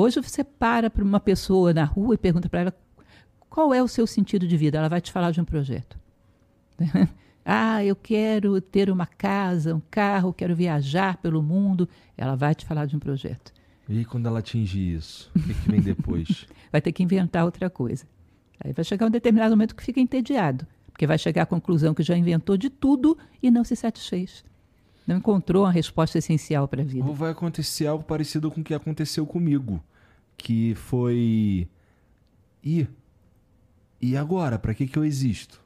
[0.00, 2.74] Hoje você para para uma pessoa na rua e pergunta para ela
[3.50, 4.78] qual é o seu sentido de vida?
[4.78, 5.98] Ela vai te falar de um projeto.
[7.50, 11.88] Ah, eu quero ter uma casa, um carro, quero viajar pelo mundo.
[12.14, 13.54] Ela vai te falar de um projeto.
[13.88, 16.46] E quando ela atingir isso, o que, que vem depois?
[16.70, 18.04] vai ter que inventar outra coisa.
[18.62, 22.02] Aí vai chegar um determinado momento que fica entediado, porque vai chegar à conclusão que
[22.02, 24.44] já inventou de tudo e não se satisfez.
[25.08, 27.06] Não encontrou uma resposta essencial para a vida.
[27.06, 29.82] Ou vai acontecer algo parecido com o que aconteceu comigo,
[30.36, 31.66] que foi
[32.62, 32.86] e
[33.98, 35.60] e agora, para que que eu existo?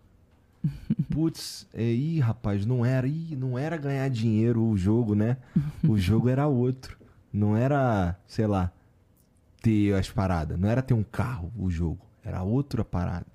[1.11, 5.37] Putz, é, ih, rapaz, não era, ih, não era ganhar dinheiro o jogo, né?
[5.87, 6.97] O jogo era outro.
[7.33, 8.71] Não era, sei lá,
[9.61, 10.57] ter as paradas.
[10.57, 12.07] Não era ter um carro o jogo.
[12.25, 13.27] Era outra parada.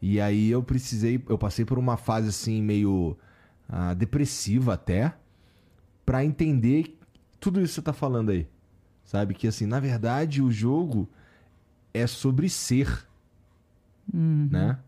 [0.00, 3.14] E aí eu precisei, eu passei por uma fase assim meio
[3.68, 5.14] ah, depressiva até,
[6.10, 6.98] para entender
[7.38, 8.44] tudo isso que você tá falando aí.
[9.04, 11.08] Sabe que assim, na verdade, o jogo
[11.94, 13.06] é sobre ser,
[14.12, 14.48] uhum.
[14.50, 14.80] né?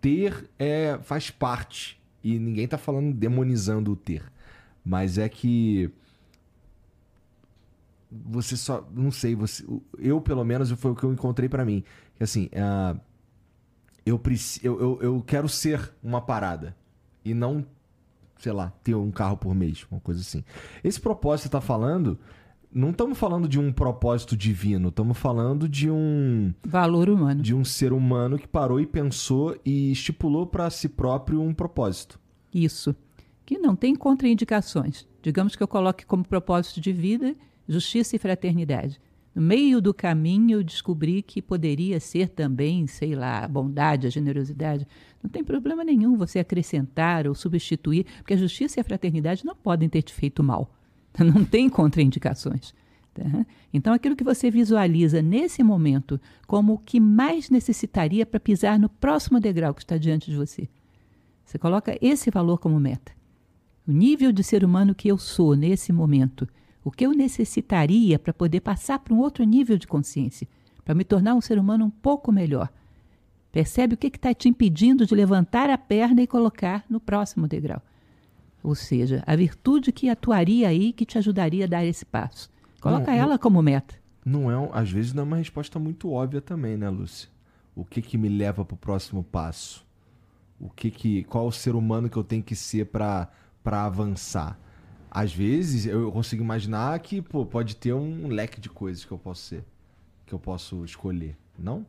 [0.00, 4.22] Ter é faz parte e ninguém tá falando demonizando o ter,
[4.84, 5.90] mas é que
[8.08, 8.88] você só.
[8.94, 9.66] Não sei, você.
[9.98, 11.82] Eu, pelo menos, foi o que eu encontrei para mim.
[12.14, 13.00] Que assim, uh,
[14.06, 14.22] eu,
[14.62, 16.76] eu, eu, eu quero ser uma parada.
[17.24, 17.66] E não,
[18.40, 20.42] sei lá, ter um carro por mês, uma coisa assim.
[20.82, 22.18] Esse propósito que você tá falando.
[22.72, 26.54] Não estamos falando de um propósito divino, estamos falando de um.
[26.64, 27.42] Valor humano.
[27.42, 32.20] De um ser humano que parou e pensou e estipulou para si próprio um propósito.
[32.54, 32.94] Isso.
[33.44, 35.04] Que não tem contraindicações.
[35.20, 37.34] Digamos que eu coloque como propósito de vida
[37.70, 39.00] justiça e fraternidade.
[39.32, 44.10] No meio do caminho, eu descobri que poderia ser também, sei lá, a bondade, a
[44.10, 44.86] generosidade.
[45.22, 49.54] Não tem problema nenhum você acrescentar ou substituir, porque a justiça e a fraternidade não
[49.54, 50.74] podem ter te feito mal.
[51.18, 52.72] Não tem contraindicações.
[53.12, 53.44] Tá?
[53.74, 58.88] Então, aquilo que você visualiza nesse momento como o que mais necessitaria para pisar no
[58.88, 60.68] próximo degrau que está diante de você.
[61.44, 63.10] Você coloca esse valor como meta.
[63.88, 66.46] O nível de ser humano que eu sou nesse momento
[66.84, 70.48] o que eu necessitaria para poder passar para um outro nível de consciência,
[70.84, 72.70] para me tornar um ser humano um pouco melhor.
[73.52, 77.82] Percebe o que está te impedindo de levantar a perna e colocar no próximo degrau.
[78.62, 82.50] Ou seja, a virtude que atuaria aí que te ajudaria a dar esse passo.
[82.80, 83.94] Coloca não, ela como meta.
[84.24, 87.28] Não é, às vezes não é uma resposta muito óbvia também, né, Lúcia?
[87.74, 89.86] O que que me leva para o próximo passo?
[90.58, 93.28] O que que qual o ser humano que eu tenho que ser para
[93.62, 94.58] para avançar?
[95.10, 99.18] às vezes eu consigo imaginar que pô, pode ter um leque de coisas que eu
[99.18, 99.64] posso ser,
[100.24, 101.84] que eu posso escolher, não?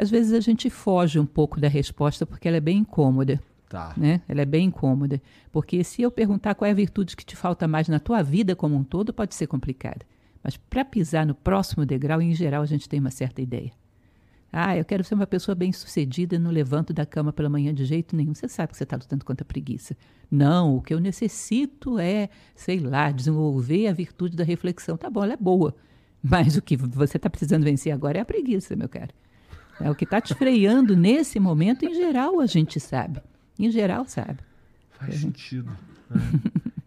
[0.00, 3.38] Às vezes a gente foge um pouco da resposta porque ela é bem incômoda.
[3.68, 3.92] Tá.
[3.98, 4.22] Né?
[4.26, 5.20] Ela é bem incômoda.
[5.52, 8.56] Porque se eu perguntar qual é a virtude que te falta mais na tua vida
[8.56, 10.00] como um todo, pode ser complicada.
[10.42, 13.72] Mas para pisar no próximo degrau, em geral, a gente tem uma certa ideia.
[14.50, 18.16] Ah, eu quero ser uma pessoa bem-sucedida, não levanto da cama pela manhã de jeito
[18.16, 18.34] nenhum.
[18.34, 19.94] Você sabe que você está lutando contra a preguiça.
[20.30, 24.96] Não, o que eu necessito é, sei lá, desenvolver a virtude da reflexão.
[24.96, 25.76] Tá bom, ela é boa.
[26.22, 29.12] Mas o que você está precisando vencer agora é a preguiça, meu caro.
[29.80, 33.20] É o que está te freando nesse momento, em geral, a gente sabe.
[33.58, 34.38] Em geral, sabe.
[34.98, 35.70] Faz sentido.
[36.10, 36.16] É.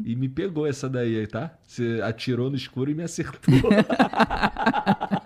[0.05, 1.53] E me pegou essa daí, tá?
[1.65, 3.53] Você atirou no escuro e me acertou.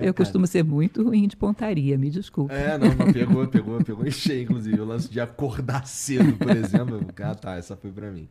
[0.00, 2.52] É, eu costumo ser muito ruim de pontaria, me desculpe.
[2.52, 4.80] É, não, não pegou, pegou, pegou em cheio, inclusive.
[4.80, 7.06] O lance de acordar cedo, por exemplo.
[7.22, 8.28] ah, tá, essa foi para mim.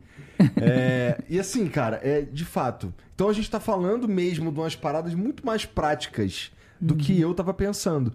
[0.56, 2.92] É, e assim, cara, é de fato.
[3.14, 7.00] Então a gente tá falando mesmo de umas paradas muito mais práticas do uhum.
[7.00, 8.12] que eu tava pensando.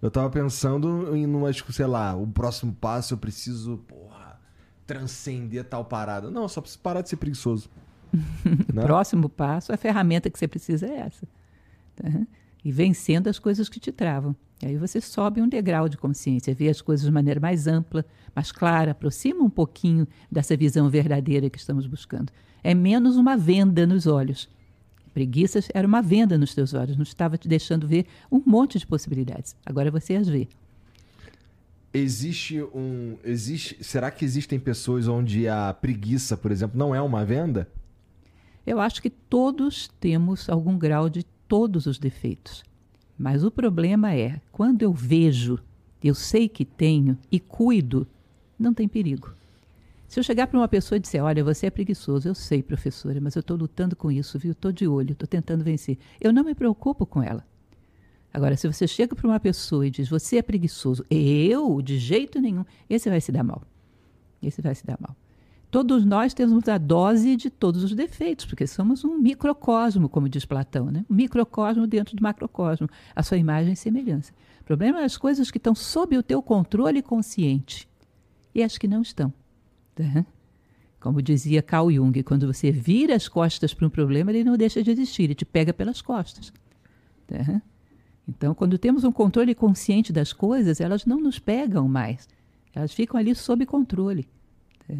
[0.00, 4.38] Eu tava pensando em umas, sei lá, o próximo passo eu preciso, porra,
[4.86, 6.30] transcender tal parada.
[6.30, 7.68] Não, só preciso parar de ser preguiçoso.
[8.72, 8.82] né?
[8.82, 11.26] Próximo passo, a ferramenta que você precisa é essa.
[12.02, 12.26] Uhum
[12.64, 14.34] e vencendo as coisas que te travam.
[14.62, 18.04] E aí você sobe um degrau de consciência, vê as coisas de maneira mais ampla,
[18.34, 22.30] mais clara, aproxima um pouquinho dessa visão verdadeira que estamos buscando.
[22.62, 24.48] É menos uma venda nos olhos.
[25.14, 28.86] Preguiças era uma venda nos teus olhos, não estava te deixando ver um monte de
[28.86, 29.56] possibilidades.
[29.64, 30.46] Agora você as vê.
[31.92, 33.16] Existe um.
[33.24, 37.68] Existe, será que existem pessoas onde a preguiça, por exemplo, não é uma venda?
[38.64, 42.62] Eu acho que todos temos algum grau de todos os defeitos.
[43.18, 45.58] Mas o problema é, quando eu vejo,
[46.02, 48.06] eu sei que tenho e cuido,
[48.56, 49.34] não tem perigo.
[50.06, 53.20] Se eu chegar para uma pessoa e disser, olha, você é preguiçoso, eu sei, professora,
[53.20, 54.52] mas eu estou lutando com isso, viu?
[54.52, 55.98] Estou de olho, estou tentando vencer.
[56.20, 57.44] Eu não me preocupo com ela.
[58.32, 62.40] Agora, se você chega para uma pessoa e diz, você é preguiçoso, eu, de jeito
[62.40, 63.62] nenhum, esse vai se dar mal.
[64.40, 65.16] Esse vai se dar mal.
[65.70, 70.44] Todos nós temos a dose de todos os defeitos, porque somos um microcosmo, como diz
[70.44, 71.04] Platão, né?
[71.08, 74.32] um microcosmo dentro do macrocosmo, a sua imagem e semelhança.
[74.60, 77.88] O problema é as coisas que estão sob o teu controle consciente
[78.54, 79.32] e as que não estão.
[79.94, 80.26] Tá?
[80.98, 84.82] Como dizia Carl Jung, quando você vira as costas para um problema, ele não deixa
[84.82, 86.52] de existir, ele te pega pelas costas.
[87.26, 87.62] Tá?
[88.28, 92.28] Então, quando temos um controle consciente das coisas, elas não nos pegam mais.
[92.74, 94.28] Elas ficam ali sob controle.
[94.86, 94.94] Tá?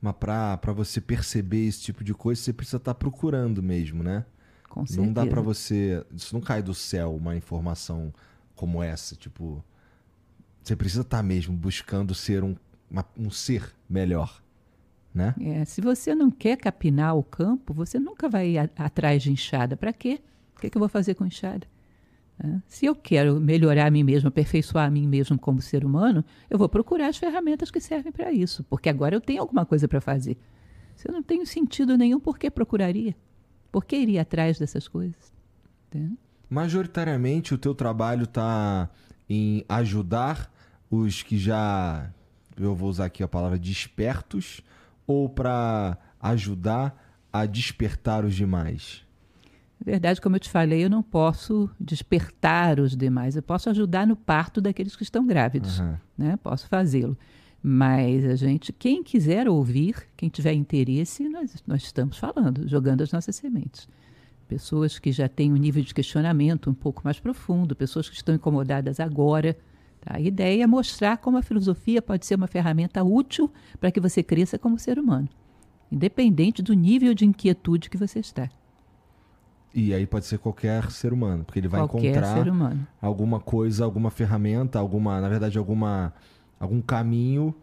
[0.00, 4.24] Mas para você perceber esse tipo de coisa, você precisa estar tá procurando mesmo, né?
[4.68, 5.06] Com certeza.
[5.06, 6.04] Não dá para você.
[6.14, 8.12] Isso não cai do céu uma informação
[8.54, 9.16] como essa.
[9.16, 9.64] Tipo,
[10.62, 12.54] você precisa estar tá mesmo buscando ser um,
[12.90, 14.40] uma, um ser melhor.
[15.12, 15.34] Né?
[15.40, 19.76] É, se você não quer capinar o campo, você nunca vai atrás de enxada.
[19.76, 20.20] Para quê?
[20.56, 21.66] O que, que eu vou fazer com enxada?
[22.42, 26.24] É, se eu quero melhorar a mim mesmo, aperfeiçoar a mim mesmo como ser humano,
[26.48, 29.88] eu vou procurar as ferramentas que servem para isso, porque agora eu tenho alguma coisa
[29.88, 30.38] para fazer.
[30.94, 33.16] Se eu não tenho sentido nenhum, por que procuraria?
[33.72, 35.32] Por que iria atrás dessas coisas?
[35.88, 36.16] Entende?
[36.48, 38.88] Majoritariamente o teu trabalho está
[39.28, 40.52] em ajudar
[40.90, 42.10] os que já,
[42.56, 44.62] eu vou usar aqui a palavra despertos,
[45.06, 46.96] ou para ajudar
[47.32, 49.07] a despertar os demais?
[49.84, 53.36] Verdade, como eu te falei, eu não posso despertar os demais.
[53.36, 55.96] Eu posso ajudar no parto daqueles que estão grávidos, uhum.
[56.16, 56.36] né?
[56.42, 57.16] Posso fazê-lo.
[57.62, 63.12] Mas a gente, quem quiser ouvir, quem tiver interesse, nós, nós estamos falando, jogando as
[63.12, 63.88] nossas sementes.
[64.46, 68.34] Pessoas que já têm um nível de questionamento um pouco mais profundo, pessoas que estão
[68.34, 69.56] incomodadas agora.
[70.00, 70.16] Tá?
[70.16, 74.22] A ideia é mostrar como a filosofia pode ser uma ferramenta útil para que você
[74.22, 75.28] cresça como ser humano,
[75.90, 78.48] independente do nível de inquietude que você está.
[79.74, 84.10] E aí pode ser qualquer ser humano, porque ele vai qualquer encontrar alguma coisa, alguma
[84.10, 86.12] ferramenta, alguma, na verdade, alguma
[86.58, 87.54] algum caminho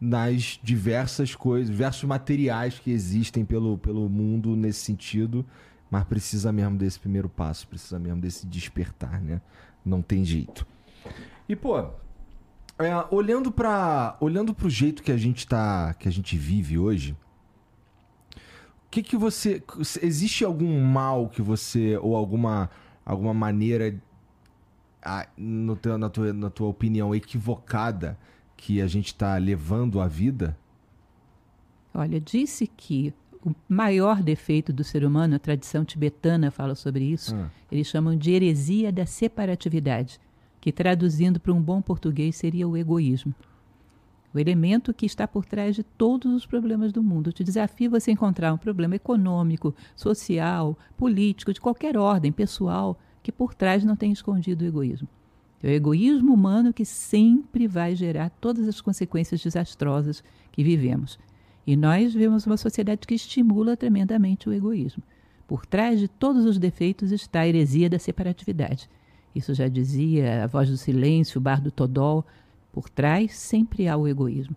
[0.00, 5.46] nas diversas coisas, diversos materiais que existem pelo, pelo mundo nesse sentido,
[5.90, 9.40] mas precisa mesmo desse primeiro passo, precisa mesmo desse despertar, né?
[9.84, 10.66] Não tem jeito.
[11.48, 11.78] E pô,
[12.78, 16.78] é, olhando para olhando para o jeito que a gente tá, que a gente vive
[16.78, 17.16] hoje,
[18.94, 19.60] que que você
[20.00, 22.70] existe algum mal que você ou alguma
[23.04, 24.00] alguma maneira
[25.36, 28.16] no teu, na, tua, na tua opinião equivocada
[28.56, 30.56] que a gente está levando à vida?
[31.92, 33.12] Olha, disse que
[33.44, 37.50] o maior defeito do ser humano, a tradição tibetana fala sobre isso, ah.
[37.70, 40.18] eles chamam de heresia da separatividade,
[40.60, 43.34] que traduzindo para um bom português seria o egoísmo
[44.34, 47.28] o elemento que está por trás de todos os problemas do mundo.
[47.28, 53.30] Eu te desafio você encontrar um problema econômico, social, político, de qualquer ordem, pessoal, que
[53.30, 55.08] por trás não tem escondido o egoísmo.
[55.62, 61.18] É o egoísmo humano que sempre vai gerar todas as consequências desastrosas que vivemos.
[61.66, 65.02] E nós vivemos uma sociedade que estimula tremendamente o egoísmo.
[65.46, 68.90] Por trás de todos os defeitos está a heresia da separatividade.
[69.34, 72.24] Isso já dizia a voz do silêncio, o bar do Todol,
[72.74, 74.56] por trás sempre há o egoísmo.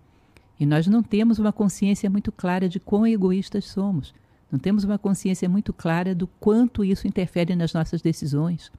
[0.59, 4.11] E nós não temos uma consciência muito clara de quão egoístas somos.
[4.51, 8.72] Não temos uma consciência muito clara do quanto isso interfere nas nossas decisões.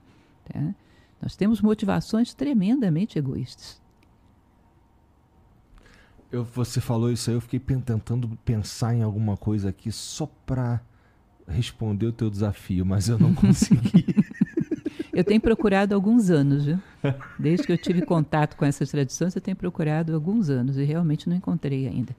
[0.43, 0.75] Tá?
[1.21, 3.81] Nós temos motivações tremendamente egoístas.
[6.29, 10.81] Eu, você falou isso aí, eu fiquei tentando pensar em alguma coisa aqui só para
[11.47, 14.05] responder o teu desafio, mas eu não consegui.
[15.19, 16.79] Eu tenho procurado alguns anos, viu?
[17.37, 21.27] Desde que eu tive contato com essas tradições, eu tenho procurado alguns anos e realmente
[21.27, 22.15] não encontrei ainda.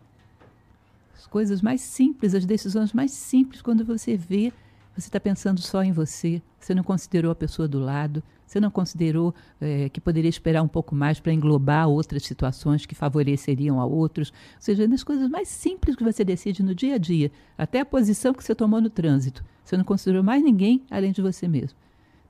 [1.17, 4.53] As coisas mais simples, as decisões mais simples, quando você vê,
[4.95, 8.71] você está pensando só em você, você não considerou a pessoa do lado, você não
[8.71, 13.87] considerou é, que poderia esperar um pouco mais para englobar outras situações que favoreceriam a
[13.87, 14.29] outros.
[14.29, 17.85] Ou seja, nas coisas mais simples que você decide no dia a dia, até a
[17.87, 21.79] posição que você tomou no trânsito, você não considerou mais ninguém além de você mesmo.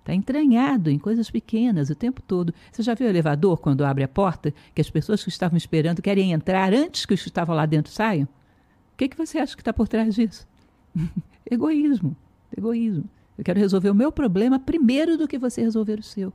[0.00, 2.52] Está entranhado em coisas pequenas o tempo todo.
[2.72, 6.02] Você já viu o elevador quando abre a porta, que as pessoas que estavam esperando
[6.02, 8.24] querem entrar antes que os que estavam lá dentro saiam?
[8.24, 10.48] O que, que você acha que está por trás disso?
[11.50, 12.16] egoísmo.
[12.56, 13.04] Egoísmo.
[13.36, 16.32] Eu quero resolver o meu problema primeiro do que você resolver o seu.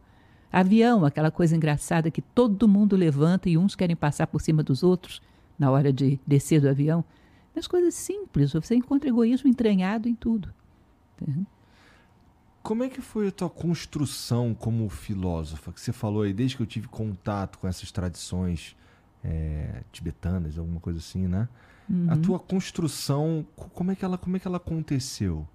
[0.51, 4.83] Avião, aquela coisa engraçada que todo mundo levanta e uns querem passar por cima dos
[4.83, 5.21] outros
[5.57, 7.03] na hora de descer do avião.
[7.55, 10.53] As coisas simples, você encontra egoísmo entranhado em tudo.
[11.19, 11.45] Entendeu?
[12.65, 15.71] Como é que foi a tua construção como filósofa?
[15.71, 18.75] Que você falou aí, desde que eu tive contato com essas tradições
[19.23, 21.47] é, tibetanas, alguma coisa assim, né?
[21.87, 22.09] Uhum.
[22.09, 25.47] A tua construção, como é, que ela, como é que ela aconteceu?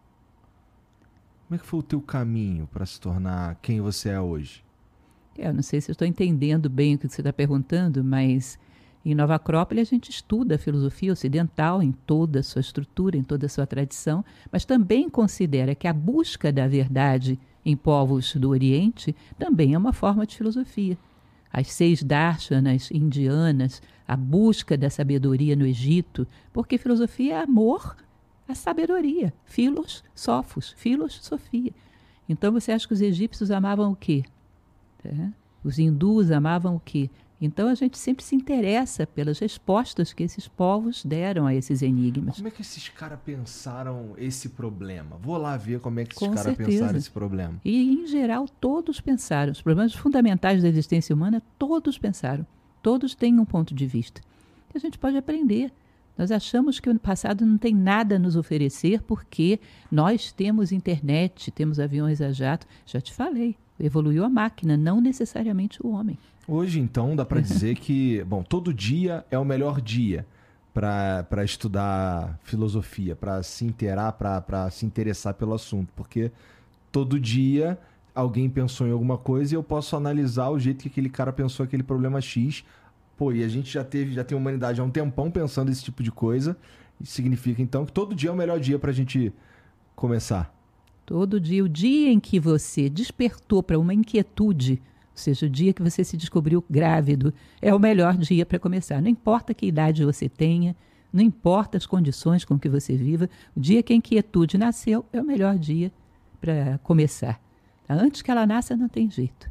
[1.49, 4.65] Como é que foi o teu caminho para se tornar quem você é hoje?
[5.37, 8.57] Eu não sei se eu estou entendendo bem o que você está perguntando, mas
[9.05, 13.23] Em Nova Acrópole, a gente estuda a filosofia ocidental em toda a sua estrutura, em
[13.23, 14.23] toda a sua tradição,
[14.53, 19.93] mas também considera que a busca da verdade em povos do Oriente também é uma
[19.93, 20.99] forma de filosofia.
[21.53, 27.97] As seis darshanas indianas, a busca da sabedoria no Egito, porque filosofia é amor
[28.47, 29.33] à sabedoria.
[29.45, 31.73] Filos, sofos, filos, sofia.
[32.29, 34.23] Então você acha que os egípcios amavam o quê?
[35.05, 35.29] É.
[35.65, 37.11] Os hindus amavam o quê?
[37.41, 42.37] Então a gente sempre se interessa pelas respostas que esses povos deram a esses enigmas.
[42.37, 45.17] Como é que esses caras pensaram esse problema?
[45.17, 47.59] Vou lá ver como é que esses caras pensaram esse problema.
[47.65, 49.53] E, em geral, todos pensaram.
[49.53, 52.47] Os problemas fundamentais da existência humana, todos pensaram.
[52.83, 54.21] Todos têm um ponto de vista.
[54.69, 55.73] Que a gente pode aprender.
[56.19, 59.59] Nós achamos que o passado não tem nada a nos oferecer porque
[59.91, 62.67] nós temos internet, temos aviões a jato.
[62.85, 66.19] Já te falei, evoluiu a máquina, não necessariamente o homem.
[66.49, 70.27] Hoje, então, dá para dizer que, bom, todo dia é o melhor dia
[70.73, 76.31] para estudar filosofia, para se inteirar, para se interessar pelo assunto, porque
[76.91, 77.79] todo dia
[78.15, 81.65] alguém pensou em alguma coisa e eu posso analisar o jeito que aquele cara pensou
[81.65, 82.65] aquele problema X.
[83.17, 86.03] Pô, e a gente já teve, já tem humanidade há um tempão pensando esse tipo
[86.03, 86.57] de coisa.
[87.01, 89.33] Isso significa então que todo dia é o melhor dia para a gente
[89.95, 90.55] começar.
[91.05, 94.81] Todo dia, o dia em que você despertou para uma inquietude,
[95.21, 99.01] seja, o dia que você se descobriu grávido, é o melhor dia para começar.
[99.01, 100.75] Não importa que idade você tenha,
[101.13, 105.21] não importa as condições com que você viva, o dia que a inquietude nasceu é
[105.21, 105.93] o melhor dia
[106.41, 107.41] para começar.
[107.87, 107.95] Tá?
[107.95, 109.51] Antes que ela nasça, não tem jeito.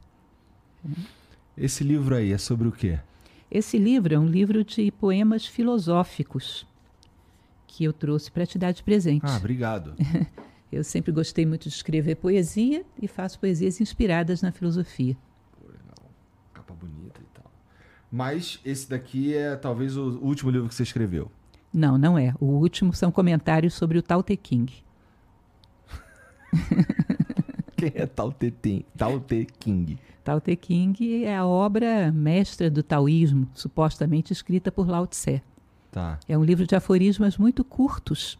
[1.58, 3.00] Esse livro aí é sobre o quê?
[3.52, 6.66] Esse livro é um livro de poemas filosóficos
[7.68, 9.26] que eu trouxe para te dar de presente.
[9.26, 9.96] Ah, obrigado.
[10.72, 15.18] eu sempre gostei muito de escrever poesia e faço poesias inspiradas na filosofia.
[18.12, 21.32] Mas esse daqui é talvez o último livro que você escreveu.
[21.74, 22.34] Não, não é.
[22.40, 24.74] O último são comentários sobre o Tao Te King.
[27.78, 30.00] Quem é Tao Te, Tao Te King?
[30.24, 35.42] Tao Te King é a obra mestra do taoísmo, supostamente escrita por Lao Tse.
[35.92, 36.20] Tá.
[36.28, 38.38] É um livro de aforismos muito curtos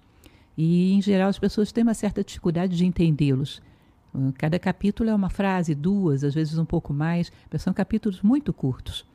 [0.58, 3.62] e, em geral, as pessoas têm uma certa dificuldade de entendê-los.
[4.38, 8.52] Cada capítulo é uma frase, duas, às vezes um pouco mais, mas são capítulos muito
[8.52, 9.06] curtos.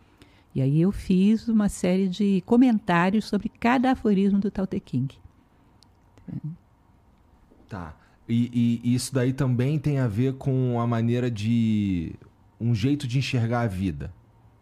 [0.54, 5.18] E aí eu fiz uma série de comentários sobre cada aforismo do Tao Te King.
[7.68, 7.96] Tá.
[8.28, 12.14] E, e, isso daí também tem a ver com a maneira de.
[12.60, 14.12] um jeito de enxergar a vida.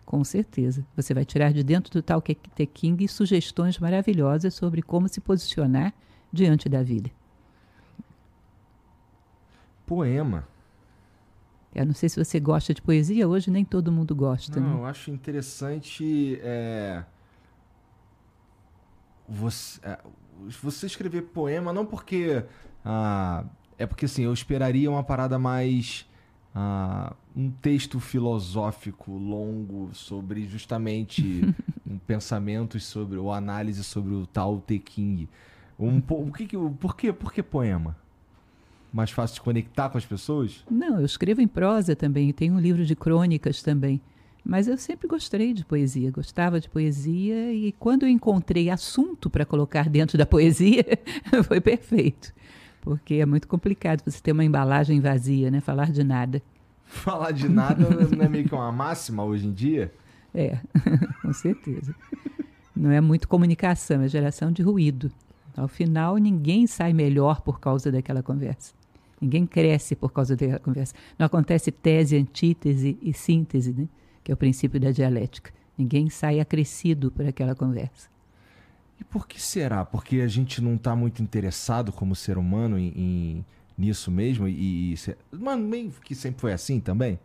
[0.05, 0.85] Com certeza.
[0.97, 5.93] Você vai tirar de dentro do Tao Te King sugestões maravilhosas sobre como se posicionar
[6.33, 7.11] diante da vida.
[9.87, 10.49] Poema.
[11.75, 14.61] Eu não sei se você gosta de poesia, hoje nem todo mundo gosta.
[14.61, 14.81] Não, né?
[14.81, 17.03] eu acho interessante é,
[19.27, 19.99] você, é,
[20.63, 22.45] você escrever poema, não porque.
[22.85, 23.45] Ah,
[23.79, 26.07] é porque assim, eu esperaria uma parada mais.
[26.55, 31.43] Ah, um texto filosófico longo sobre justamente
[31.89, 35.29] um pensamentos sobre ou análise sobre o Tao Te King.
[35.79, 36.47] Um, o que,
[36.79, 37.97] por, que, por que poema?
[38.93, 40.65] Mais fácil de conectar com as pessoas?
[40.71, 44.01] Não, eu escrevo em prosa também, tenho um livro de crônicas também.
[44.45, 49.47] Mas eu sempre gostei de poesia, gostava de poesia e quando eu encontrei assunto para
[49.47, 50.85] colocar dentro da poesia,
[51.47, 52.33] foi perfeito.
[52.81, 55.61] Porque é muito complicado você ter uma embalagem vazia, né?
[55.61, 56.43] Falar de nada.
[56.85, 59.95] Falar de nada não é meio que uma máxima hoje em dia?
[60.35, 60.59] É,
[61.23, 61.95] com certeza.
[62.75, 65.13] Não é muito comunicação, é geração de ruído.
[65.57, 68.75] Ao final, ninguém sai melhor por causa daquela conversa.
[69.23, 70.97] Ninguém cresce por causa da conversa.
[71.17, 73.87] Não acontece tese, antítese e síntese, né?
[74.25, 75.53] que é o princípio da dialética.
[75.79, 78.11] Ninguém sai acrescido por aquela conversa.
[79.01, 79.85] E por que será?
[79.85, 83.45] Porque a gente não está muito interessado como ser humano em, em
[83.79, 84.49] nisso mesmo?
[84.49, 84.97] E, e,
[85.31, 87.17] mas meio que sempre foi assim também?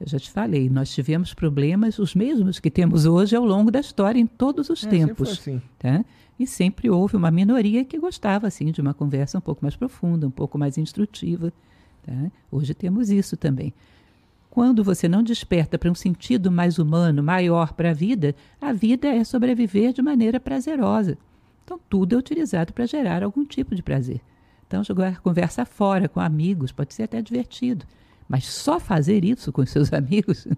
[0.00, 3.80] Eu já te falei, nós tivemos problemas, os mesmos que temos hoje ao longo da
[3.80, 5.30] história, em todos os é, tempos.
[5.30, 5.60] Assim.
[5.80, 6.04] Tá?
[6.42, 10.26] E sempre houve uma minoria que gostava assim de uma conversa um pouco mais profunda,
[10.26, 11.52] um pouco mais instrutiva.
[12.02, 12.32] Tá?
[12.50, 13.72] Hoje temos isso também.
[14.50, 19.06] Quando você não desperta para um sentido mais humano, maior para a vida, a vida
[19.06, 21.16] é sobreviver de maneira prazerosa.
[21.62, 24.20] Então, tudo é utilizado para gerar algum tipo de prazer.
[24.66, 27.86] Então, jogar conversa fora com amigos pode ser até divertido.
[28.28, 30.48] Mas só fazer isso com seus amigos,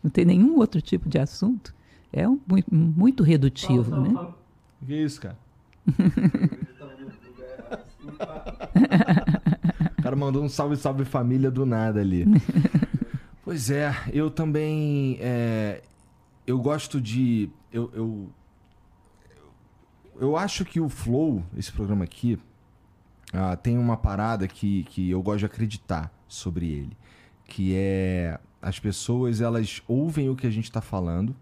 [0.00, 1.74] não tem nenhum outro tipo de assunto,
[2.12, 2.38] é um,
[2.70, 3.90] muito redutivo.
[3.90, 4.41] Não, não,
[4.82, 4.86] né?
[4.86, 5.38] Que isso, cara?
[9.98, 12.26] o cara mandou um salve, salve família do nada ali.
[13.44, 15.18] pois é, eu também.
[15.20, 15.82] É,
[16.46, 17.50] eu gosto de.
[17.72, 18.30] eu, eu,
[20.20, 22.38] eu acho que o Flow, esse programa aqui,
[23.32, 26.96] uh, tem uma parada que, que eu gosto de acreditar sobre ele.
[27.46, 31.34] Que é as pessoas elas ouvem o que a gente está falando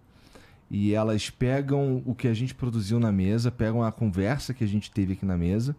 [0.70, 4.68] e elas pegam o que a gente produziu na mesa, pegam a conversa que a
[4.68, 5.74] gente teve aqui na mesa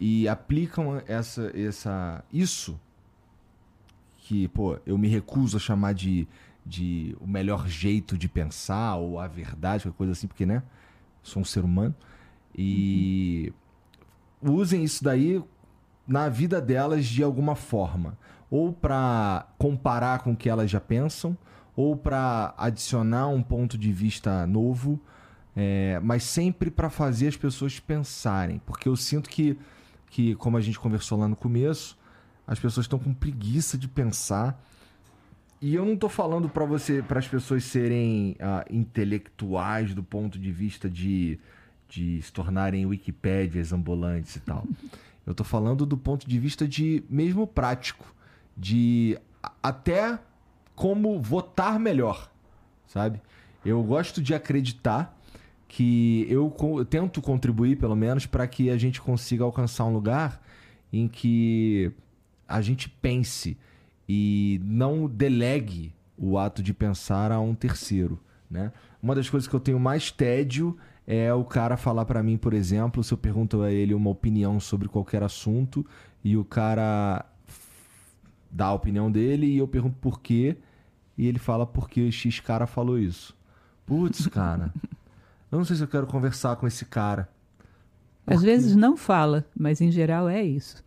[0.00, 2.80] e aplicam essa, essa isso
[4.16, 6.26] que, pô, eu me recuso a chamar de,
[6.64, 10.62] de o melhor jeito de pensar ou a verdade, qualquer coisa assim, porque, né?
[11.22, 11.94] Sou um ser humano.
[12.56, 13.52] E
[14.42, 14.54] uhum.
[14.54, 15.42] usem isso daí
[16.06, 18.18] na vida delas de alguma forma.
[18.50, 21.36] Ou para comparar com o que elas já pensam,
[21.76, 24.98] ou para adicionar um ponto de vista novo,
[25.54, 28.58] é, mas sempre para fazer as pessoas pensarem.
[28.64, 29.58] Porque eu sinto que,
[30.08, 31.98] que, como a gente conversou lá no começo,
[32.46, 34.58] as pessoas estão com preguiça de pensar.
[35.60, 40.38] E eu não estou falando para você, para as pessoas serem uh, intelectuais do ponto
[40.38, 41.38] de vista de,
[41.88, 44.66] de se tornarem Wikipédias ambulantes e tal.
[45.26, 48.14] Eu estou falando do ponto de vista de mesmo prático,
[48.56, 49.18] de
[49.62, 50.18] até
[50.76, 52.30] como votar melhor,
[52.86, 53.20] sabe?
[53.64, 55.18] Eu gosto de acreditar
[55.66, 60.40] que eu, eu tento contribuir, pelo menos, para que a gente consiga alcançar um lugar
[60.92, 61.90] em que
[62.46, 63.56] a gente pense
[64.08, 68.72] e não delegue o ato de pensar a um terceiro, né?
[69.02, 72.52] Uma das coisas que eu tenho mais tédio é o cara falar para mim, por
[72.52, 75.84] exemplo, se eu pergunto a ele uma opinião sobre qualquer assunto
[76.22, 77.24] e o cara
[78.50, 80.56] dá a opinião dele e eu pergunto por quê
[81.16, 83.36] e ele fala porque X cara falou isso.
[83.84, 84.72] Putz, cara,
[85.50, 87.28] eu não sei se eu quero conversar com esse cara.
[88.24, 88.34] Porque...
[88.36, 90.84] Às vezes não fala, mas em geral é isso.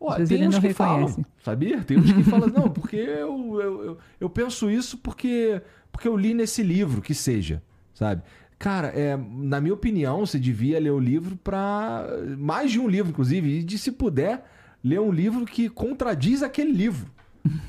[0.00, 0.74] Ó, Às vezes ele não reconhece.
[0.74, 1.82] Falam, sabia?
[1.82, 5.60] Tem uns que falam, não, porque eu, eu, eu, eu, penso isso porque,
[5.92, 7.62] porque eu li nesse livro, que seja,
[7.92, 8.22] sabe?
[8.58, 12.06] Cara, é, na minha opinião, você devia ler o livro para
[12.36, 14.44] mais de um livro, inclusive, e de se puder
[14.82, 17.10] ler um livro que contradiz aquele livro,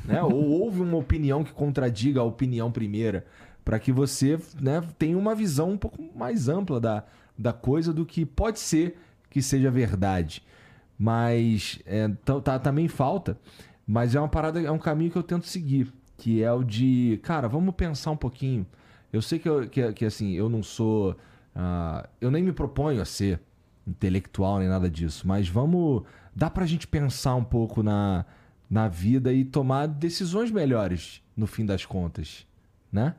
[0.05, 0.21] né?
[0.23, 3.25] Ou houve uma opinião que contradiga a opinião primeira,
[3.63, 7.03] para que você né, tenha uma visão um pouco mais ampla da,
[7.37, 8.97] da coisa do que pode ser
[9.29, 10.43] que seja verdade
[10.99, 12.09] mas é,
[12.43, 13.39] tá, também falta.
[13.87, 17.19] Mas é uma parada, é um caminho que eu tento seguir, que é o de,
[17.23, 18.67] cara, vamos pensar um pouquinho.
[19.11, 21.11] Eu sei que, eu, que, que assim, eu não sou.
[21.55, 23.39] Uh, eu nem me proponho a ser
[23.87, 26.03] intelectual nem nada disso, mas vamos.
[26.35, 28.25] Dá pra gente pensar um pouco na,
[28.69, 32.45] na vida e tomar decisões melhores no fim das contas,
[32.91, 33.15] né?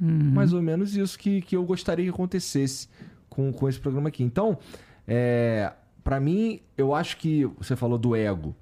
[0.00, 0.30] Uhum.
[0.32, 2.88] Mais ou menos isso que, que eu gostaria que acontecesse
[3.28, 4.22] com, com esse programa aqui.
[4.22, 4.58] Então,
[5.06, 8.54] é, para mim, eu acho que você falou do ego.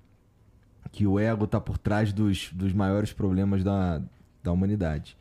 [0.90, 4.02] Que o ego tá por trás dos, dos maiores problemas da,
[4.42, 5.16] da humanidade.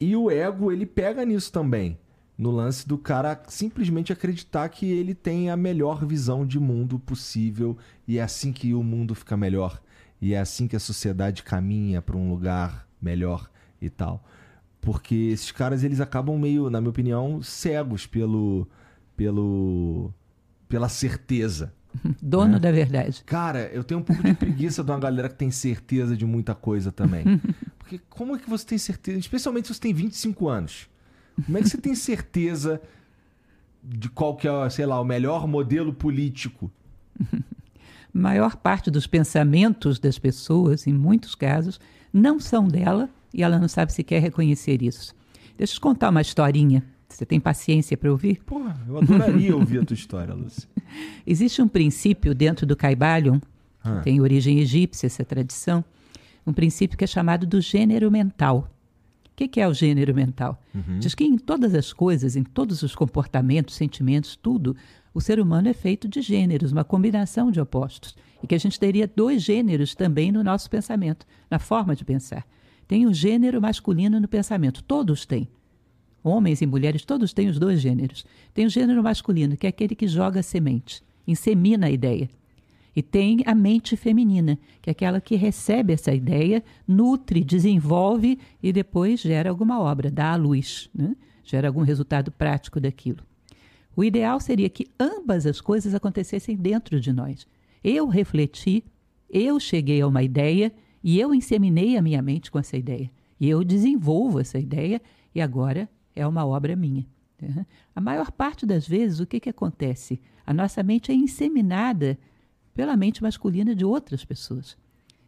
[0.00, 1.98] E o ego, ele pega nisso também.
[2.36, 7.78] No lance do cara simplesmente acreditar que ele tem a melhor visão de mundo possível
[8.06, 9.80] e é assim que o mundo fica melhor.
[10.20, 13.50] E é assim que a sociedade caminha para um lugar melhor
[13.80, 14.24] e tal.
[14.80, 18.68] Porque esses caras, eles acabam meio, na minha opinião, cegos pelo.
[19.16, 20.12] pelo
[20.68, 21.72] pela certeza.
[22.20, 22.58] Dono né?
[22.58, 23.22] da verdade.
[23.24, 26.54] Cara, eu tenho um pouco de preguiça de uma galera que tem certeza de muita
[26.54, 27.24] coisa também.
[27.78, 29.18] Porque como é que você tem certeza?
[29.18, 30.88] Especialmente se você tem 25 anos.
[31.44, 32.80] Como é que você tem certeza
[33.82, 36.70] de qual que é, sei lá, o melhor modelo político?
[38.16, 41.78] A maior parte dos pensamentos das pessoas, em muitos casos,
[42.12, 45.14] não são dela e ela não sabe sequer reconhecer isso.
[45.58, 48.42] Deixa eu te contar uma historinha você tem paciência para ouvir?
[48.44, 50.68] Porra, eu adoraria ouvir a tua história, Lúcia.
[51.26, 53.38] Existe um princípio dentro do Caibalion,
[53.82, 54.00] ah.
[54.00, 55.84] tem origem egípcia essa tradição,
[56.46, 58.70] um princípio que é chamado do gênero mental.
[59.26, 60.60] O que, que é o gênero mental?
[60.74, 60.98] Uhum.
[60.98, 64.74] Diz que em todas as coisas, em todos os comportamentos, sentimentos, tudo,
[65.16, 68.14] o ser humano é feito de gêneros, uma combinação de opostos.
[68.42, 72.46] E que a gente teria dois gêneros também no nosso pensamento, na forma de pensar.
[72.86, 75.48] Tem o gênero masculino no pensamento, todos têm.
[76.22, 78.26] Homens e mulheres, todos têm os dois gêneros.
[78.52, 82.28] Tem o gênero masculino, que é aquele que joga semente, insemina a ideia.
[82.94, 88.70] E tem a mente feminina, que é aquela que recebe essa ideia, nutre, desenvolve e
[88.70, 91.16] depois gera alguma obra, dá à luz, né?
[91.42, 93.24] gera algum resultado prático daquilo.
[93.96, 97.46] O ideal seria que ambas as coisas acontecessem dentro de nós.
[97.82, 98.84] Eu refleti,
[99.30, 100.70] eu cheguei a uma ideia
[101.02, 103.10] e eu inseminei a minha mente com essa ideia.
[103.40, 105.00] E eu desenvolvo essa ideia
[105.34, 107.06] e agora é uma obra minha.
[107.40, 107.64] Né?
[107.94, 110.20] A maior parte das vezes, o que, que acontece?
[110.44, 112.18] A nossa mente é inseminada
[112.74, 114.76] pela mente masculina de outras pessoas.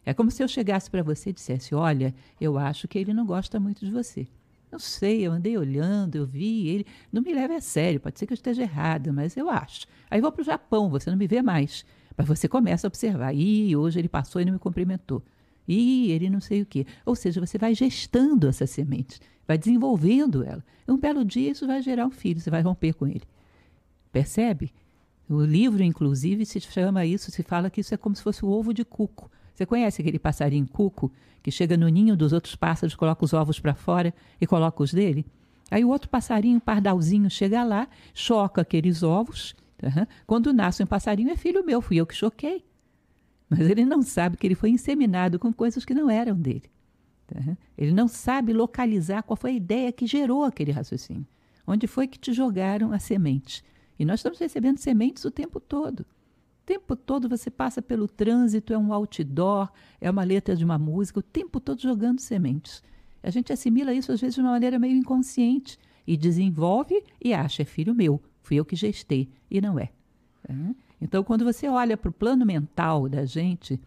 [0.05, 3.25] É como se eu chegasse para você e dissesse: Olha, eu acho que ele não
[3.25, 4.27] gosta muito de você.
[4.71, 6.85] Não sei, eu andei olhando, eu vi ele.
[7.11, 9.87] Não me leve a sério, pode ser que eu esteja errada, mas eu acho.
[10.09, 11.85] Aí vou para o Japão, você não me vê mais.
[12.15, 13.33] Mas você começa a observar.
[13.33, 15.23] Ih, hoje ele passou e não me cumprimentou.
[15.67, 16.85] Ih, ele não sei o quê.
[17.05, 20.63] Ou seja, você vai gestando essa semente, vai desenvolvendo ela.
[20.87, 23.23] Um belo dia isso vai gerar um filho, você vai romper com ele.
[24.11, 24.71] Percebe?
[25.29, 28.49] O livro, inclusive, se chama isso, se fala que isso é como se fosse o
[28.49, 29.31] ovo de cuco.
[29.59, 31.11] Você conhece aquele passarinho cuco
[31.43, 34.93] que chega no ninho dos outros pássaros, coloca os ovos para fora e coloca os
[34.93, 35.25] dele?
[35.69, 39.53] Aí o outro passarinho, pardalzinho, chega lá, choca aqueles ovos.
[39.83, 40.07] Uhum.
[40.25, 42.63] Quando nasce um passarinho, é filho meu, fui eu que choquei.
[43.49, 46.71] Mas ele não sabe que ele foi inseminado com coisas que não eram dele.
[47.35, 47.57] Uhum.
[47.77, 51.27] Ele não sabe localizar qual foi a ideia que gerou aquele raciocínio.
[51.67, 53.61] Onde foi que te jogaram a semente?
[53.99, 56.05] E nós estamos recebendo sementes o tempo todo.
[56.69, 61.17] Tempo todo você passa pelo trânsito, é um outdoor, é uma letra de uma música,
[61.17, 62.83] o tempo todo jogando sementes.
[63.23, 67.63] A gente assimila isso às vezes de uma maneira meio inconsciente e desenvolve e acha,
[67.63, 69.89] é filho meu, fui eu que gestei, e não é.
[70.47, 70.53] é.
[71.01, 73.79] Então, quando você olha para o plano mental da gente,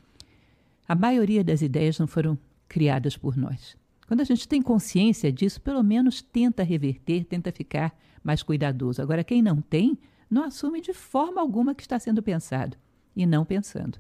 [0.88, 2.36] a maioria das ideias não foram
[2.66, 3.76] criadas por nós.
[4.08, 9.00] Quando a gente tem consciência disso, pelo menos tenta reverter, tenta ficar mais cuidadoso.
[9.00, 9.96] Agora, quem não tem,
[10.32, 12.76] não assume de forma alguma que está sendo pensado
[13.14, 13.98] e não pensando.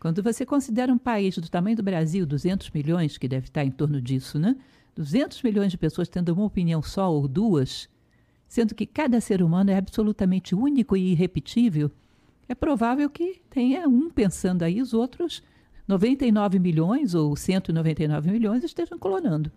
[0.00, 3.70] Quando você considera um país do tamanho do Brasil, 200 milhões, que deve estar em
[3.70, 4.56] torno disso, né?
[4.94, 7.86] 200 milhões de pessoas tendo uma opinião só ou duas,
[8.48, 11.90] sendo que cada ser humano é absolutamente único e irrepetível,
[12.48, 15.42] é provável que tenha um pensando aí, os outros
[15.86, 19.52] 99 milhões ou 199 milhões estejam clonando.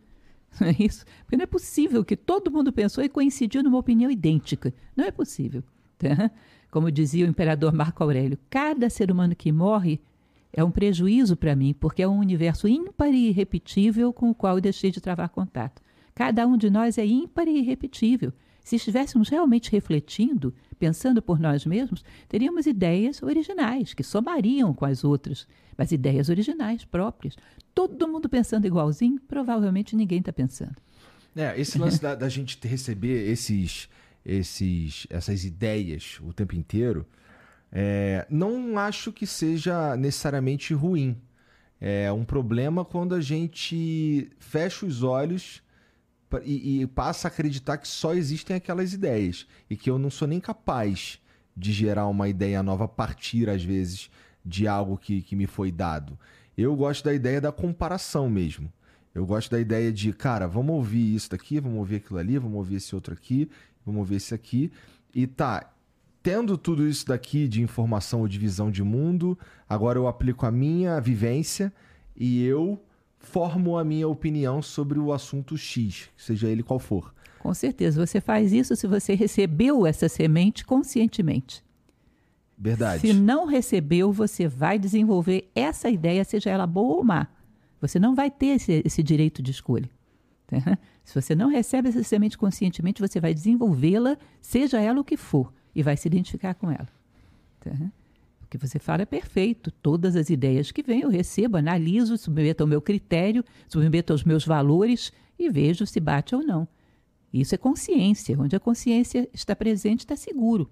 [0.59, 1.05] Não é isso?
[1.21, 4.73] Porque não é possível que todo mundo pensou e coincidiu numa opinião idêntica.
[4.95, 5.63] Não é possível.
[5.97, 6.31] Tá?
[6.71, 9.99] Como dizia o imperador Marco Aurélio, cada ser humano que morre
[10.51, 14.57] é um prejuízo para mim, porque é um universo ímpar e irrepetível com o qual
[14.57, 15.81] eu deixei de travar contato.
[16.13, 18.34] Cada um de nós é ímpar e irrepetível.
[18.70, 25.04] Se estivéssemos realmente refletindo, pensando por nós mesmos, teríamos ideias originais que somariam com as
[25.04, 27.36] outras, mas ideias originais próprias.
[27.74, 30.76] Todo mundo pensando igualzinho, provavelmente ninguém está pensando.
[31.36, 33.90] É, esse lance da, da, gente receber esses,
[34.24, 37.08] esses, essas ideias o tempo inteiro,
[37.72, 41.20] é, não acho que seja necessariamente ruim.
[41.82, 45.64] É um problema quando a gente fecha os olhos
[46.43, 50.27] e, e passa a acreditar que só existem aquelas ideias e que eu não sou
[50.27, 51.19] nem capaz
[51.56, 54.10] de gerar uma ideia nova a partir, às vezes,
[54.45, 56.18] de algo que, que me foi dado.
[56.57, 58.72] Eu gosto da ideia da comparação mesmo.
[59.14, 62.57] Eu gosto da ideia de, cara, vamos ouvir isso daqui, vamos ouvir aquilo ali, vamos
[62.57, 63.49] ouvir esse outro aqui,
[63.85, 64.72] vamos ouvir esse aqui.
[65.14, 65.72] E tá,
[66.22, 69.38] tendo tudo isso daqui de informação ou de visão de mundo,
[69.68, 71.73] agora eu aplico a minha vivência
[72.15, 72.81] e eu
[73.20, 77.14] formo a minha opinião sobre o assunto X, seja ele qual for.
[77.40, 81.64] Com certeza, você faz isso se você recebeu essa semente conscientemente.
[82.58, 83.02] Verdade.
[83.02, 87.28] Se não recebeu, você vai desenvolver essa ideia, seja ela boa ou má.
[87.80, 89.90] Você não vai ter esse, esse direito de escolha.
[90.46, 90.78] Tá?
[91.06, 95.52] Se você não recebe essa semente conscientemente, você vai desenvolvê-la, seja ela o que for,
[95.74, 96.88] e vai se identificar com ela.
[97.62, 97.72] Tá?
[98.49, 99.71] Que você fala é perfeito.
[99.71, 104.45] Todas as ideias que vêm eu recebo, analiso, submeto ao meu critério, submeto aos meus
[104.45, 106.67] valores e vejo se bate ou não.
[107.31, 108.39] Isso é consciência.
[108.39, 110.69] Onde a consciência está presente, está seguro.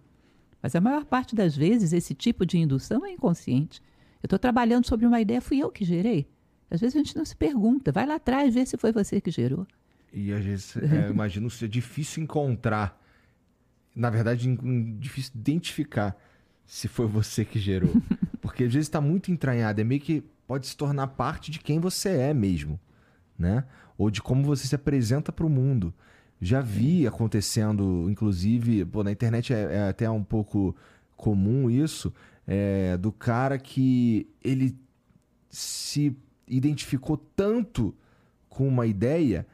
[0.61, 3.79] Mas a maior parte das vezes esse tipo de indução é inconsciente.
[4.21, 6.27] Eu estou trabalhando sobre uma ideia, fui eu que gerei.
[6.69, 9.31] Às vezes a gente não se pergunta, vai lá atrás ver se foi você que
[9.31, 9.65] gerou.
[10.11, 12.99] E às vezes, é, eu imagino ser difícil encontrar,
[13.95, 14.57] na verdade,
[14.99, 16.17] difícil identificar
[16.67, 17.93] se foi você que gerou.
[18.41, 21.79] Porque às vezes está muito entranhado, é meio que pode se tornar parte de quem
[21.79, 22.79] você é mesmo,
[23.39, 23.65] né?
[23.97, 25.93] Ou de como você se apresenta para o mundo.
[26.39, 30.75] Já vi acontecendo, inclusive, pô, na internet é, é até um pouco
[31.15, 32.13] comum isso,
[32.45, 34.77] é, do cara que ele
[35.49, 36.15] se
[36.47, 37.95] identificou tanto
[38.47, 39.47] com uma ideia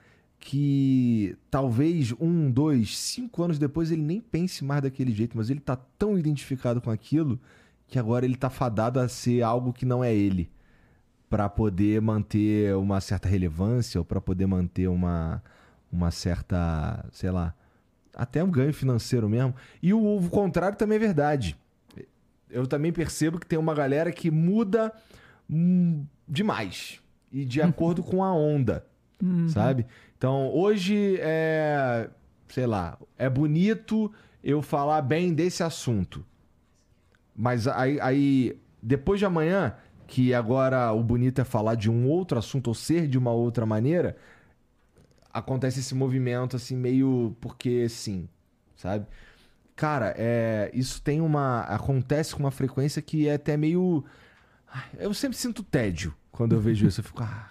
[0.44, 5.62] que talvez um, dois, cinco anos depois ele nem pense mais daquele jeito, mas ele
[5.62, 7.40] tá tão identificado com aquilo
[7.88, 10.50] que agora ele tá fadado a ser algo que não é ele,
[11.30, 15.42] para poder manter uma certa relevância ou para poder manter uma
[15.90, 17.54] uma certa, sei lá,
[18.14, 19.56] até um ganho financeiro mesmo.
[19.82, 21.56] E o, o contrário também é verdade.
[22.50, 24.92] Eu também percebo que tem uma galera que muda
[25.50, 27.00] hum, demais
[27.32, 28.86] e de acordo com a onda,
[29.24, 29.48] uhum.
[29.48, 29.86] sabe?
[30.18, 32.10] Então, hoje é,
[32.48, 34.12] sei lá, é bonito
[34.44, 36.26] eu falar bem desse assunto.
[37.36, 39.76] Mas aí, aí, depois de amanhã,
[40.06, 43.66] que agora o bonito é falar de um outro assunto ou ser de uma outra
[43.66, 44.16] maneira,
[45.32, 48.30] acontece esse movimento assim meio porque sim,
[48.76, 49.08] sabe?
[49.76, 54.04] Cara, é, isso tem uma acontece com uma frequência que é até meio
[55.00, 57.00] eu sempre sinto tédio quando eu vejo isso.
[57.00, 57.50] Eu fico, ah,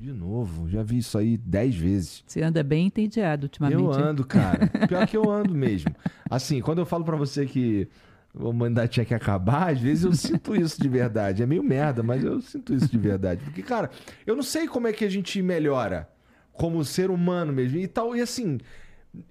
[0.00, 2.24] de novo, já vi isso aí dez vezes.
[2.26, 3.82] Você anda bem entediado ultimamente.
[3.82, 4.66] Eu ando, cara.
[4.88, 5.94] Pior que eu ando mesmo.
[6.30, 7.86] Assim, quando eu falo para você que
[8.34, 11.42] o humanidade tinha que acabar, às vezes eu sinto isso de verdade.
[11.42, 13.44] É meio merda, mas eu sinto isso de verdade.
[13.44, 13.90] Porque, cara,
[14.26, 16.08] eu não sei como é que a gente melhora
[16.54, 17.76] como ser humano mesmo.
[17.76, 18.58] E tal, e assim.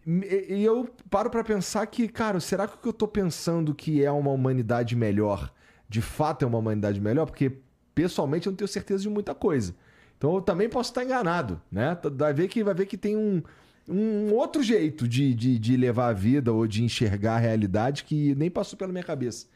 [0.05, 4.03] E eu paro para pensar que, cara, será que o que eu tô pensando que
[4.03, 5.51] é uma humanidade melhor,
[5.87, 7.25] de fato é uma humanidade melhor?
[7.25, 7.53] Porque,
[7.95, 9.73] pessoalmente, eu não tenho certeza de muita coisa.
[10.19, 11.97] Então eu também posso estar enganado, né?
[12.13, 13.41] Vai ver que, vai ver que tem um,
[13.87, 18.35] um outro jeito de, de, de levar a vida ou de enxergar a realidade que
[18.35, 19.47] nem passou pela minha cabeça.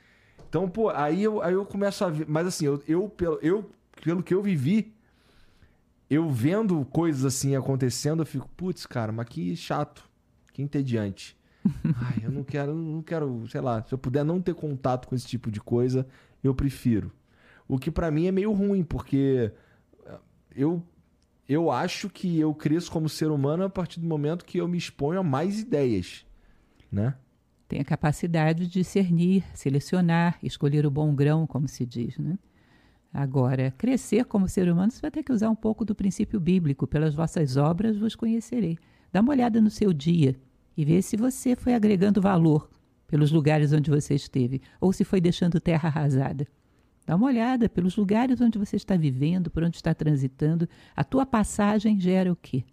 [0.47, 2.25] Então, pô, aí eu, aí eu começo a ver.
[2.29, 3.69] Mas assim, eu, eu, pelo, eu,
[4.01, 4.93] pelo que eu vivi,
[6.09, 10.09] eu vendo coisas assim acontecendo, eu fico, putz, cara, mas que chato,
[10.53, 11.35] que entediante.
[12.01, 15.15] Ai, eu não quero, não quero, sei lá, se eu puder não ter contato com
[15.15, 16.07] esse tipo de coisa,
[16.41, 17.11] eu prefiro.
[17.67, 19.51] O que para mim é meio ruim, porque
[20.55, 20.83] eu
[21.47, 24.77] eu acho que eu cresço como ser humano a partir do momento que eu me
[24.77, 26.25] exponho a mais ideias,
[26.91, 27.15] né?
[27.67, 32.37] Tem a capacidade de discernir, selecionar, escolher o bom grão, como se diz, né?
[33.13, 36.87] Agora, crescer como ser humano, você vai ter que usar um pouco do princípio bíblico.
[36.87, 38.77] Pelas vossas obras vos conhecerei.
[39.11, 40.35] Dá uma olhada no seu dia
[40.75, 42.69] e vê se você foi agregando valor
[43.07, 46.47] pelos lugares onde você esteve ou se foi deixando terra arrasada.
[47.05, 50.67] Dá uma olhada pelos lugares onde você está vivendo, por onde está transitando.
[50.95, 52.63] A tua passagem gera o quê?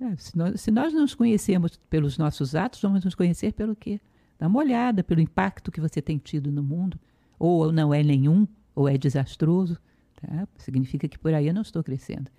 [0.00, 4.00] É, se, nós, se nós nos conhecemos pelos nossos atos, vamos nos conhecer pelo quê?
[4.38, 6.98] Dá uma olhada pelo impacto que você tem tido no mundo.
[7.38, 9.78] Ou não é nenhum, ou é desastroso.
[10.20, 10.46] Tá?
[10.58, 12.30] Significa que por aí eu não estou crescendo.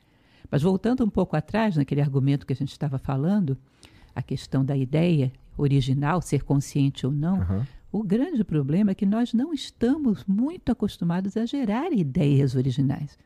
[0.49, 3.57] Mas voltando um pouco atrás, naquele argumento que a gente estava falando,
[4.15, 7.65] a questão da ideia original, ser consciente ou não, uhum.
[7.91, 13.17] O grande problema é que nós não estamos muito acostumados a gerar ideias originais.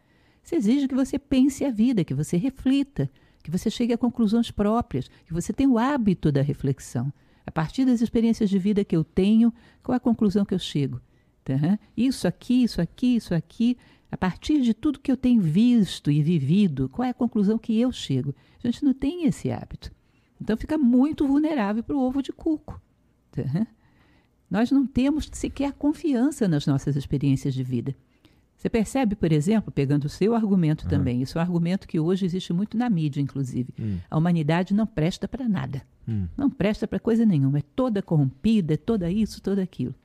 [0.42, 3.10] Isso exige que você pense a vida, que você reflita,
[3.44, 7.12] que você chegue a conclusões próprias, que você tenha o hábito da reflexão.
[7.46, 10.60] A partir das experiências de vida que eu tenho, qual é a conclusão que eu
[10.60, 11.02] chego?
[11.44, 11.78] Tá?
[11.96, 13.78] Isso aqui, isso aqui, isso aqui.
[14.10, 17.78] A partir de tudo que eu tenho visto e vivido, qual é a conclusão que
[17.78, 18.34] eu chego?
[18.64, 19.92] A gente não tem esse hábito.
[20.40, 22.82] Então fica muito vulnerável para o ovo de cuco.
[23.32, 23.68] Tá?
[24.54, 27.96] Nós não temos sequer confiança nas nossas experiências de vida.
[28.56, 30.90] Você percebe, por exemplo, pegando o seu argumento uhum.
[30.92, 33.74] também, isso é um argumento que hoje existe muito na mídia, inclusive.
[33.80, 33.98] Hum.
[34.12, 35.82] A humanidade não presta para nada.
[36.08, 36.28] Hum.
[36.38, 37.58] Não presta para coisa nenhuma.
[37.58, 39.96] É toda corrompida, é toda isso, toda aquilo.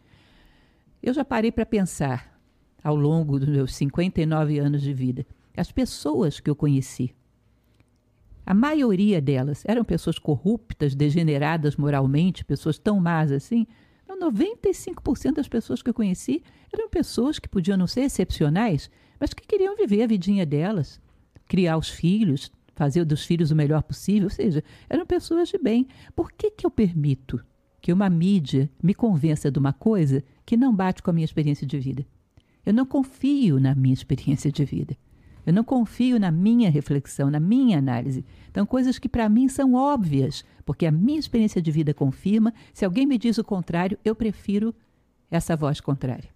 [1.03, 2.41] Eu já parei para pensar,
[2.83, 5.27] ao longo dos meus 59 anos de vida,
[5.59, 7.15] as pessoas que eu conheci.
[8.47, 13.67] A maioria delas eram pessoas corruptas, degeneradas moralmente, pessoas tão más assim.
[14.19, 16.43] 95% das pessoas que eu conheci
[16.73, 21.01] eram pessoas que podiam não ser excepcionais, mas que queriam viver a vidinha delas,
[21.47, 25.87] criar os filhos, fazer dos filhos o melhor possível, ou seja, eram pessoas de bem.
[26.15, 27.45] Por que, que eu permito
[27.81, 31.67] que uma mídia me convença de uma coisa que não bate com a minha experiência
[31.67, 32.07] de vida?
[32.65, 34.97] Eu não confio na minha experiência de vida.
[35.49, 38.23] Eu não confio na minha reflexão, na minha análise.
[38.51, 42.53] Então, coisas que para mim são óbvias, porque a minha experiência de vida confirma.
[42.75, 44.75] Se alguém me diz o contrário, eu prefiro
[45.31, 46.29] essa voz contrária.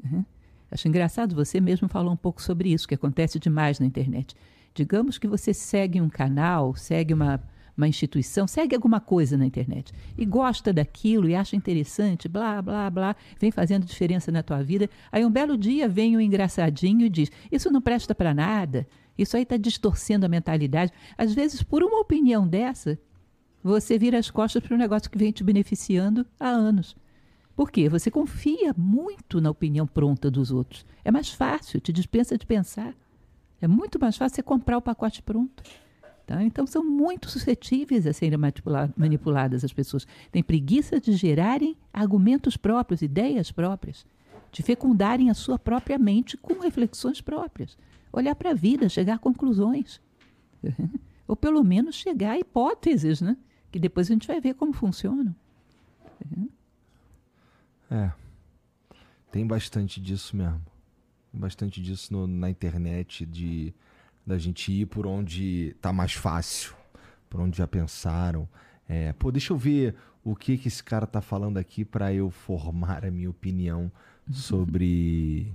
[0.00, 0.24] Uhum.
[0.70, 4.36] Acho engraçado, você mesmo falou um pouco sobre isso, que acontece demais na internet.
[4.72, 7.42] Digamos que você segue um canal, segue uma
[7.76, 12.88] uma instituição, segue alguma coisa na internet e gosta daquilo e acha interessante, blá, blá,
[12.88, 14.88] blá, vem fazendo diferença na tua vida.
[15.12, 18.86] Aí um belo dia vem um engraçadinho e diz: Isso não presta para nada,
[19.18, 20.92] isso aí está distorcendo a mentalidade.
[21.16, 22.98] Às vezes, por uma opinião dessa,
[23.62, 26.96] você vira as costas para um negócio que vem te beneficiando há anos.
[27.54, 27.88] Por quê?
[27.88, 30.84] Você confia muito na opinião pronta dos outros.
[31.02, 32.94] É mais fácil, te dispensa de pensar.
[33.60, 35.62] É muito mais fácil você comprar o pacote pronto.
[36.26, 36.42] Tá?
[36.42, 38.38] Então, são muito suscetíveis a serem
[38.96, 40.06] manipuladas as pessoas.
[40.32, 44.04] Têm preguiça de gerarem argumentos próprios, ideias próprias,
[44.50, 47.78] de fecundarem a sua própria mente com reflexões próprias.
[48.12, 50.00] Olhar para a vida, chegar a conclusões.
[51.28, 53.36] Ou pelo menos chegar a hipóteses, né?
[53.70, 55.34] que depois a gente vai ver como funcionam.
[57.90, 58.10] É.
[59.30, 60.60] Tem bastante disso mesmo.
[61.32, 63.74] Bastante disso no, na internet de
[64.26, 66.74] da gente ir por onde tá mais fácil,
[67.30, 68.48] por onde já pensaram.
[68.88, 69.94] É, pô, deixa eu ver
[70.24, 73.90] o que que esse cara tá falando aqui para eu formar a minha opinião
[74.30, 75.52] sobre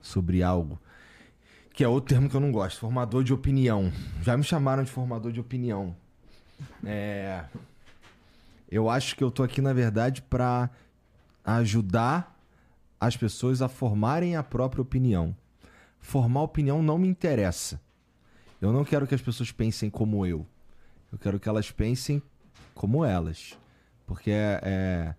[0.00, 0.78] sobre algo.
[1.74, 3.92] Que é outro termo que eu não gosto, formador de opinião.
[4.22, 5.94] Já me chamaram de formador de opinião.
[6.84, 7.44] É.
[8.70, 10.70] Eu acho que eu tô aqui, na verdade, para
[11.44, 12.34] ajudar
[12.98, 15.36] as pessoas a formarem a própria opinião.
[15.98, 17.80] Formar opinião não me interessa.
[18.60, 20.46] Eu não quero que as pessoas pensem como eu.
[21.12, 22.22] Eu quero que elas pensem
[22.74, 23.56] como elas.
[24.06, 25.14] Porque é, é,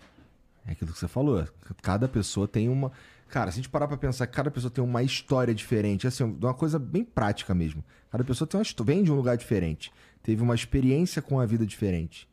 [0.66, 1.46] é aquilo que você falou.
[1.82, 2.92] Cada pessoa tem uma.
[3.30, 6.54] Cara, se a gente parar pra pensar cada pessoa tem uma história diferente, assim, uma
[6.54, 7.84] coisa bem prática mesmo.
[8.10, 9.92] Cada pessoa tem uma, vem de um lugar diferente,
[10.24, 12.28] teve uma experiência com a vida diferente.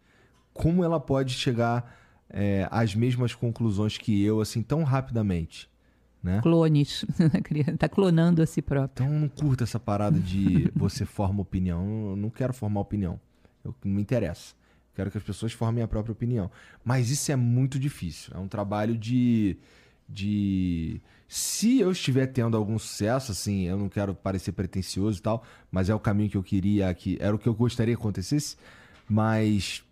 [0.52, 1.98] Como ela pode chegar
[2.30, 5.68] é, às mesmas conclusões que eu, assim, tão rapidamente?
[6.24, 6.40] Né?
[6.40, 7.04] Clones.
[7.78, 9.04] tá clonando a si próprio.
[9.04, 12.10] Então eu não curto essa parada de você forma opinião.
[12.10, 13.20] Eu não quero formar opinião.
[13.62, 14.54] Eu, não me interessa.
[14.94, 16.50] Quero que as pessoas formem a própria opinião.
[16.82, 18.32] Mas isso é muito difícil.
[18.34, 19.58] É um trabalho de.
[20.08, 20.98] de...
[21.28, 25.90] Se eu estiver tendo algum sucesso, assim, eu não quero parecer pretencioso e tal, mas
[25.90, 28.56] é o caminho que eu queria, que era o que eu gostaria que acontecesse,
[29.08, 29.84] mas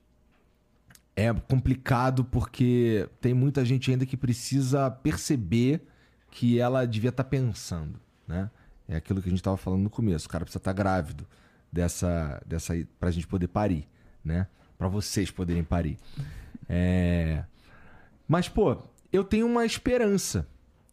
[1.15, 5.83] é complicado porque tem muita gente ainda que precisa perceber
[6.33, 8.51] que ela devia estar tá pensando, né?
[8.89, 10.27] É aquilo que a gente estava falando no começo.
[10.27, 11.25] O cara precisa estar tá grávido
[11.71, 13.87] dessa, dessa para a gente poder parir,
[14.25, 14.49] né?
[14.83, 15.97] para vocês poderem parir.
[16.69, 17.45] É...
[18.27, 18.77] Mas, pô,
[19.13, 20.45] eu tenho uma esperança.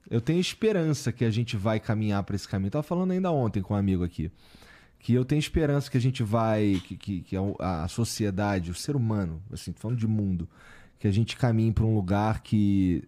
[0.07, 2.67] Eu tenho esperança que a gente vai caminhar para esse caminho.
[2.67, 4.31] Eu tava falando ainda ontem com um amigo aqui.
[4.99, 6.79] Que eu tenho esperança que a gente vai.
[6.85, 10.47] Que, que, que a, a sociedade, o ser humano, assim, falando de mundo,
[10.99, 13.07] que a gente caminhe para um lugar que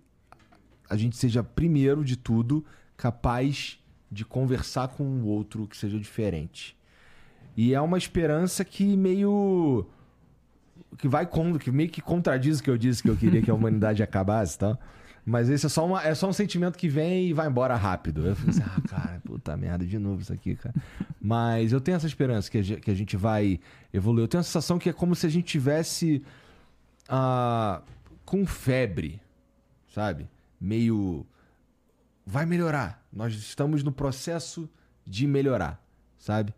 [0.91, 2.65] a gente seja, primeiro de tudo,
[2.97, 3.79] capaz
[4.11, 6.75] de conversar com o outro que seja diferente.
[7.55, 9.85] E é uma esperança que meio
[10.97, 13.49] que vai contra, que meio que contradiz o que eu disse que eu queria que
[13.49, 14.77] a humanidade acabasse, tá?
[15.25, 18.25] Mas esse é só, uma, é só um sentimento que vem e vai embora rápido.
[18.25, 20.75] Eu falei assim, ah, cara, puta merda, de novo isso aqui, cara.
[21.21, 23.61] Mas eu tenho essa esperança que a, que a gente vai
[23.93, 24.25] evoluir.
[24.25, 26.21] Eu tenho a sensação que é como se a gente tivesse
[27.07, 27.81] uh,
[28.25, 29.21] com febre,
[29.93, 30.27] sabe?
[30.61, 31.25] Meio.
[32.25, 33.03] Vai melhorar.
[33.11, 34.69] Nós estamos no processo
[35.05, 35.83] de melhorar,
[36.17, 36.53] sabe?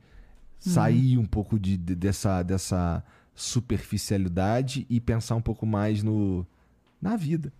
[0.59, 1.23] Sair uhum.
[1.23, 3.03] um pouco de, de, dessa, dessa
[3.33, 6.45] superficialidade e pensar um pouco mais no
[7.01, 7.51] na vida.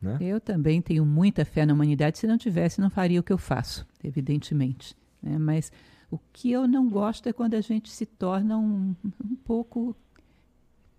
[0.00, 0.16] Né?
[0.20, 2.18] Eu também tenho muita fé na humanidade.
[2.18, 4.96] Se não tivesse, não faria o que eu faço, evidentemente.
[5.22, 5.38] Né?
[5.38, 5.72] Mas
[6.10, 8.94] o que eu não gosto é quando a gente se torna um,
[9.24, 9.94] um pouco.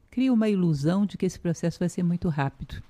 [0.10, 2.82] cria uma ilusão de que esse processo vai ser muito rápido.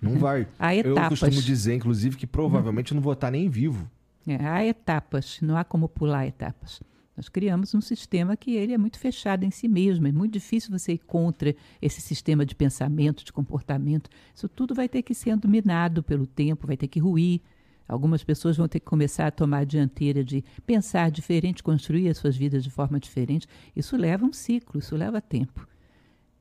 [0.00, 0.46] Não vai.
[0.58, 1.02] Há etapas.
[1.02, 3.90] Eu costumo dizer, inclusive, que provavelmente eu não vou estar nem vivo.
[4.26, 6.80] É, há etapas, não há como pular etapas.
[7.16, 10.06] Nós criamos um sistema que ele é muito fechado em si mesmo.
[10.06, 14.08] É muito difícil você ir contra esse sistema de pensamento, de comportamento.
[14.34, 17.42] Isso tudo vai ter que ser dominado pelo tempo, vai ter que ruir.
[17.86, 22.16] Algumas pessoas vão ter que começar a tomar a dianteira de pensar diferente, construir as
[22.16, 23.46] suas vidas de forma diferente.
[23.76, 25.68] Isso leva um ciclo, isso leva tempo.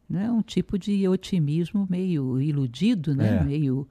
[0.09, 3.37] Não é um tipo de otimismo meio iludido, né?
[3.37, 3.43] É.
[3.43, 3.87] meio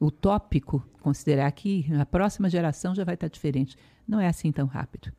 [0.00, 3.76] utópico, considerar que a próxima geração já vai estar diferente.
[4.06, 5.12] Não é assim tão rápido.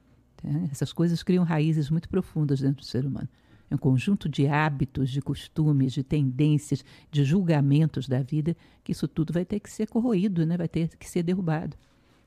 [0.43, 0.69] Né?
[0.71, 3.27] Essas coisas criam raízes muito profundas dentro do ser humano.
[3.69, 9.07] É um conjunto de hábitos, de costumes, de tendências, de julgamentos da vida, que isso
[9.07, 10.57] tudo vai ter que ser corroído, né?
[10.57, 11.77] vai ter que ser derrubado.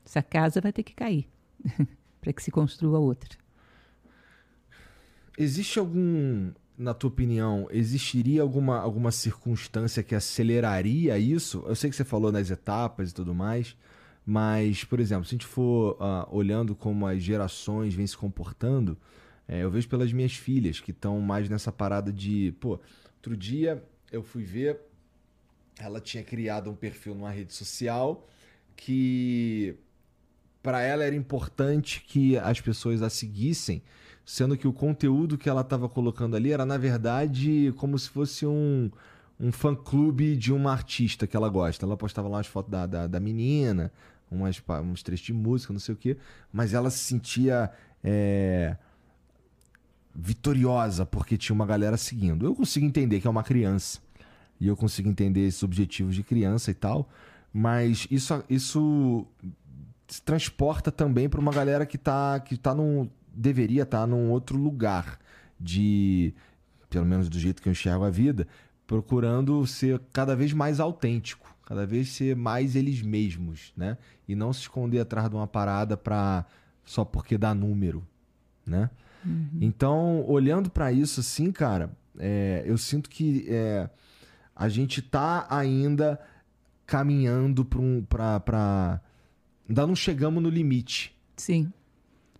[0.05, 1.27] Essa casa vai ter que cair
[2.21, 3.37] para que se construa outra.
[5.37, 11.63] Existe algum, na tua opinião, existiria alguma, alguma circunstância que aceleraria isso?
[11.67, 13.75] Eu sei que você falou nas etapas e tudo mais,
[14.25, 18.97] mas, por exemplo, se a gente for uh, olhando como as gerações vêm se comportando,
[19.47, 22.53] é, eu vejo pelas minhas filhas que estão mais nessa parada de.
[22.59, 22.79] Pô,
[23.17, 24.79] outro dia eu fui ver,
[25.77, 28.27] ela tinha criado um perfil numa rede social
[28.75, 29.75] que
[30.61, 33.83] para ela era importante que as pessoas a seguissem,
[34.25, 38.45] sendo que o conteúdo que ela estava colocando ali era, na verdade, como se fosse
[38.45, 38.89] um,
[39.39, 41.85] um fã-clube de uma artista que ela gosta.
[41.85, 43.91] Ela postava lá as fotos da, da, da menina,
[44.31, 46.17] umas, uns trechos de música, não sei o quê,
[46.51, 47.69] mas ela se sentia
[48.03, 48.77] é,
[50.15, 52.45] vitoriosa porque tinha uma galera seguindo.
[52.45, 53.99] Eu consigo entender que é uma criança
[54.59, 57.09] e eu consigo entender esses objetivos de criança e tal,
[57.51, 59.27] mas isso, isso
[60.07, 64.29] se transporta também para uma galera que tá, que tá num, deveria estar tá num
[64.29, 65.19] outro lugar
[65.59, 66.33] de,
[66.89, 68.47] pelo menos do jeito que eu enxergo a vida,
[68.85, 73.97] procurando ser cada vez mais autêntico cada vez ser mais eles mesmos, né?
[74.27, 76.45] E não se esconder atrás de uma parada para
[76.85, 78.05] só porque dá número,
[78.65, 78.89] né?
[79.25, 79.59] Uhum.
[79.61, 81.89] Então, olhando para isso assim, cara,
[82.19, 83.89] é, eu sinto que é,
[84.53, 86.19] a gente tá ainda
[86.85, 89.01] caminhando para um, para
[89.67, 91.15] ainda não chegamos no limite.
[91.37, 91.71] Sim.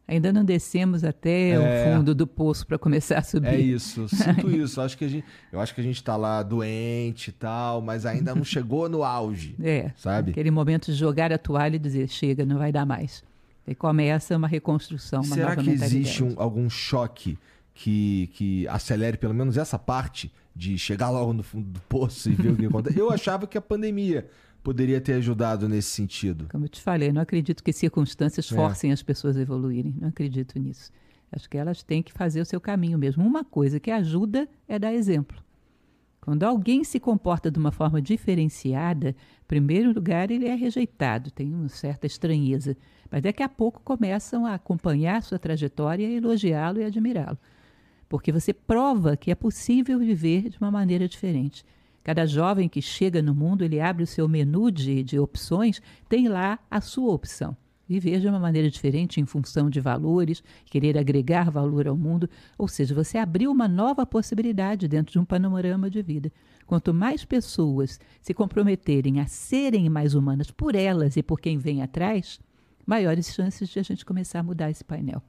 [0.07, 1.57] Ainda não descemos até É.
[1.59, 3.47] o fundo do poço para começar a subir.
[3.47, 4.81] É isso, sinto isso.
[4.81, 8.05] Acho que a gente, eu acho que a gente tá lá doente e tal, mas
[8.05, 9.55] ainda não chegou no auge.
[9.63, 10.31] É, Sabe?
[10.31, 13.23] aquele momento de jogar a toalha e dizer, chega, não vai dar mais.
[13.65, 17.37] E começa uma reconstrução, uma Será que existe um- algum choque
[17.73, 22.33] que, que acelere pelo menos essa parte de chegar logo no fundo do poço e
[22.35, 22.99] ver o que acontece?
[22.99, 24.27] Eu achava que a pandemia
[24.63, 26.47] poderia ter ajudado nesse sentido.
[26.49, 28.55] Como eu te falei, não acredito que circunstâncias É.
[28.55, 29.93] forcem as pessoas a evoluírem.
[29.99, 30.91] Não acredito nisso.
[31.31, 33.25] Acho que elas têm que fazer o seu caminho mesmo.
[33.25, 35.37] Uma coisa que ajuda é dar exemplo.
[36.21, 41.53] Quando alguém se comporta de uma forma diferenciada, em primeiro lugar, ele é rejeitado, tem
[41.53, 42.77] uma certa estranheza.
[43.11, 47.37] Mas daqui a pouco começam a acompanhar sua trajetória, elogiá-lo e admirá-lo.
[48.07, 51.65] Porque você prova que é possível viver de uma maneira diferente.
[52.03, 56.27] Cada jovem que chega no mundo, ele abre o seu menu de, de opções, tem
[56.27, 57.55] lá a sua opção.
[57.87, 62.29] Viver de uma maneira diferente em função de valores, querer agregar valor ao mundo.
[62.57, 66.31] Ou seja, você abriu uma nova possibilidade dentro de um panorama de vida.
[66.65, 71.81] Quanto mais pessoas se comprometerem a serem mais humanas por elas e por quem vem
[71.81, 72.39] atrás,
[72.85, 75.21] maiores chances de a gente começar a mudar esse painel.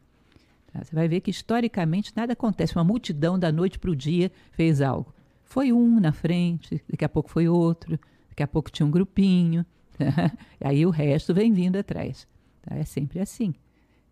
[0.73, 0.83] Tá?
[0.83, 2.75] Você vai ver que historicamente nada acontece.
[2.75, 5.14] Uma multidão da noite para o dia fez algo.
[5.55, 7.97] Foi um na frente, daqui a pouco foi outro,
[8.29, 9.65] daqui a pouco tinha um grupinho,
[10.61, 12.27] aí o resto vem vindo atrás.
[12.61, 12.75] tá?
[12.75, 13.55] É sempre assim.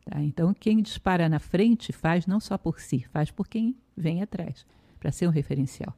[0.04, 0.22] tá?
[0.22, 4.64] Então, quem dispara na frente faz não só por si, faz por quem vem atrás,
[5.00, 5.92] para ser um referencial.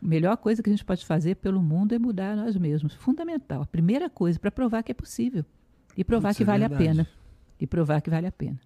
[0.00, 2.94] A melhor coisa que a gente pode fazer pelo mundo é mudar nós mesmos.
[2.94, 3.62] Fundamental.
[3.62, 5.44] A primeira coisa para provar que é possível.
[5.96, 7.08] E provar Putz, que é vale a pena.
[7.58, 8.60] E provar que vale a pena.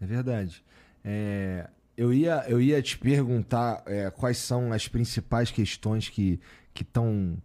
[0.00, 0.62] É verdade.
[1.04, 6.40] É, eu, ia, eu ia te perguntar é, quais são as principais questões que
[6.74, 7.36] estão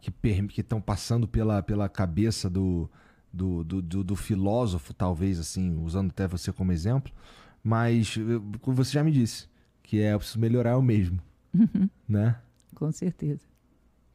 [0.00, 2.90] que per- que estão passando pela, pela cabeça do,
[3.32, 7.12] do, do, do- do filósofo, talvez, assim, usando até você como exemplo.
[7.62, 8.16] Mas
[8.62, 9.46] você já me disse
[9.82, 11.18] que é eu preciso melhorar eu mesmo,
[12.08, 12.36] né?
[12.74, 13.46] Com certeza.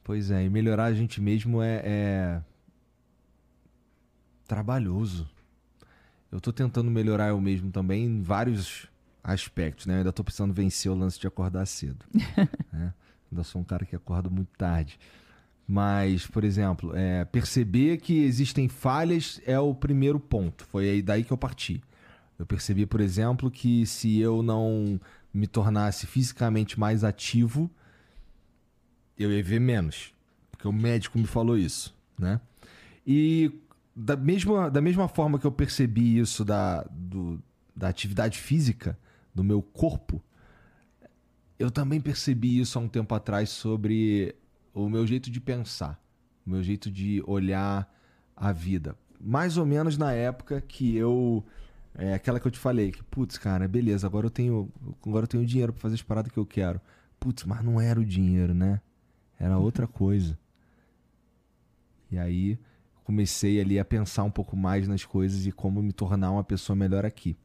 [0.04, 2.42] Pois é, e melhorar a gente mesmo é, é
[4.46, 5.28] trabalhoso.
[6.30, 8.88] Eu tô tentando melhorar eu mesmo também em vários
[9.24, 9.94] aspectos, né?
[9.94, 12.04] Eu ainda tô precisando vencer o lance de acordar cedo.
[12.70, 12.92] né?
[13.32, 14.98] Ainda sou um cara que acorda muito tarde.
[15.66, 20.64] Mas, por exemplo, é, perceber que existem falhas é o primeiro ponto.
[20.66, 21.82] Foi aí daí que eu parti.
[22.38, 25.00] Eu percebi, por exemplo, que se eu não
[25.32, 27.70] me tornasse fisicamente mais ativo,
[29.18, 30.12] eu ia ver menos.
[30.50, 32.40] Porque o médico me falou isso, né?
[33.06, 33.50] E
[33.96, 37.42] da mesma, da mesma forma que eu percebi isso da, do-
[37.74, 38.98] da atividade física
[39.34, 40.22] do meu corpo,
[41.58, 44.34] eu também percebi isso há um tempo atrás sobre
[44.72, 46.00] o meu jeito de pensar,
[46.46, 47.92] o meu jeito de olhar
[48.36, 48.96] a vida.
[49.20, 51.44] Mais ou menos na época que eu.
[51.96, 54.70] É aquela que eu te falei, que, putz, cara, beleza, agora eu tenho.
[55.06, 56.80] Agora eu tenho dinheiro pra fazer as paradas que eu quero.
[57.20, 58.80] Putz, mas não era o dinheiro, né?
[59.38, 60.38] Era outra coisa.
[62.10, 62.58] E aí
[63.04, 66.74] comecei ali a pensar um pouco mais nas coisas e como me tornar uma pessoa
[66.74, 67.36] melhor aqui.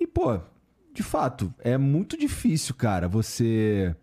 [0.00, 0.40] E, pô,
[0.98, 3.94] de fato, é muito difícil, cara, você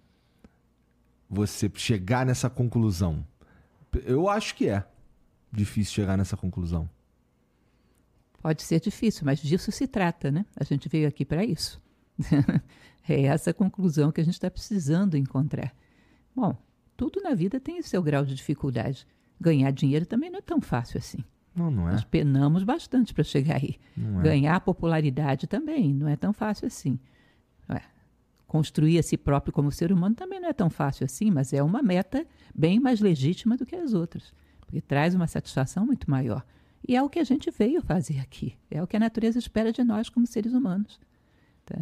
[1.29, 3.27] você chegar nessa conclusão.
[4.05, 4.81] Eu acho que é
[5.51, 6.89] difícil chegar nessa conclusão.
[8.41, 10.45] Pode ser difícil, mas disso se trata, né?
[10.55, 11.81] A gente veio aqui para isso.
[13.09, 15.75] é essa conclusão que a gente está precisando encontrar.
[16.33, 16.55] Bom,
[16.95, 19.05] tudo na vida tem o seu grau de dificuldade.
[19.37, 21.25] Ganhar dinheiro também não é tão fácil assim.
[21.55, 21.93] Não, não é.
[21.93, 23.75] Nós penamos bastante para chegar aí.
[23.97, 24.21] É.
[24.21, 26.99] Ganhar popularidade também não é tão fácil assim.
[27.69, 27.81] Ué,
[28.45, 31.63] construir a si próprio como ser humano também não é tão fácil assim, mas é
[31.63, 36.45] uma meta bem mais legítima do que as outras, porque traz uma satisfação muito maior.
[36.87, 38.55] E é o que a gente veio fazer aqui.
[38.69, 40.99] É o que a natureza espera de nós como seres humanos.
[41.65, 41.75] tá?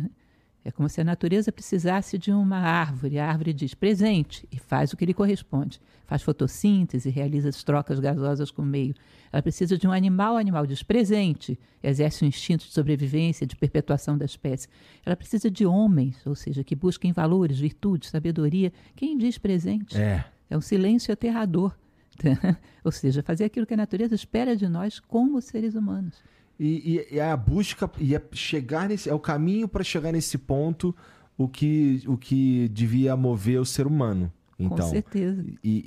[0.66, 3.20] É como se a natureza precisasse de uma árvore.
[3.20, 5.80] A árvore diz presente e faz o que lhe corresponde.
[6.06, 8.96] Faz fotossíntese, realiza as trocas gasosas com o meio.
[9.32, 13.58] Ela precisa de um animal, o animal diz presente, exerce um instinto de sobrevivência, de
[13.58, 14.70] perpetuação da espécie.
[15.06, 18.72] Ela precisa de homens, ou seja, que busquem valores, virtudes, sabedoria.
[18.96, 19.98] Quem diz presente?
[19.98, 20.24] É.
[20.50, 21.76] É um silêncio aterrador.
[22.84, 26.22] ou seja, fazer aquilo que a natureza espera de nós como seres humanos.
[26.60, 30.12] E, e- e é a busca e é chegar nesse é o caminho para chegar
[30.12, 30.96] nesse ponto
[31.38, 34.32] o que o que devia mover o ser humano.
[34.60, 35.44] Então, Com certeza.
[35.64, 35.84] E,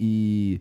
[0.57, 0.61] e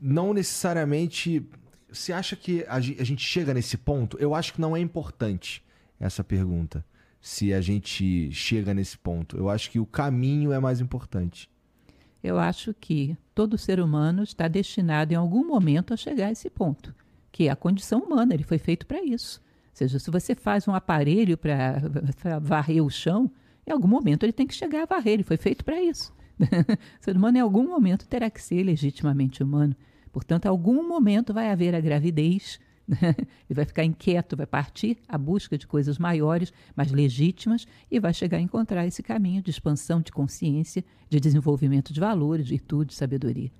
[0.00, 1.44] não necessariamente.
[1.90, 4.16] Você acha que a, a gente chega nesse ponto?
[4.18, 5.62] Eu acho que não é importante
[6.00, 6.84] essa pergunta.
[7.20, 9.36] Se a gente chega nesse ponto.
[9.36, 11.48] Eu acho que o caminho é mais importante.
[12.22, 16.48] Eu acho que todo ser humano está destinado em algum momento a chegar a esse
[16.48, 16.94] ponto,
[17.32, 19.42] que é a condição humana, ele foi feito para isso.
[19.72, 21.80] seja, se você faz um aparelho para
[22.40, 23.30] varrer o chão,
[23.66, 26.14] em algum momento ele tem que chegar a varrer, ele foi feito para isso.
[26.38, 29.74] o ser humano, em algum momento, terá que ser legitimamente humano.
[30.12, 32.60] Portanto, em algum momento vai haver a gravidez,
[33.00, 38.12] ele vai ficar inquieto, vai partir à busca de coisas maiores, mais legítimas, e vai
[38.12, 43.50] chegar a encontrar esse caminho de expansão de consciência, de desenvolvimento de valores, virtude, sabedoria.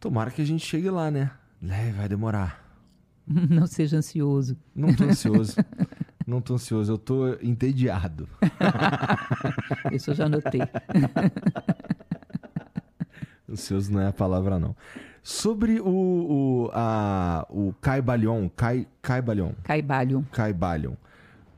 [0.00, 1.30] Tomara que a gente chegue lá, né?
[1.62, 2.64] É, vai demorar.
[3.26, 4.56] Não seja ansioso.
[4.74, 5.56] Não tô ansioso.
[6.26, 8.28] Não tô ansioso, eu tô entediado.
[9.90, 10.60] Isso eu já notei.
[13.48, 14.76] ansioso não é a palavra, não.
[15.22, 19.52] Sobre o, o, a, o Caibalion, Cai, Caibalion.
[19.62, 20.22] Caibalion.
[20.30, 20.92] Caibalion.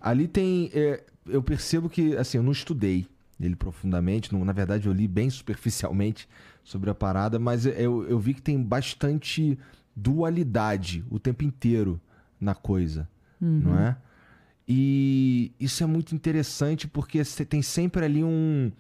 [0.01, 0.71] Ali tem.
[0.73, 3.09] É, eu percebo que, assim, eu não estudei
[3.47, 6.29] ele profundamente, não, na verdade eu li bem superficialmente
[6.71, 9.59] sobre a parada, mas eu, eu vi que tem bastante
[9.95, 12.01] dualidade o tempo inteiro
[12.41, 13.09] na coisa,
[13.41, 13.61] uhum.
[13.65, 13.97] não é?
[14.69, 18.71] E isso é muito interessante porque você tem sempre ali um,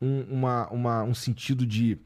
[0.00, 1.98] um, uma, uma, um sentido de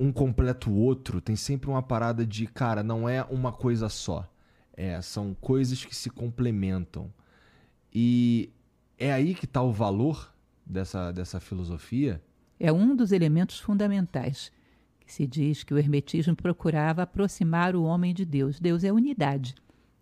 [0.00, 4.26] um completa o outro, tem sempre uma parada de, cara, não é uma coisa só.
[4.74, 7.12] É, são coisas que se complementam.
[7.92, 8.48] E
[8.98, 10.32] é aí que está o valor
[10.64, 12.22] dessa, dessa filosofia?
[12.58, 14.50] É um dos elementos fundamentais
[15.00, 18.58] que se diz que o hermetismo procurava aproximar o homem de Deus.
[18.58, 19.54] Deus é unidade.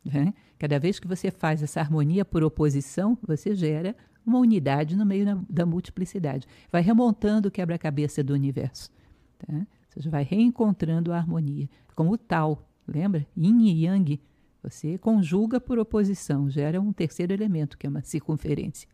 [0.05, 0.33] Né?
[0.59, 3.95] Cada vez que você faz essa harmonia por oposição, você gera
[4.25, 6.47] uma unidade no meio da, da multiplicidade.
[6.73, 8.91] Vai remontando o quebra-cabeça do universo.
[9.39, 9.67] Tá?
[9.95, 11.69] Você vai reencontrando a harmonia.
[11.95, 13.27] Como o tal, lembra?
[13.37, 14.21] Yin e Yang.
[14.63, 18.89] Você conjuga por oposição, gera um terceiro elemento, que é uma circunferência.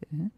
[0.00, 0.30] Tá?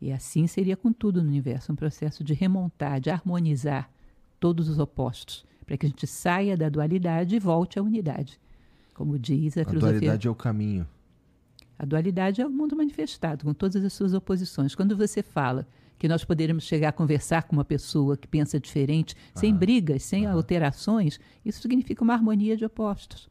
[0.00, 3.90] E assim seria com tudo no universo, um processo de remontar, de harmonizar
[4.38, 8.40] todos os opostos, para que a gente saia da dualidade e volte à unidade.
[8.94, 9.88] Como diz a, a filosofia.
[9.88, 10.86] A dualidade é o caminho.
[11.78, 14.74] A dualidade é o mundo manifestado, com todas as suas oposições.
[14.74, 15.66] Quando você fala
[15.98, 20.26] que nós poderíamos chegar a conversar com uma pessoa que pensa diferente, sem brigas, sem
[20.26, 23.28] alterações, isso significa uma harmonia de opostos.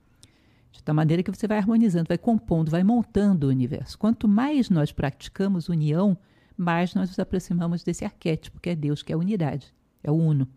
[0.72, 3.98] De tal maneira que você vai harmonizando, vai compondo, vai montando o universo.
[3.98, 6.18] Quanto mais nós praticamos união,
[6.58, 9.74] mais nós nos aproximamos desse arquétipo, que é Deus, que é a unidade,
[10.04, 10.48] é o uno.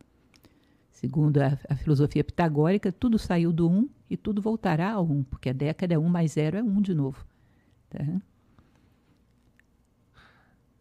[0.91, 5.51] Segundo a, a, filosofia pitagórica, tudo saiu do um e tudo voltará ao um, porque
[5.51, 7.25] a década é um mais zero é um de novo.
[7.89, 8.05] Tá?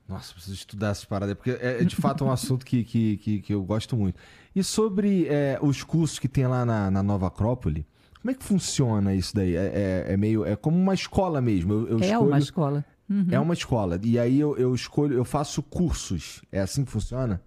[0.08, 3.42] Nossa, preciso estudar essa parada, porque é, é de fato um assunto que, que, que,
[3.42, 4.20] que, eu gosto muito.
[4.56, 7.86] E sobre é, os cursos que tem lá na, na, Nova Acrópole,
[8.20, 9.56] como é que funciona isso daí?
[9.56, 10.44] É, é, é meio.
[10.44, 11.72] É como uma escola mesmo.
[11.74, 12.86] Eu, eu é escolho, uma escola.
[13.10, 13.26] Uhum.
[13.32, 14.00] É uma escola.
[14.04, 16.42] E aí eu, eu escolho, eu faço cursos.
[16.52, 17.42] É assim que funciona?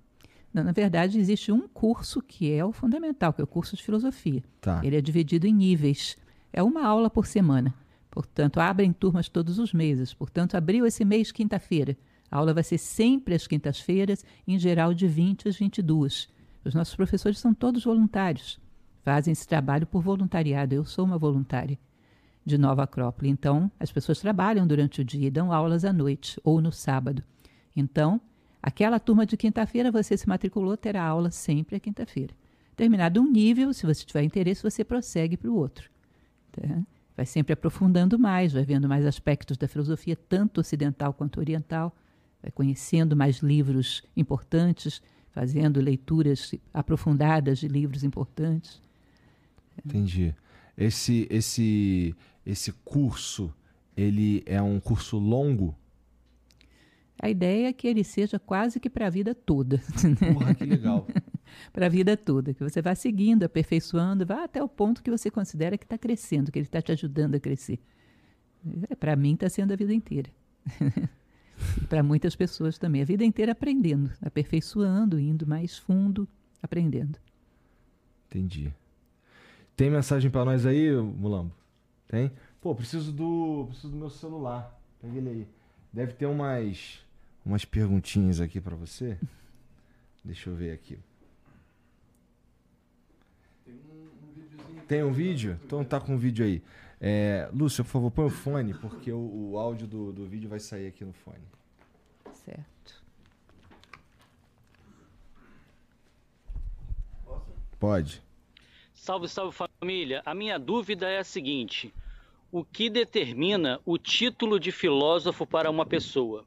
[0.52, 3.82] Não, na verdade, existe um curso que é o fundamental, que é o curso de
[3.82, 4.42] filosofia.
[4.60, 4.80] Tá.
[4.82, 6.16] Ele é dividido em níveis.
[6.52, 7.72] É uma aula por semana.
[8.10, 10.12] Portanto, abrem turmas todos os meses.
[10.12, 11.96] Portanto, abriu esse mês quinta-feira.
[12.30, 16.28] A aula vai ser sempre às quintas-feiras, em geral de 20 às 22.
[16.64, 18.60] Os nossos professores são todos voluntários.
[19.02, 20.74] Fazem esse trabalho por voluntariado.
[20.74, 21.78] Eu sou uma voluntária
[22.44, 23.28] de Nova Acrópole.
[23.28, 27.22] Então, as pessoas trabalham durante o dia e dão aulas à noite ou no sábado.
[27.74, 28.20] Então,
[28.62, 32.32] Aquela turma de quinta-feira, você se matriculou, terá aula sempre à quinta-feira.
[32.76, 35.90] Terminado um nível, se você tiver interesse, você prossegue para o outro.
[36.52, 36.62] Tá?
[37.16, 41.94] Vai sempre aprofundando mais, vai vendo mais aspectos da filosofia, tanto ocidental quanto oriental,
[42.40, 45.02] vai conhecendo mais livros importantes,
[45.32, 48.80] fazendo leituras aprofundadas de livros importantes.
[49.84, 50.34] Entendi.
[50.76, 53.54] Esse, esse, esse curso,
[53.96, 55.76] ele é um curso longo?
[57.20, 59.80] A ideia é que ele seja quase que para a vida toda.
[60.34, 61.06] Porra, que legal.
[61.72, 65.30] para a vida toda, que você vá seguindo, aperfeiçoando, vá até o ponto que você
[65.30, 67.78] considera que está crescendo, que ele está te ajudando a crescer.
[68.90, 70.30] É, para mim está sendo a vida inteira.
[71.88, 73.02] para muitas pessoas também.
[73.02, 76.28] A vida inteira aprendendo, aperfeiçoando, indo mais fundo,
[76.62, 77.18] aprendendo.
[78.26, 78.72] Entendi.
[79.76, 81.52] Tem mensagem para nós aí, Mulambo?
[82.08, 82.30] Tem?
[82.60, 84.78] Pô, preciso do, preciso do meu celular.
[85.00, 85.48] Pega ele aí.
[85.92, 87.02] Deve ter umas
[87.44, 89.18] umas perguntinhas aqui para você.
[90.24, 90.98] Deixa eu ver aqui.
[93.64, 95.58] Tem um, um Tem um vídeo?
[95.64, 96.62] Então tá com o um vídeo aí.
[97.00, 100.60] É, Lúcio, por favor, põe o fone, porque o, o áudio do, do vídeo vai
[100.60, 101.42] sair aqui no fone.
[102.32, 103.02] Certo.
[107.80, 108.22] Pode.
[109.02, 110.22] Salve, salve família.
[110.24, 111.92] A minha dúvida é a seguinte:
[112.52, 116.46] o que determina o título de filósofo para uma pessoa?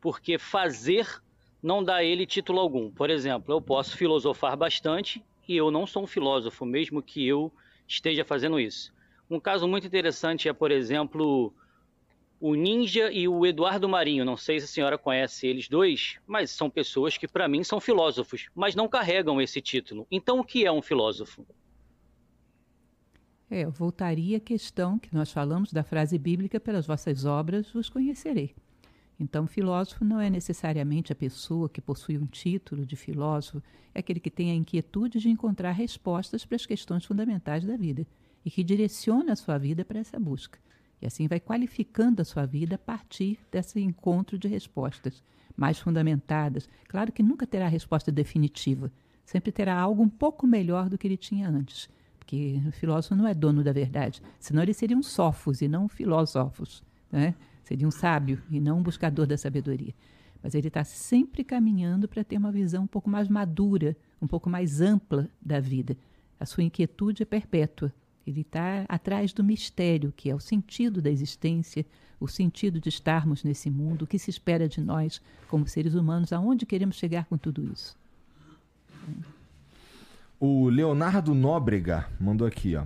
[0.00, 1.20] porque fazer
[1.60, 2.88] não dá a ele título algum.
[2.88, 7.52] Por exemplo, eu posso filosofar bastante e eu não sou um filósofo, mesmo que eu
[7.86, 8.92] esteja fazendo isso.
[9.28, 11.52] Um caso muito interessante é, por exemplo,
[12.40, 14.24] o Ninja e o Eduardo Marinho.
[14.24, 17.80] Não sei se a senhora conhece eles dois, mas são pessoas que, para mim, são
[17.80, 20.06] filósofos, mas não carregam esse título.
[20.10, 21.44] Então, o que é um filósofo?
[23.50, 27.88] É, eu voltaria à questão que nós falamos da frase bíblica: pelas vossas obras os
[27.88, 28.54] conhecerei.
[29.18, 33.60] Então, filósofo não é necessariamente a pessoa que possui um título de filósofo,
[33.92, 38.06] é aquele que tem a inquietude de encontrar respostas para as questões fundamentais da vida
[38.44, 40.60] e que direciona a sua vida para essa busca.
[41.02, 45.22] E assim vai qualificando a sua vida a partir desse encontro de respostas
[45.56, 46.68] mais fundamentadas.
[46.86, 48.92] Claro que nunca terá resposta definitiva,
[49.24, 51.88] sempre terá algo um pouco melhor do que ele tinha antes,
[52.28, 55.88] porque o filósofo não é dono da verdade, senão ele seria um sófos e não
[55.88, 57.34] filósofos, né?
[57.64, 59.94] Seria um sábio e não um buscador da sabedoria.
[60.42, 64.50] Mas ele está sempre caminhando para ter uma visão um pouco mais madura, um pouco
[64.50, 65.96] mais ampla da vida.
[66.38, 67.90] A sua inquietude é perpétua.
[68.26, 71.84] Ele está atrás do mistério, que é o sentido da existência,
[72.20, 76.30] o sentido de estarmos nesse mundo, o que se espera de nós como seres humanos,
[76.30, 77.96] aonde queremos chegar com tudo isso.
[80.40, 82.84] O Leonardo Nóbrega mandou aqui, ó.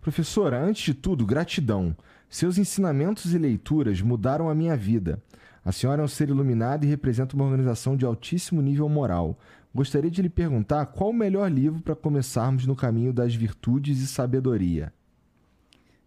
[0.00, 1.94] Professora, antes de tudo, gratidão.
[2.26, 5.22] Seus ensinamentos e leituras mudaram a minha vida.
[5.62, 9.38] A senhora é um ser iluminado e representa uma organização de altíssimo nível moral.
[9.74, 14.06] Gostaria de lhe perguntar qual o melhor livro para começarmos no caminho das virtudes e
[14.06, 14.90] sabedoria.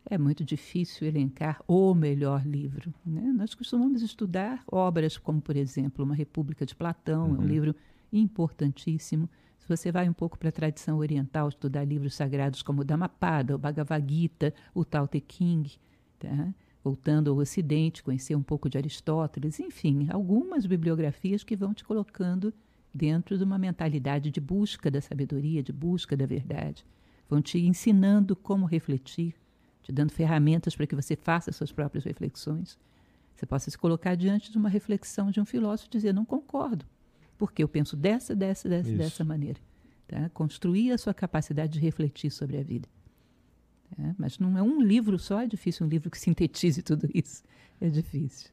[0.09, 2.91] É muito difícil elencar o melhor livro.
[3.05, 3.31] Né?
[3.37, 7.35] Nós costumamos estudar obras como, por exemplo, Uma República de Platão, uhum.
[7.35, 7.47] é um uhum.
[7.47, 7.75] livro
[8.11, 9.29] importantíssimo.
[9.69, 13.57] Você vai um pouco para a tradição oriental, estudar livros sagrados como o Dhammapada, o
[13.59, 15.23] Bhagavad Gita, o Tao Te
[16.17, 16.53] Tá?
[16.83, 22.51] Voltando ao Ocidente, conhecer um pouco de Aristóteles, enfim, algumas bibliografias que vão te colocando
[22.91, 26.83] dentro de uma mentalidade de busca da sabedoria, de busca da verdade.
[27.29, 29.35] Vão te ensinando como refletir,
[29.83, 32.75] te dando ferramentas para que você faça suas próprias reflexões.
[33.35, 36.87] Você possa se colocar diante de uma reflexão de um filósofo e dizer: não concordo,
[37.39, 39.59] porque eu penso dessa, dessa, dessa, dessa maneira.
[40.05, 40.29] Tá?
[40.29, 42.87] Construir a sua capacidade de refletir sobre a vida.
[43.97, 47.41] É, mas não é um livro só, é difícil um livro que sintetize tudo isso.
[47.79, 48.51] É difícil.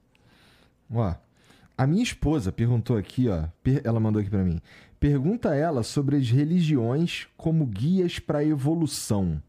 [0.88, 1.14] Ó,
[1.76, 3.48] a minha esposa perguntou aqui, ó,
[3.82, 4.60] ela mandou aqui para mim.
[5.00, 9.42] Pergunta ela sobre as religiões como guias para a evolução.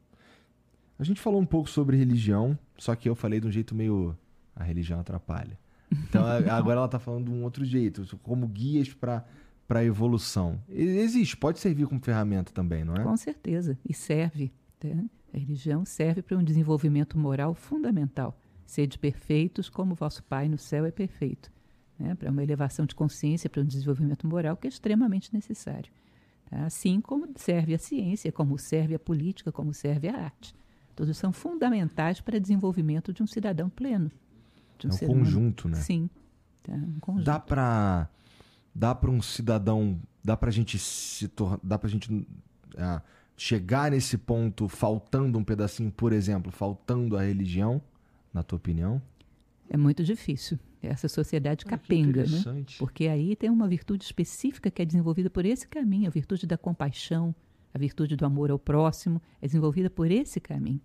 [0.98, 4.18] A gente falou um pouco sobre religião, só que eu falei de um jeito meio
[4.56, 5.58] a religião atrapalha.
[5.92, 9.26] Então agora ela está falando de um outro jeito, como guias para
[9.68, 10.60] para evolução.
[10.70, 13.04] Existe, pode servir como ferramenta também, não é?
[13.04, 14.54] Com certeza, e serve.
[14.82, 15.10] Né?
[15.34, 18.40] A religião serve para um desenvolvimento moral fundamental.
[18.66, 21.52] Sede perfeitos como vosso Pai no céu é perfeito.
[22.00, 22.16] Né?
[22.16, 25.92] Para uma elevação de consciência, para um desenvolvimento moral que é extremamente necessário.
[26.50, 26.66] Tá?
[26.66, 30.56] Assim como serve a ciência, como serve a política, como serve a arte.
[30.96, 34.10] Todos são fundamentais para o desenvolvimento de um cidadão pleno.
[34.86, 35.78] Um é um conjunto, humano.
[35.78, 35.84] né?
[35.84, 36.10] Sim.
[36.64, 36.74] Tá?
[36.74, 37.26] Um conjunto.
[37.26, 38.10] Dá para
[38.74, 42.28] dá para um cidadão, dá para a gente se tornar, dá para gente
[42.78, 43.02] ah,
[43.36, 47.82] chegar nesse ponto faltando um pedacinho, por exemplo, faltando a religião,
[48.32, 49.02] na tua opinião?
[49.70, 50.60] É muito difícil.
[50.82, 52.66] Essa sociedade ah, capenga, né?
[52.78, 56.58] Porque aí tem uma virtude específica que é desenvolvida por esse caminho, a virtude da
[56.58, 57.34] compaixão,
[57.74, 60.82] a virtude do amor ao próximo, é desenvolvida por esse caminho.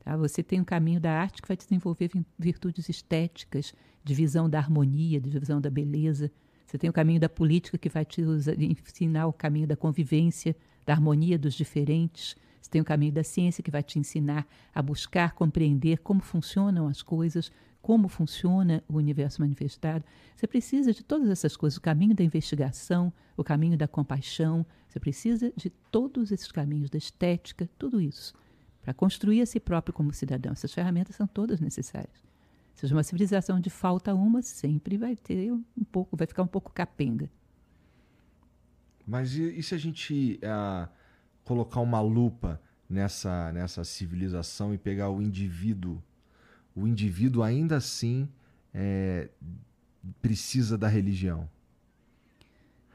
[0.00, 0.16] Tá?
[0.16, 5.20] Você tem um caminho da arte que vai desenvolver virtudes estéticas, de visão da harmonia,
[5.20, 6.30] de visão da beleza.
[6.66, 10.56] Você tem o caminho da política que vai te ensinar o caminho da convivência,
[10.86, 12.34] da harmonia dos diferentes.
[12.60, 16.86] Você tem o caminho da ciência que vai te ensinar a buscar compreender como funcionam
[16.86, 17.50] as coisas,
[17.82, 20.04] como funciona o universo manifestado.
[20.36, 24.64] Você precisa de todas essas coisas, o caminho da investigação, o caminho da compaixão.
[24.88, 28.34] Você precisa de todos esses caminhos, da estética, tudo isso,
[28.82, 30.52] para construir a si próprio como cidadão.
[30.52, 32.24] Essas ferramentas são todas necessárias.
[32.74, 36.72] Se uma civilização de falta uma, sempre vai ter um pouco, vai ficar um pouco
[36.72, 37.30] capenga.
[39.06, 40.88] Mas e, e se a gente uh,
[41.44, 46.02] colocar uma lupa nessa, nessa civilização e pegar o indivíduo?
[46.74, 48.28] O indivíduo ainda assim
[48.72, 49.28] é,
[50.22, 51.48] precisa da religião.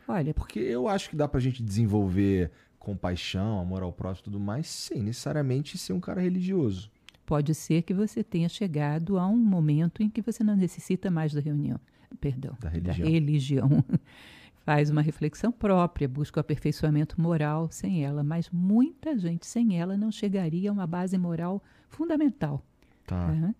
[0.08, 4.40] Olha, porque eu acho que dá pra gente desenvolver compaixão, amor ao próximo e tudo
[4.40, 6.92] mais, sem necessariamente ser um cara religioso.
[7.26, 11.34] Pode ser que você tenha chegado a um momento em que você não necessita mais
[11.34, 11.80] da reunião,
[12.22, 13.06] perdão, da religião.
[13.06, 13.86] Da religião.
[14.66, 19.96] faz uma reflexão própria, busca o aperfeiçoamento moral sem ela, mas muita gente sem ela
[19.96, 22.66] não chegaria a uma base moral fundamental.
[23.06, 23.28] Tá.
[23.28, 23.54] Né?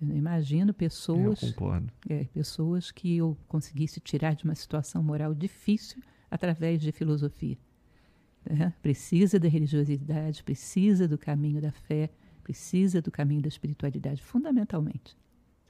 [0.00, 1.92] Eu imagino pessoas, eu concordo.
[2.08, 6.00] É, pessoas que eu conseguisse tirar de uma situação moral difícil
[6.30, 7.58] através de filosofia.
[8.48, 8.72] Né?
[8.82, 12.10] Precisa da religiosidade, precisa do caminho da fé,
[12.42, 15.16] precisa do caminho da espiritualidade, fundamentalmente.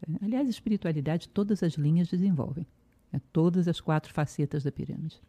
[0.06, 0.18] Né?
[0.22, 2.66] Aliás, espiritualidade todas as linhas desenvolvem,
[3.12, 3.20] né?
[3.32, 5.20] todas as quatro facetas da pirâmide.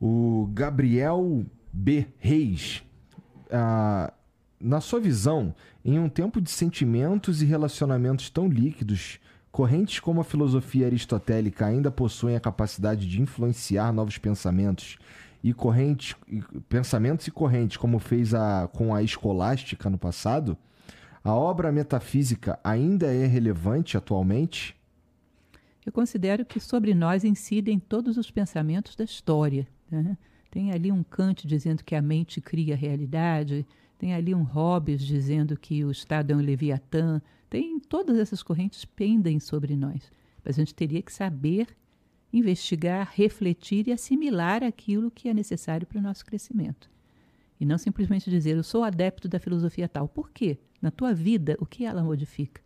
[0.00, 2.06] O Gabriel B.
[2.18, 2.82] Reis,
[3.50, 4.12] ah,
[4.58, 5.54] na sua visão,
[5.84, 9.20] em um tempo de sentimentos e relacionamentos tão líquidos,
[9.52, 14.98] correntes como a filosofia aristotélica ainda possuem a capacidade de influenciar novos pensamentos
[15.42, 16.14] e correntes,
[16.68, 20.56] pensamentos e correntes, como fez a, com a escolástica no passado,
[21.22, 24.76] a obra metafísica ainda é relevante atualmente?
[25.84, 29.66] Eu considero que sobre nós incidem todos os pensamentos da história.
[29.90, 30.16] Né?
[30.50, 33.66] Tem ali um Kant dizendo que a mente cria a realidade,
[33.98, 38.84] tem ali um Hobbes dizendo que o Estado é um Leviatã, tem todas essas correntes
[38.84, 40.10] pendem sobre nós.
[40.44, 41.68] Mas a gente teria que saber
[42.32, 46.90] investigar, refletir e assimilar aquilo que é necessário para o nosso crescimento.
[47.60, 50.08] E não simplesmente dizer, eu sou adepto da filosofia tal.
[50.08, 50.58] Por quê?
[50.80, 52.62] Na tua vida, o que ela modifica?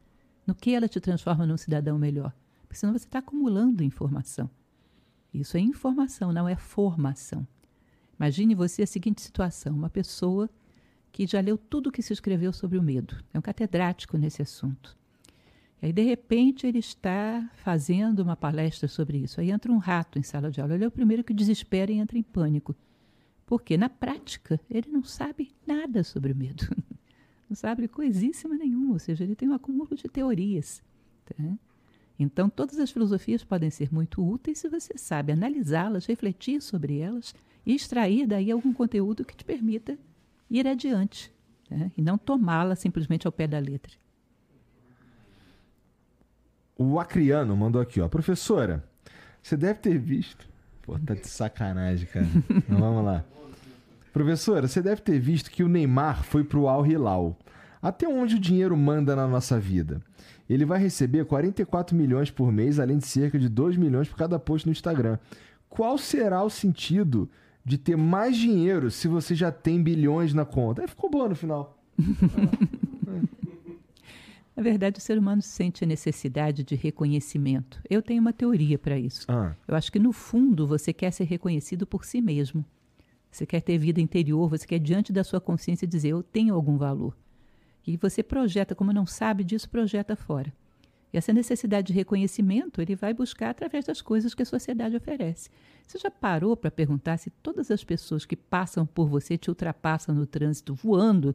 [0.46, 2.32] No que ela te transforma num cidadão melhor?
[2.62, 4.48] Porque senão você está acumulando informação.
[5.32, 7.46] Isso é informação, não é formação.
[8.18, 10.48] Imagine você a seguinte situação: uma pessoa
[11.10, 14.42] que já leu tudo o que se escreveu sobre o medo, é um catedrático nesse
[14.42, 14.96] assunto.
[15.84, 19.38] Aí, de repente, ele está fazendo uma palestra sobre isso.
[19.38, 20.74] Aí entra um rato em sala de aula.
[20.74, 22.74] Ele é o primeiro que desespera e entra em pânico.
[23.44, 26.66] Porque, na prática, ele não sabe nada sobre o medo.
[27.46, 28.94] Não sabe coisíssima nenhuma.
[28.94, 30.82] Ou seja, ele tem um acúmulo de teorias.
[31.26, 31.58] Tá?
[32.18, 37.34] Então, todas as filosofias podem ser muito úteis se você sabe analisá-las, refletir sobre elas
[37.66, 39.98] e extrair daí algum conteúdo que te permita
[40.50, 41.30] ir adiante.
[41.70, 41.92] Né?
[41.94, 44.02] E não tomá-la simplesmente ao pé da letra.
[46.76, 48.08] O Acriano mandou aqui, ó.
[48.08, 48.84] Professora,
[49.42, 50.46] você deve ter visto.
[50.82, 52.26] Pô, tá de sacanagem, cara.
[52.50, 53.24] então, vamos lá.
[54.12, 57.36] Professora, você deve ter visto que o Neymar foi pro Al Hilal.
[57.80, 60.00] Até onde o dinheiro manda na nossa vida?
[60.48, 64.38] Ele vai receber 44 milhões por mês, além de cerca de 2 milhões por cada
[64.38, 65.18] post no Instagram.
[65.68, 67.28] Qual será o sentido
[67.64, 70.82] de ter mais dinheiro se você já tem bilhões na conta?
[70.82, 71.78] Aí ficou boa no final.
[74.56, 77.80] Na verdade, o ser humano sente a necessidade de reconhecimento.
[77.90, 79.26] Eu tenho uma teoria para isso.
[79.28, 79.54] Ah.
[79.66, 82.64] Eu acho que, no fundo, você quer ser reconhecido por si mesmo.
[83.30, 86.76] Você quer ter vida interior, você quer, diante da sua consciência, dizer: Eu tenho algum
[86.76, 87.16] valor.
[87.84, 90.52] E você projeta, como não sabe disso, projeta fora.
[91.12, 95.50] E essa necessidade de reconhecimento ele vai buscar através das coisas que a sociedade oferece.
[95.86, 100.14] Você já parou para perguntar se todas as pessoas que passam por você te ultrapassam
[100.14, 101.34] no trânsito voando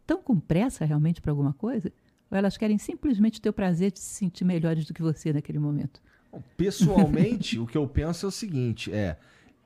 [0.00, 1.92] estão com pressa realmente para alguma coisa?
[2.30, 5.58] Ou elas querem simplesmente ter o prazer de se sentir melhores do que você naquele
[5.58, 6.00] momento?
[6.56, 9.16] Pessoalmente, o que eu penso é o seguinte: é.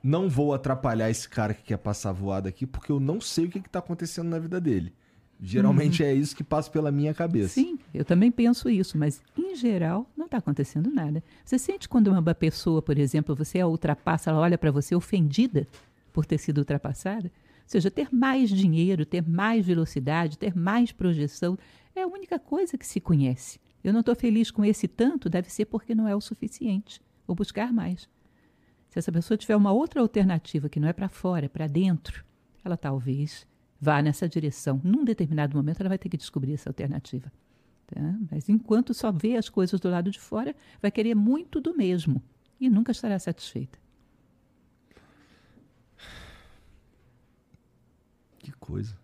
[0.01, 3.49] Não vou atrapalhar esse cara que quer passar voado aqui, porque eu não sei o
[3.49, 4.93] que está acontecendo na vida dele.
[5.41, 6.09] Geralmente uhum.
[6.09, 7.53] é isso que passa pela minha cabeça.
[7.55, 11.23] Sim, eu também penso isso, mas em geral não está acontecendo nada.
[11.43, 15.67] Você sente quando uma pessoa, por exemplo, você a ultrapassa, ela olha para você ofendida
[16.13, 17.27] por ter sido ultrapassada?
[17.27, 21.57] Ou seja, ter mais dinheiro, ter mais velocidade, ter mais projeção,
[21.95, 23.59] é a única coisa que se conhece.
[23.83, 27.01] Eu não estou feliz com esse tanto, deve ser porque não é o suficiente.
[27.27, 28.09] Vou buscar mais.
[28.89, 32.23] Se essa pessoa tiver uma outra alternativa que não é para fora, é para dentro,
[32.63, 33.45] ela talvez
[33.79, 34.79] vá nessa direção.
[34.83, 37.31] Num determinado momento, ela vai ter que descobrir essa alternativa.
[37.87, 38.01] Tá?
[38.31, 42.23] Mas enquanto só vê as coisas do lado de fora, vai querer muito do mesmo
[42.59, 43.77] e nunca estará satisfeita.
[48.39, 49.02] Que coisa.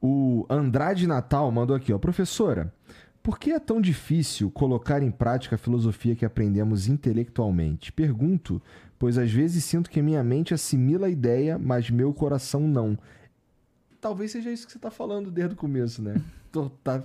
[0.00, 1.98] O Andrade Natal mandou aqui, ó.
[1.98, 2.72] Professora,
[3.22, 7.92] por que é tão difícil colocar em prática a filosofia que aprendemos intelectualmente?
[7.92, 8.62] Pergunto,
[8.98, 12.98] pois às vezes sinto que minha mente assimila a ideia, mas meu coração não.
[14.00, 16.20] Talvez seja isso que você está falando desde o começo, né?
[16.50, 17.04] Tô, tá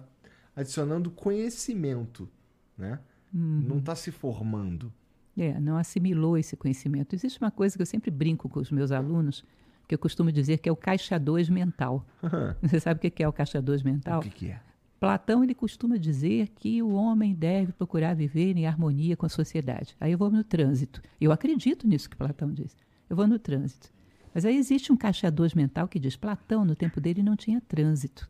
[0.55, 2.29] adicionando conhecimento,
[2.77, 2.99] né?
[3.33, 3.65] Uhum.
[3.67, 4.91] Não está se formando.
[5.37, 7.13] É, não assimilou esse conhecimento.
[7.13, 9.43] Existe uma coisa que eu sempre brinco com os meus alunos,
[9.87, 12.05] que eu costumo dizer que é o caixa 2 mental.
[12.61, 14.19] Você sabe o que é o caixa 2 mental?
[14.19, 14.59] O que, que é?
[14.99, 19.95] Platão ele costuma dizer que o homem deve procurar viver em harmonia com a sociedade.
[19.99, 21.01] Aí eu vou no trânsito.
[21.19, 22.75] Eu acredito nisso que Platão diz.
[23.09, 23.93] Eu vou no trânsito.
[24.33, 27.61] Mas aí existe um caixa 2 mental que diz: Platão, no tempo dele, não tinha
[27.61, 28.27] trânsito.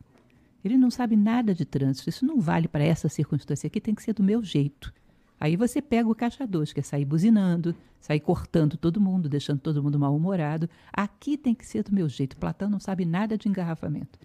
[0.64, 2.10] Ele não sabe nada de trânsito.
[2.10, 4.92] Isso não vale para essa circunstância aqui, tem que ser do meu jeito.
[5.40, 9.60] Aí você pega o caixa 2, que é sair buzinando, sair cortando todo mundo, deixando
[9.60, 10.70] todo mundo mal-humorado.
[10.94, 12.38] Aqui tem que ser do meu jeito.
[12.38, 14.18] Platão não sabe nada de engarrafamento.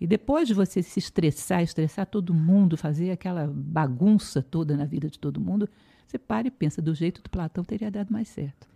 [0.00, 5.10] E depois de você se estressar, estressar todo mundo, fazer aquela bagunça toda na vida
[5.10, 5.68] de todo mundo,
[6.06, 8.66] você para e pensa, do jeito do Platão teria dado mais certo.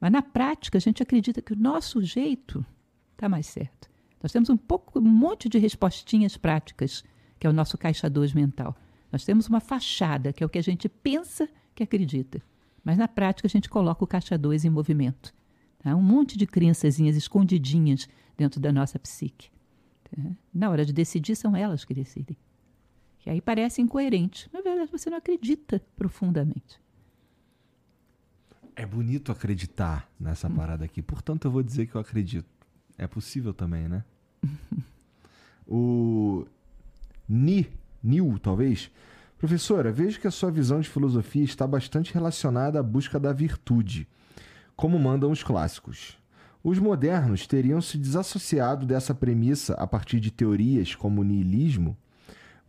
[0.00, 2.64] Mas na prática, a gente acredita que o nosso jeito
[3.12, 3.90] está mais certo.
[4.22, 7.04] Nós temos um pouco, um monte de respostinhas práticas,
[7.40, 8.76] que é o nosso caixa 2 mental.
[9.12, 12.42] Nós temos uma fachada, que é o que a gente pensa que acredita.
[12.82, 15.34] Mas na prática a gente coloca o caixa 2 em movimento.
[15.78, 15.94] Tá?
[15.94, 19.50] Um monte de crençazinhas escondidinhas dentro da nossa psique.
[20.04, 20.22] Tá?
[20.52, 22.36] Na hora de decidir, são elas que decidem.
[23.26, 24.48] E aí parece incoerente.
[24.52, 26.80] Na verdade, você não acredita profundamente.
[28.74, 30.54] É bonito acreditar nessa hum.
[30.54, 31.02] parada aqui.
[31.02, 32.48] Portanto, eu vou dizer que eu acredito.
[32.96, 34.04] É possível também, né?
[35.68, 36.46] o
[37.28, 37.68] Ni,
[38.02, 38.90] Nil, talvez,
[39.42, 44.06] Professora, vejo que a sua visão de filosofia está bastante relacionada à busca da virtude,
[44.76, 46.16] como mandam os clássicos.
[46.62, 51.96] Os modernos teriam se desassociado dessa premissa a partir de teorias como o niilismo?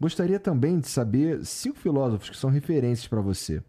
[0.01, 3.61] Gostaria também de saber cinco filósofos que são referências para você.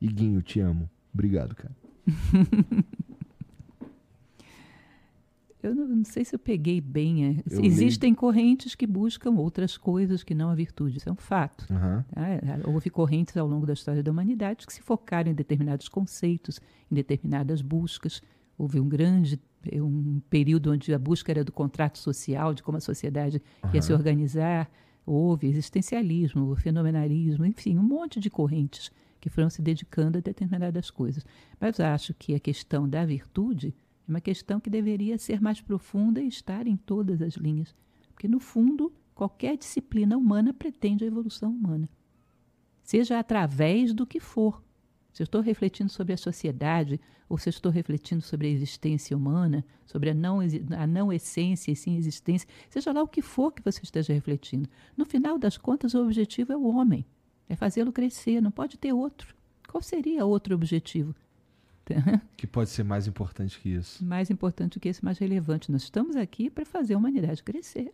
[0.00, 0.90] Iguinho, te amo.
[1.14, 1.76] Obrigado, cara.
[5.62, 7.42] Eu não, não, sei se eu peguei bem.
[7.50, 7.66] É.
[7.66, 8.16] Existem li...
[8.16, 11.66] correntes que buscam outras coisas que não a virtude, isso é um fato.
[11.70, 12.72] Uhum.
[12.72, 16.60] Houve correntes ao longo da história da humanidade que se focaram em determinados conceitos,
[16.90, 18.22] em determinadas buscas.
[18.56, 19.40] Houve um grande
[19.74, 23.70] um período onde a busca era do contrato social, de como a sociedade uhum.
[23.74, 24.70] ia se organizar.
[25.04, 31.24] Houve existencialismo, fenomenalismo, enfim, um monte de correntes que foram se dedicando a determinadas coisas.
[31.60, 33.74] Mas acho que a questão da virtude
[34.10, 37.74] é uma questão que deveria ser mais profunda e estar em todas as linhas.
[38.12, 41.88] Porque, no fundo, qualquer disciplina humana pretende a evolução humana.
[42.82, 44.62] Seja através do que for.
[45.12, 49.16] Se eu estou refletindo sobre a sociedade, ou se eu estou refletindo sobre a existência
[49.16, 50.40] humana, sobre a não,
[50.76, 54.68] a não essência e sim existência, seja lá o que for que você esteja refletindo.
[54.96, 57.06] No final das contas, o objetivo é o homem,
[57.48, 59.34] é fazê-lo crescer, não pode ter outro.
[59.68, 61.14] Qual seria outro objetivo?
[62.36, 64.04] Que pode ser mais importante que isso.
[64.04, 65.70] Mais importante do que isso, mais relevante.
[65.70, 67.92] Nós estamos aqui para fazer a humanidade crescer.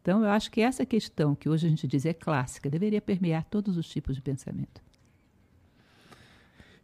[0.00, 3.44] Então, eu acho que essa questão, que hoje a gente diz é clássica, deveria permear
[3.44, 4.82] todos os tipos de pensamento.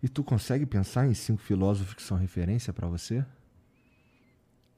[0.03, 3.25] E tu consegue pensar em cinco filósofos que são referência para você?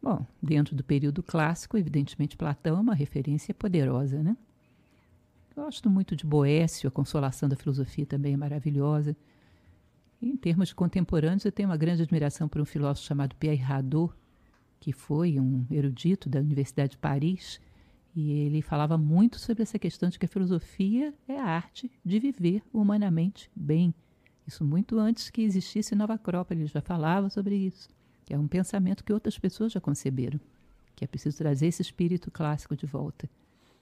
[0.03, 4.37] Bom, dentro do período clássico, evidentemente Platão é uma referência poderosa, né?
[5.55, 9.17] Gosto muito de Boécio, a consolação da filosofia também é maravilhosa.
[10.23, 14.15] Em termos contemporâneos, eu tenho uma grande admiração por um filósofo chamado Pierre Hadot,
[14.79, 17.61] que foi um erudito da Universidade de Paris,
[18.15, 22.21] e ele falava muito sobre essa questão de que a filosofia é a arte de
[22.21, 23.93] viver humanamente bem.
[24.47, 27.89] Isso muito antes que existisse Nova Acrópole, ele já falava sobre isso.
[28.31, 30.39] É um pensamento que outras pessoas já conceberam,
[30.95, 33.29] que é preciso trazer esse espírito clássico de volta.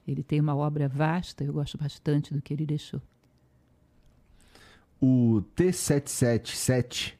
[0.09, 3.03] Ele tem uma obra vasta, eu gosto bastante do que ele deixou
[5.01, 7.15] o T777.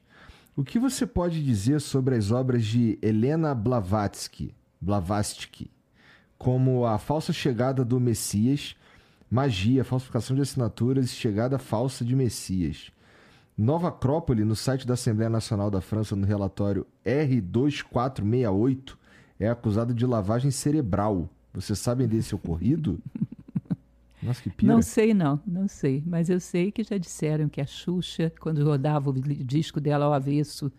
[0.57, 5.71] O que você pode dizer sobre as obras de Helena Blavatsky, Blavatsky
[6.37, 8.75] como A Falsa Chegada do Messias,
[9.31, 12.91] Magia, Falsificação de Assinaturas e Chegada Falsa de Messias?
[13.57, 18.97] Nova Acrópole, no site da Assembleia Nacional da França, no relatório R2468,
[19.39, 21.29] é acusado de lavagem cerebral.
[21.53, 22.99] Vocês sabem desse ocorrido?
[24.23, 24.73] Nossa, que pira.
[24.73, 26.03] Não sei, não, não sei.
[26.07, 30.13] Mas eu sei que já disseram que a Xuxa, quando rodava o disco dela ao
[30.13, 30.71] avesso,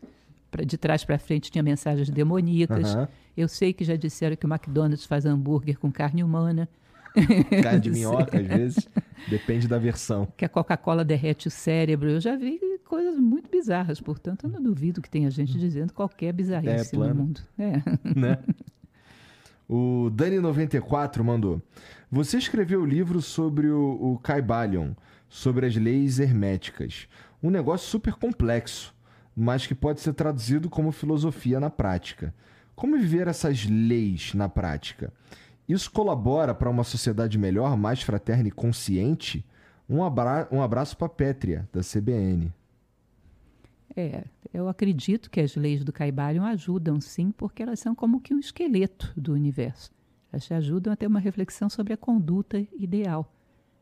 [0.50, 2.94] pra, de trás para frente, tinha mensagens demoníacas.
[2.94, 3.08] Uhum.
[3.36, 6.70] Eu sei que já disseram que o McDonald's faz hambúrguer com carne humana.
[7.62, 8.90] Carne de minhoca, às vezes.
[9.28, 10.30] Depende da versão.
[10.38, 12.10] Que a Coca-Cola derrete o cérebro.
[12.10, 16.32] Eu já vi coisas muito bizarras, portanto, eu não duvido que tenha gente dizendo qualquer
[16.32, 17.42] bizarrice é, no mundo.
[17.60, 17.74] É.
[18.16, 18.38] Né?
[19.68, 21.62] O Dani94 mandou.
[22.14, 24.92] Você escreveu o livro sobre o, o Caibalion,
[25.30, 27.08] sobre as leis herméticas.
[27.42, 28.94] Um negócio super complexo,
[29.34, 32.36] mas que pode ser traduzido como filosofia na prática.
[32.76, 35.14] Como viver essas leis na prática?
[35.70, 39.46] Isso colabora para uma sociedade melhor, mais fraterna e consciente?
[39.90, 42.52] Um, abra um abraço para a Pétria, da CBN.
[43.96, 48.34] É, eu acredito que as leis do Caibalion ajudam sim, porque elas são como que
[48.34, 50.01] um esqueleto do universo.
[50.32, 53.34] Elas te ajudam a ter uma reflexão sobre a conduta ideal.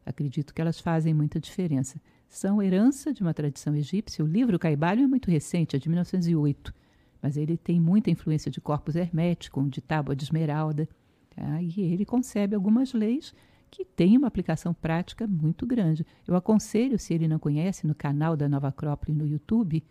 [0.05, 2.01] Acredito que elas fazem muita diferença.
[2.27, 4.25] São herança de uma tradição egípcia.
[4.25, 6.73] O livro Caibalion é muito recente, é de 1908,
[7.21, 10.89] mas ele tem muita influência de corpus hermético, de tábua de esmeralda.
[11.35, 11.61] Tá?
[11.61, 13.33] E ele concebe algumas leis
[13.69, 16.05] que têm uma aplicação prática muito grande.
[16.27, 19.83] Eu aconselho, se ele não conhece, no canal da Nova Acrópole no YouTube,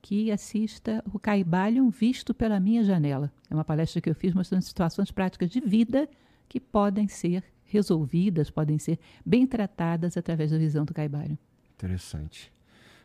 [0.00, 3.32] que assista o Caibalion visto pela minha janela.
[3.50, 6.08] É uma palestra que eu fiz mostrando situações práticas de vida
[6.48, 11.36] que podem ser resolvidas, podem ser bem tratadas através da visão do Caibário.
[11.74, 12.52] Interessante.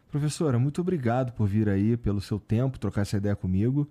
[0.09, 3.89] Professora, muito obrigado por vir aí, pelo seu tempo, trocar essa ideia comigo.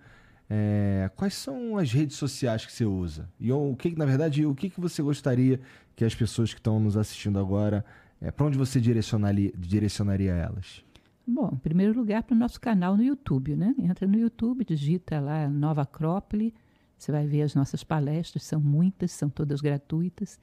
[0.49, 3.29] É, quais são as redes sociais que você usa?
[3.39, 5.61] E o que, na verdade, o que, que você gostaria
[5.97, 7.85] que as pessoas que estão nos assistindo agora,
[8.21, 10.85] é, para onde você direcionaria, direcionaria elas?
[11.33, 13.73] Bom, em primeiro lugar, para o nosso canal no YouTube, né?
[13.79, 16.53] Entra no YouTube, digita lá Nova Acrópole,
[16.99, 20.41] você vai ver as nossas palestras, são muitas, são todas gratuitas.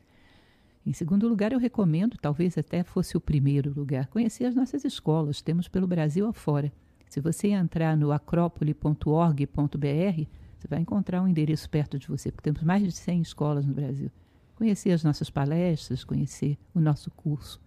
[0.85, 5.41] Em segundo lugar, eu recomendo, talvez até fosse o primeiro lugar, conhecer as nossas escolas.
[5.41, 6.71] Temos pelo Brasil afora.
[7.09, 10.25] Se você entrar no acrópole.org.br,
[10.57, 13.73] você vai encontrar um endereço perto de você, porque temos mais de 100 escolas no
[13.73, 14.09] Brasil.
[14.55, 17.59] Conhecer as nossas palestras, conhecer o nosso curso.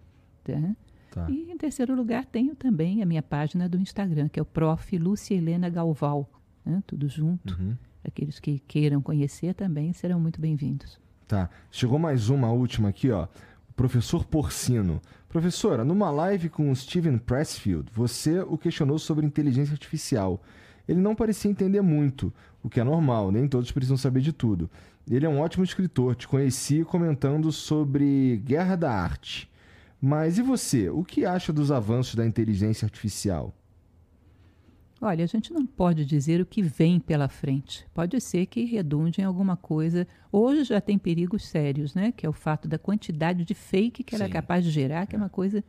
[0.43, 0.75] Tá?
[1.11, 1.27] Tá.
[1.29, 4.97] E em terceiro lugar, tenho também a minha página do Instagram, que é o Prof.
[4.97, 6.27] Lúcia Helena Galval.
[6.65, 6.81] Né?
[6.87, 7.53] Tudo junto.
[7.53, 7.75] Uhum.
[8.03, 10.97] Aqueles que queiram conhecer também serão muito bem-vindos.
[11.27, 11.49] Tá.
[11.69, 13.27] Chegou mais uma última aqui, ó.
[13.69, 15.01] O professor Porcino.
[15.27, 20.41] Professora, numa live com o Steven Pressfield, você o questionou sobre inteligência artificial.
[20.87, 22.33] Ele não parecia entender muito,
[22.63, 24.69] o que é normal, nem todos precisam saber de tudo.
[25.09, 29.50] Ele é um ótimo escritor, te conheci comentando sobre Guerra da Arte.
[30.01, 33.55] Mas e você, o que acha dos avanços da inteligência artificial?
[34.99, 37.87] Olha, a gente não pode dizer o que vem pela frente.
[37.93, 40.07] Pode ser que redunde em alguma coisa.
[40.31, 42.11] Hoje já tem perigos sérios, né?
[42.11, 45.15] Que é o fato da quantidade de fake que ela é capaz de gerar, que
[45.15, 45.63] é, é uma coisa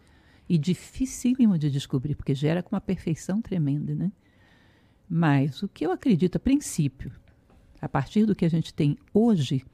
[0.49, 4.13] e dificílimo de descobrir, porque gera com uma perfeição tremenda, né?
[5.09, 7.13] Mas o que eu acredito a princípio,
[7.81, 9.65] a partir do que a gente tem hoje,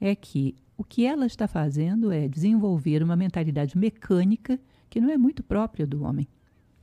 [0.00, 4.58] é que o que ela está fazendo é desenvolver uma mentalidade mecânica
[4.90, 6.28] que não é muito própria do homem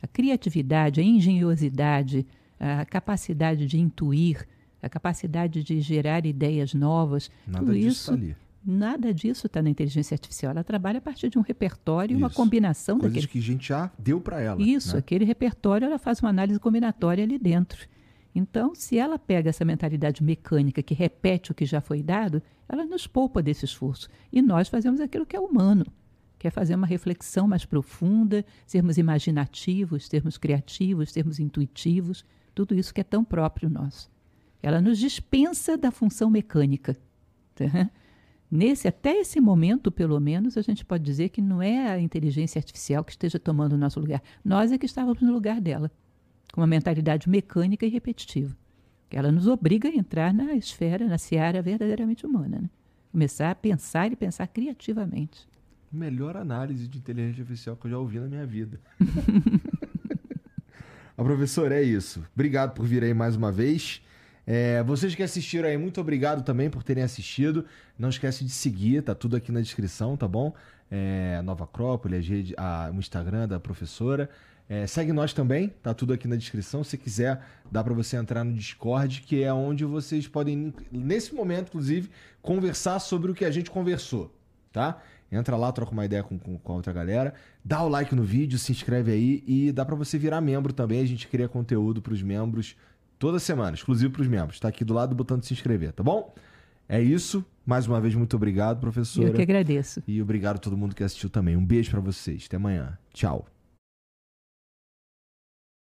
[0.01, 2.25] a criatividade, a engenhosidade,
[2.59, 4.47] a capacidade de intuir,
[4.81, 8.35] a capacidade de gerar ideias novas, nada tudo isso, ali.
[8.65, 10.51] nada disso está na inteligência artificial.
[10.51, 12.23] Ela trabalha a partir de um repertório, isso.
[12.23, 13.31] uma combinação Coisas daquele...
[13.31, 14.61] que a gente já deu para ela.
[14.61, 14.99] Isso, né?
[14.99, 17.87] aquele repertório, ela faz uma análise combinatória ali dentro.
[18.33, 22.85] Então, se ela pega essa mentalidade mecânica que repete o que já foi dado, ela
[22.85, 24.07] nos poupa desse esforço.
[24.31, 25.85] E nós fazemos aquilo que é humano
[26.41, 32.25] quer fazer uma reflexão mais profunda, sermos imaginativos, sermos criativos, sermos intuitivos,
[32.55, 34.09] tudo isso que é tão próprio nosso.
[34.59, 36.97] Ela nos dispensa da função mecânica.
[37.53, 37.91] Tá?
[38.49, 42.57] Nesse, até esse momento, pelo menos, a gente pode dizer que não é a inteligência
[42.57, 44.23] artificial que esteja tomando o nosso lugar.
[44.43, 45.91] Nós é que estávamos no lugar dela,
[46.51, 48.55] com uma mentalidade mecânica e repetitiva.
[49.09, 52.61] Ela nos obriga a entrar na esfera, na seara verdadeiramente humana.
[52.61, 52.69] Né?
[53.11, 55.51] Começar a pensar e pensar criativamente
[55.91, 58.79] melhor análise de inteligência artificial que eu já ouvi na minha vida.
[61.17, 62.23] a professora, é isso.
[62.33, 64.01] Obrigado por vir aí mais uma vez.
[64.47, 67.65] É, vocês que assistiram aí, muito obrigado também por terem assistido.
[67.99, 70.53] Não esquece de seguir, tá tudo aqui na descrição, tá bom?
[70.89, 72.15] É, Nova Acrópole,
[72.57, 74.29] a, a, o Instagram da professora.
[74.71, 76.81] É, segue nós também, tá tudo aqui na descrição.
[76.81, 81.67] Se quiser, dá para você entrar no Discord, que é onde vocês podem, nesse momento,
[81.67, 82.09] inclusive,
[82.41, 84.33] conversar sobre o que a gente conversou,
[84.71, 84.97] tá?
[85.29, 87.33] Entra lá, troca uma ideia com, com, com, a outra galera.
[87.65, 91.01] Dá o like no vídeo, se inscreve aí e dá para você virar membro também.
[91.01, 92.77] A gente cria conteúdo para os membros
[93.19, 94.57] toda semana, exclusivo para os membros.
[94.57, 96.33] Tá aqui do lado do botão de se inscrever, tá bom?
[96.87, 97.43] É isso.
[97.65, 99.27] Mais uma vez, muito obrigado, professora.
[99.27, 100.01] Eu que agradeço.
[100.07, 101.57] E obrigado a todo mundo que assistiu também.
[101.57, 102.45] Um beijo para vocês.
[102.47, 102.97] Até amanhã.
[103.13, 103.45] Tchau.